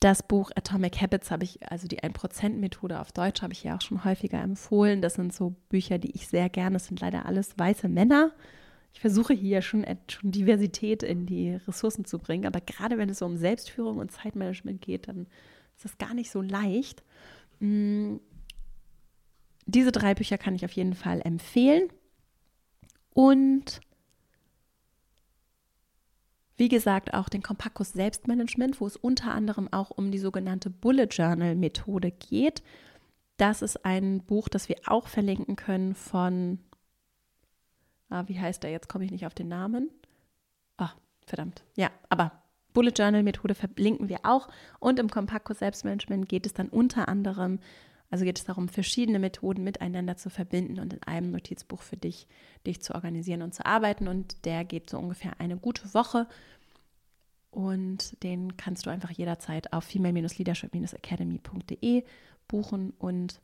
das 0.00 0.22
Buch 0.22 0.50
Atomic 0.54 1.00
Habits 1.00 1.30
habe 1.30 1.44
ich, 1.44 1.70
also 1.70 1.88
die 1.88 2.00
1%-Methode 2.00 3.00
auf 3.00 3.12
Deutsch, 3.12 3.42
habe 3.42 3.52
ich 3.52 3.64
ja 3.64 3.76
auch 3.76 3.80
schon 3.80 4.04
häufiger 4.04 4.40
empfohlen. 4.40 5.00
Das 5.00 5.14
sind 5.14 5.32
so 5.32 5.54
Bücher, 5.68 5.98
die 5.98 6.10
ich 6.10 6.28
sehr 6.28 6.48
gerne, 6.50 6.74
das 6.74 6.86
sind 6.86 7.00
leider 7.00 7.24
alles 7.24 7.58
weiße 7.58 7.88
Männer. 7.88 8.32
Ich 8.92 9.00
versuche 9.00 9.32
hier 9.34 9.62
schon, 9.62 9.84
schon 10.08 10.30
Diversität 10.30 11.02
in 11.02 11.26
die 11.26 11.54
Ressourcen 11.66 12.04
zu 12.04 12.18
bringen, 12.18 12.46
aber 12.46 12.60
gerade 12.60 12.98
wenn 12.98 13.08
es 13.08 13.18
so 13.18 13.26
um 13.26 13.36
Selbstführung 13.36 13.98
und 13.98 14.12
Zeitmanagement 14.12 14.80
geht, 14.80 15.08
dann 15.08 15.26
ist 15.76 15.84
das 15.84 15.98
gar 15.98 16.14
nicht 16.14 16.30
so 16.30 16.40
leicht. 16.40 17.02
Mm, 17.60 18.16
diese 19.66 19.92
drei 19.92 20.14
Bücher 20.14 20.38
kann 20.38 20.54
ich 20.54 20.64
auf 20.64 20.72
jeden 20.72 20.94
Fall 20.94 21.20
empfehlen. 21.24 21.88
Und 23.12 23.80
wie 26.56 26.68
gesagt, 26.68 27.12
auch 27.14 27.28
den 27.28 27.42
Kompaktkurs 27.42 27.92
Selbstmanagement, 27.92 28.80
wo 28.80 28.86
es 28.86 28.96
unter 28.96 29.32
anderem 29.32 29.72
auch 29.72 29.90
um 29.90 30.10
die 30.10 30.18
sogenannte 30.18 30.70
Bullet 30.70 31.08
Journal 31.10 31.54
Methode 31.54 32.10
geht. 32.10 32.62
Das 33.36 33.60
ist 33.60 33.84
ein 33.84 34.22
Buch, 34.22 34.48
das 34.48 34.68
wir 34.68 34.76
auch 34.86 35.08
verlinken 35.08 35.56
können 35.56 35.94
von, 35.94 36.58
ah, 38.08 38.24
wie 38.26 38.40
heißt 38.40 38.62
der? 38.62 38.70
Jetzt 38.70 38.88
komme 38.88 39.04
ich 39.04 39.10
nicht 39.10 39.26
auf 39.26 39.34
den 39.34 39.48
Namen. 39.48 39.90
Ah, 40.78 40.92
verdammt. 41.26 41.62
Ja, 41.76 41.90
aber 42.08 42.32
Bullet 42.72 42.92
Journal 42.96 43.22
Methode 43.22 43.54
verlinken 43.54 44.08
wir 44.08 44.20
auch. 44.24 44.48
Und 44.80 44.98
im 44.98 45.10
Kompaktkurs 45.10 45.58
Selbstmanagement 45.58 46.28
geht 46.28 46.46
es 46.46 46.54
dann 46.54 46.68
unter 46.68 47.08
anderem, 47.08 47.58
also 48.10 48.24
geht 48.24 48.38
es 48.38 48.44
darum, 48.44 48.68
verschiedene 48.68 49.18
Methoden 49.18 49.64
miteinander 49.64 50.16
zu 50.16 50.30
verbinden 50.30 50.78
und 50.78 50.92
in 50.92 51.02
einem 51.02 51.32
Notizbuch 51.32 51.82
für 51.82 51.96
dich, 51.96 52.28
dich 52.66 52.80
zu 52.80 52.94
organisieren 52.94 53.42
und 53.42 53.52
zu 53.54 53.66
arbeiten. 53.66 54.06
Und 54.08 54.44
der 54.44 54.64
geht 54.64 54.90
so 54.90 54.98
ungefähr 54.98 55.40
eine 55.40 55.56
gute 55.56 55.92
Woche. 55.92 56.28
Und 57.50 58.22
den 58.22 58.56
kannst 58.56 58.86
du 58.86 58.90
einfach 58.90 59.10
jederzeit 59.10 59.72
auf 59.72 59.82
female-leadership-academy.de 59.84 62.04
buchen. 62.46 62.90
Und 62.90 63.40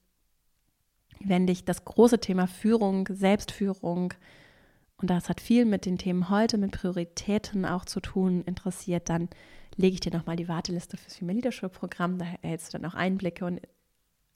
wenn 1.21 1.47
dich 1.47 1.65
das 1.65 1.85
große 1.85 2.21
Thema 2.21 2.47
Führung, 2.47 3.09
Selbstführung, 3.11 4.15
und 4.97 5.11
das 5.11 5.29
hat 5.29 5.41
viel 5.41 5.65
mit 5.65 5.87
den 5.87 5.99
Themen 5.99 6.31
heute, 6.31 6.59
mit 6.59 6.71
Prioritäten 6.71 7.65
auch 7.65 7.85
zu 7.85 7.99
tun, 7.99 8.43
interessiert, 8.43 9.09
dann 9.09 9.29
lege 9.75 9.95
ich 9.95 10.01
dir 10.01 10.13
nochmal 10.13 10.37
die 10.37 10.47
Warteliste 10.47 10.97
fürs 10.97 11.17
Female 11.17 11.35
Leadership 11.37 11.73
Programm. 11.73 12.19
Da 12.19 12.27
erhältst 12.43 12.73
du 12.73 12.79
dann 12.79 12.89
auch 12.89 12.95
Einblicke 12.95 13.45
und 13.45 13.61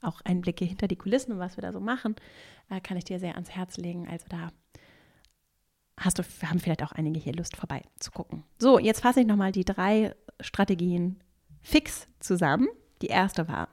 auch 0.03 0.21
Einblicke 0.23 0.65
hinter 0.65 0.89
die 0.89 0.97
Kulissen 0.97 1.33
und 1.33 1.39
was 1.39 1.57
wir 1.57 1.63
da 1.63 1.73
so 1.73 1.81
machen, 1.81 2.17
äh, 2.71 2.81
kann 2.81 2.97
ich 2.97 3.05
dir 3.05 3.19
sehr 3.19 3.35
ans 3.35 3.51
Herz 3.51 3.77
legen. 3.77 4.09
Also 4.09 4.27
da 4.29 4.51
hast 5.99 6.19
du, 6.19 6.23
haben 6.43 6.61
vielleicht 6.61 6.83
auch 6.83 6.93
einige 6.93 7.19
hier 7.19 7.35
Lust 7.35 7.57
vorbei 7.57 7.83
zu 7.99 8.11
gucken. 8.11 8.45
So, 8.59 8.79
jetzt 8.79 9.01
fasse 9.01 9.21
ich 9.21 9.27
nochmal 9.27 9.53
die 9.53 9.65
drei 9.65 10.15
Strategien 10.41 11.21
fix 11.63 12.09
zusammen. 12.21 12.69
Die 13.03 13.09
erste 13.09 13.49
war, 13.49 13.69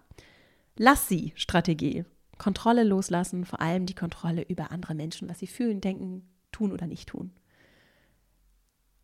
lass 0.78 1.08
sie 1.08 1.34
Strategie. 1.36 2.06
Kontrolle 2.38 2.84
loslassen, 2.84 3.46
vor 3.46 3.62
allem 3.62 3.86
die 3.86 3.94
Kontrolle 3.94 4.42
über 4.42 4.72
andere 4.72 4.96
Menschen, 4.96 5.30
was 5.30 5.40
sie 5.40 5.48
fühlen, 5.48 5.82
denken, 5.82 6.28
tun 6.52 6.72
oder 6.72 6.88
nicht 6.88 7.10
tun. 7.10 7.32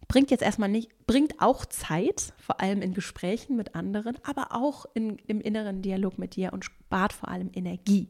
Bringt 0.10 0.32
jetzt 0.32 0.42
erstmal 0.42 0.70
nicht, 0.70 0.90
bringt 1.06 1.40
auch 1.40 1.66
Zeit, 1.68 2.34
vor 2.38 2.60
allem 2.60 2.82
in 2.82 2.96
Gesprächen 2.96 3.56
mit 3.56 3.76
anderen, 3.76 4.18
aber 4.24 4.56
auch 4.56 4.88
in, 4.96 5.18
im 5.28 5.40
inneren 5.40 5.84
Dialog 5.84 6.18
mit 6.18 6.36
dir 6.36 6.52
und 6.52 6.66
spart 6.66 7.14
vor 7.14 7.30
allem 7.30 7.52
Energie. 7.54 8.10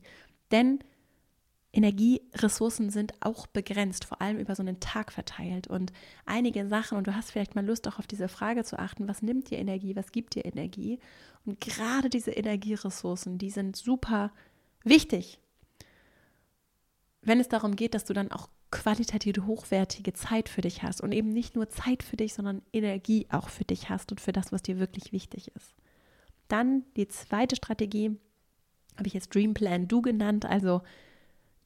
Denn 0.50 0.80
Energieressourcen 1.74 2.89
sind 2.89 3.14
auch 3.20 3.47
begrenzt, 3.47 4.06
vor 4.06 4.22
allem 4.22 4.39
über 4.39 4.56
so 4.56 4.64
einen 4.64 4.80
Tag 4.80 5.12
verteilt. 5.12 5.68
Und 5.68 5.91
einige 6.26 6.68
Sachen, 6.70 6.97
und 6.97 7.06
du 7.06 7.16
hast 7.16 7.32
vielleicht 7.32 7.56
mal 7.56 7.66
Lust 7.66 7.86
auch 7.89 8.00
auf 8.00 8.08
diese 8.08 8.30
Frage 8.30 8.64
zu 8.64 8.80
achten, 8.80 9.10
was 9.10 9.22
nimmt 9.22 9.50
dir 9.50 9.60
Energie, 9.60 9.97
was 9.97 10.14
gibt 10.14 10.36
dir 10.36 10.45
Energie? 10.45 11.00
Und 11.45 11.60
gerade 11.60 12.10
diese 12.10 12.32
Energieressourcen, 12.32 13.38
die 13.38 13.52
sind 13.52 13.76
super 13.76 14.32
wichtig, 14.86 15.38
wenn 17.22 17.41
es 17.41 17.50
darum 17.50 17.76
geht, 17.76 17.93
dass 17.93 18.06
du 18.06 18.14
dann 18.14 18.32
auch 18.32 18.47
qualitativ 18.72 19.36
hochwertige 19.46 20.14
Zeit 20.14 20.50
für 20.50 20.62
dich 20.62 20.84
hast 20.84 21.02
und 21.02 21.12
eben 21.12 21.30
nicht 21.30 21.56
nur 21.56 21.70
Zeit 21.70 22.04
für 22.04 22.18
dich, 22.18 22.34
sondern 22.34 22.62
Energie 22.72 23.28
auch 23.30 23.50
für 23.50 23.66
dich 23.66 23.90
hast 23.90 24.12
und 24.12 24.22
für 24.22 24.32
das, 24.32 24.52
was 24.52 24.62
dir 24.62 24.80
wirklich 24.80 25.12
wichtig 25.12 25.52
ist. 25.56 25.74
Dann 26.48 26.84
die 26.96 27.08
zweite 27.08 27.56
Strategie 27.56 28.18
habe 28.98 29.08
ich 29.08 29.14
jetzt 29.14 29.34
Dream 29.34 29.54
Plan 29.54 29.88
Do 29.88 30.02
genannt, 30.02 30.46
also 30.46 30.82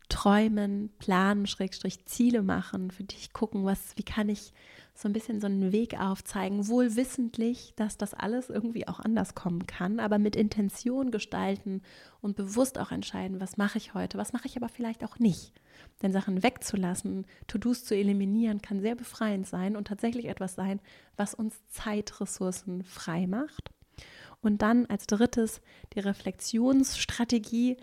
träumen, 0.10 0.92
planen, 1.00 1.48
Schrägstrich 1.48 2.06
Ziele 2.06 2.44
machen, 2.44 2.92
für 2.92 3.04
dich 3.04 3.34
gucken, 3.34 3.66
was, 3.66 3.98
wie 3.98 4.04
kann 4.04 4.30
ich 4.30 4.54
so 4.96 5.10
ein 5.10 5.14
bisschen 5.14 5.42
so 5.42 5.48
einen 5.48 5.72
Weg 5.72 6.00
aufzeigen, 6.00 6.68
wohl 6.68 6.96
wissentlich, 6.96 7.74
dass 7.76 7.98
das 7.98 8.14
alles 8.14 8.50
irgendwie 8.50 8.88
auch 8.88 9.00
anders 9.00 9.34
kommen 9.34 9.66
kann, 9.66 10.00
aber 10.00 10.20
mit 10.20 10.36
Intention 10.36 11.10
gestalten 11.10 11.82
und 12.22 12.36
bewusst 12.36 12.78
auch 12.78 12.92
entscheiden, 12.92 13.42
was 13.42 13.58
mache 13.58 13.80
ich 13.80 13.94
heute, 13.96 14.18
was 14.18 14.34
mache 14.34 14.48
ich 14.48 14.56
aber 14.56 14.70
vielleicht 14.70 15.04
auch 15.04 15.18
nicht. 15.18 15.52
Denn 16.02 16.12
Sachen 16.12 16.44
wegzulassen, 16.44 17.26
To-Dos 17.48 17.86
zu 17.86 17.96
eliminieren, 17.96 18.62
kann 18.62 18.82
sehr 18.82 18.96
befreiend 18.96 19.48
sein 19.48 19.76
und 19.76 19.88
tatsächlich 19.88 20.26
etwas 20.26 20.54
sein, 20.56 20.80
was 21.18 21.34
uns 21.34 21.56
Zeitressourcen 21.70 22.84
frei 22.84 23.26
macht. 23.26 23.72
Und 24.42 24.62
dann 24.62 24.86
als 24.88 25.08
drittes 25.08 25.62
die 25.96 26.02
Reflexionsstrategie, 26.02 27.78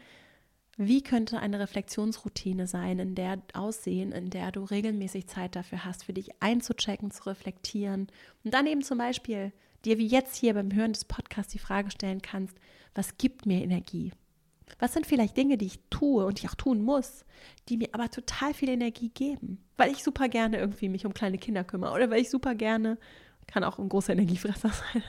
wie 0.83 1.03
könnte 1.03 1.39
eine 1.41 1.61
Reflexionsroutine 1.61 2.67
sein, 2.67 2.99
in 2.99 3.15
der 3.15 3.43
aussehen, 3.53 4.13
in 4.13 4.31
der 4.31 4.51
du 4.51 4.65
regelmäßig 4.65 5.27
Zeit 5.27 5.55
dafür 5.55 5.85
hast, 5.85 6.05
für 6.05 6.15
dich 6.15 6.31
einzuchecken, 6.41 7.11
zu 7.11 7.25
reflektieren 7.27 8.07
und 8.45 8.55
dann 8.55 8.67
eben 8.67 8.81
zum 8.81 8.97
Beispiel 8.97 9.53
dir 9.85 9.99
wie 9.99 10.07
jetzt 10.07 10.37
hier 10.37 10.55
beim 10.55 10.73
Hören 10.75 10.95
des 10.95 11.05
Podcasts 11.05 11.53
die 11.53 11.59
Frage 11.59 11.91
stellen 11.91 12.23
kannst, 12.23 12.57
was 12.95 13.19
gibt 13.19 13.45
mir 13.45 13.63
Energie? 13.63 14.13
Was 14.79 14.95
sind 14.95 15.07
vielleicht 15.07 15.37
Dinge, 15.37 15.59
die 15.59 15.67
ich 15.67 15.81
tue 15.91 16.25
und 16.25 16.39
ich 16.39 16.49
auch 16.49 16.55
tun 16.55 16.81
muss, 16.81 17.27
die 17.69 17.77
mir 17.77 17.89
aber 17.93 18.09
total 18.09 18.55
viel 18.55 18.71
Energie 18.71 19.11
geben? 19.11 19.63
Weil 19.77 19.91
ich 19.91 20.03
super 20.03 20.31
gerne 20.31 20.59
irgendwie 20.59 20.89
mich 20.89 21.05
um 21.05 21.13
kleine 21.13 21.37
Kinder 21.37 21.63
kümmere 21.63 21.93
oder 21.93 22.09
weil 22.09 22.23
ich 22.23 22.31
super 22.31 22.55
gerne, 22.55 22.97
kann 23.47 23.65
auch 23.65 23.79
ein 23.79 23.91
großer 23.91 24.15
Energiefresser 24.15 24.71
sein, 24.93 25.03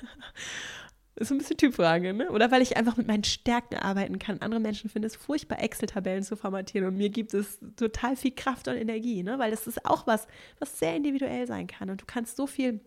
Ist 1.15 1.31
ein 1.31 1.37
bisschen 1.37 1.57
Typfrage, 1.57 2.13
ne? 2.13 2.31
Oder 2.31 2.51
weil 2.51 2.61
ich 2.61 2.77
einfach 2.77 2.95
mit 2.95 3.07
meinen 3.07 3.25
Stärken 3.25 3.75
arbeiten 3.75 4.17
kann. 4.17 4.41
Andere 4.41 4.61
Menschen 4.61 4.89
finden 4.89 5.07
es 5.07 5.15
furchtbar, 5.15 5.61
Excel-Tabellen 5.61 6.23
zu 6.23 6.37
formatieren 6.37 6.87
und 6.87 6.97
mir 6.97 7.09
gibt 7.09 7.33
es 7.33 7.59
total 7.75 8.15
viel 8.15 8.31
Kraft 8.31 8.67
und 8.67 8.75
Energie, 8.75 9.21
ne? 9.21 9.37
Weil 9.37 9.51
das 9.51 9.67
ist 9.67 9.85
auch 9.85 10.07
was, 10.07 10.27
was 10.59 10.79
sehr 10.79 10.95
individuell 10.95 11.47
sein 11.47 11.67
kann. 11.67 11.89
Und 11.89 12.01
du 12.01 12.05
kannst 12.05 12.37
so 12.37 12.47
viel 12.47 12.79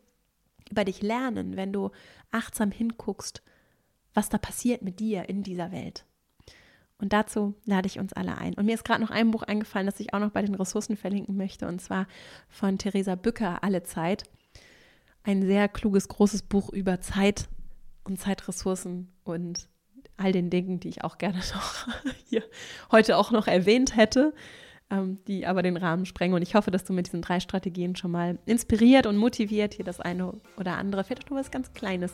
über 0.70 0.84
dich 0.84 1.02
lernen, 1.02 1.56
wenn 1.56 1.72
du 1.72 1.90
achtsam 2.30 2.70
hinguckst, 2.70 3.42
was 4.14 4.30
da 4.30 4.38
passiert 4.38 4.82
mit 4.82 5.00
dir 5.00 5.28
in 5.28 5.42
dieser 5.42 5.70
Welt. 5.70 6.06
Und 6.98 7.12
dazu 7.12 7.54
lade 7.66 7.86
ich 7.86 7.98
uns 7.98 8.14
alle 8.14 8.38
ein. 8.38 8.54
Und 8.54 8.64
mir 8.64 8.74
ist 8.74 8.84
gerade 8.84 9.02
noch 9.02 9.10
ein 9.10 9.30
Buch 9.30 9.42
eingefallen, 9.42 9.86
das 9.86 10.00
ich 10.00 10.14
auch 10.14 10.20
noch 10.20 10.30
bei 10.30 10.42
den 10.42 10.54
Ressourcen 10.54 10.96
verlinken 10.96 11.36
möchte, 11.36 11.66
und 11.66 11.80
zwar 11.80 12.06
von 12.48 12.78
Theresa 12.78 13.16
Bücker, 13.16 13.62
Alle 13.62 13.82
Zeit. 13.82 14.24
Ein 15.24 15.42
sehr 15.42 15.68
kluges, 15.68 16.08
großes 16.08 16.42
Buch 16.42 16.70
über 16.70 17.00
Zeit 17.00 17.48
und 18.04 18.20
Zeitressourcen 18.20 19.12
und 19.24 19.68
all 20.16 20.32
den 20.32 20.50
Dingen, 20.50 20.80
die 20.80 20.88
ich 20.88 21.04
auch 21.04 21.18
gerne 21.18 21.38
noch 21.54 21.88
hier 22.26 22.42
heute 22.92 23.16
auch 23.16 23.30
noch 23.30 23.46
erwähnt 23.46 23.96
hätte, 23.96 24.34
ähm, 24.90 25.18
die 25.26 25.46
aber 25.46 25.62
den 25.62 25.76
Rahmen 25.76 26.06
sprengen. 26.06 26.34
Und 26.34 26.42
ich 26.42 26.54
hoffe, 26.54 26.70
dass 26.70 26.84
du 26.84 26.92
mit 26.92 27.06
diesen 27.06 27.22
drei 27.22 27.40
Strategien 27.40 27.96
schon 27.96 28.10
mal 28.10 28.38
inspiriert 28.46 29.06
und 29.06 29.16
motiviert 29.16 29.74
hier 29.74 29.84
das 29.84 30.00
eine 30.00 30.34
oder 30.56 30.76
andere, 30.76 31.04
vielleicht 31.04 31.24
auch 31.26 31.30
nur 31.30 31.40
was 31.40 31.50
ganz 31.50 31.72
Kleines 31.72 32.12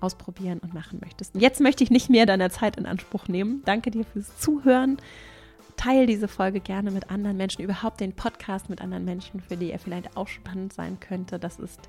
ausprobieren 0.00 0.58
und 0.58 0.74
machen 0.74 0.98
möchtest. 1.02 1.34
Und 1.34 1.40
jetzt 1.40 1.60
möchte 1.60 1.82
ich 1.82 1.90
nicht 1.90 2.10
mehr 2.10 2.26
deiner 2.26 2.50
Zeit 2.50 2.76
in 2.76 2.86
Anspruch 2.86 3.28
nehmen. 3.28 3.62
Danke 3.64 3.90
dir 3.90 4.04
fürs 4.04 4.38
Zuhören. 4.38 4.98
Teil 5.76 6.06
diese 6.06 6.28
Folge 6.28 6.60
gerne 6.60 6.90
mit 6.90 7.10
anderen 7.10 7.36
Menschen, 7.36 7.62
überhaupt 7.62 8.00
den 8.00 8.14
Podcast 8.14 8.70
mit 8.70 8.80
anderen 8.80 9.04
Menschen, 9.04 9.40
für 9.40 9.56
die 9.56 9.70
er 9.70 9.78
vielleicht 9.78 10.16
auch 10.16 10.28
spannend 10.28 10.72
sein 10.72 11.00
könnte. 11.00 11.38
Das 11.38 11.58
ist 11.58 11.80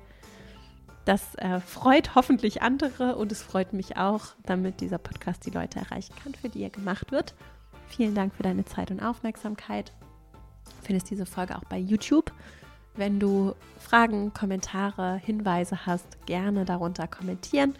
das 1.08 1.34
äh, 1.36 1.58
freut 1.60 2.14
hoffentlich 2.14 2.60
andere 2.60 3.16
und 3.16 3.32
es 3.32 3.42
freut 3.42 3.72
mich 3.72 3.96
auch, 3.96 4.26
damit 4.44 4.82
dieser 4.82 4.98
Podcast 4.98 5.46
die 5.46 5.50
Leute 5.50 5.78
erreichen 5.78 6.14
kann, 6.22 6.34
für 6.34 6.50
die 6.50 6.62
er 6.62 6.68
gemacht 6.68 7.12
wird. 7.12 7.34
Vielen 7.86 8.14
Dank 8.14 8.34
für 8.34 8.42
deine 8.42 8.66
Zeit 8.66 8.90
und 8.90 9.00
Aufmerksamkeit. 9.00 9.94
Du 10.66 10.82
findest 10.82 11.10
diese 11.10 11.24
Folge 11.24 11.56
auch 11.56 11.64
bei 11.64 11.78
YouTube. 11.78 12.30
Wenn 12.94 13.18
du 13.18 13.54
Fragen, 13.78 14.34
Kommentare, 14.34 15.16
Hinweise 15.16 15.86
hast, 15.86 16.26
gerne 16.26 16.66
darunter 16.66 17.06
kommentieren. 17.06 17.74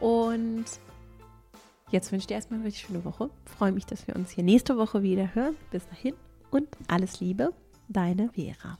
Und 0.00 0.64
jetzt 1.92 2.10
wünsche 2.10 2.24
ich 2.24 2.26
dir 2.26 2.34
erstmal 2.34 2.58
eine 2.58 2.66
richtig 2.66 2.86
schöne 2.86 3.04
Woche. 3.04 3.30
freue 3.44 3.70
mich, 3.70 3.86
dass 3.86 4.08
wir 4.08 4.16
uns 4.16 4.30
hier 4.30 4.42
nächste 4.42 4.76
Woche 4.76 5.04
wieder 5.04 5.36
hören. 5.36 5.54
Bis 5.70 5.86
dahin 5.86 6.14
und 6.50 6.66
alles 6.88 7.20
Liebe, 7.20 7.52
deine 7.88 8.30
Vera. 8.30 8.76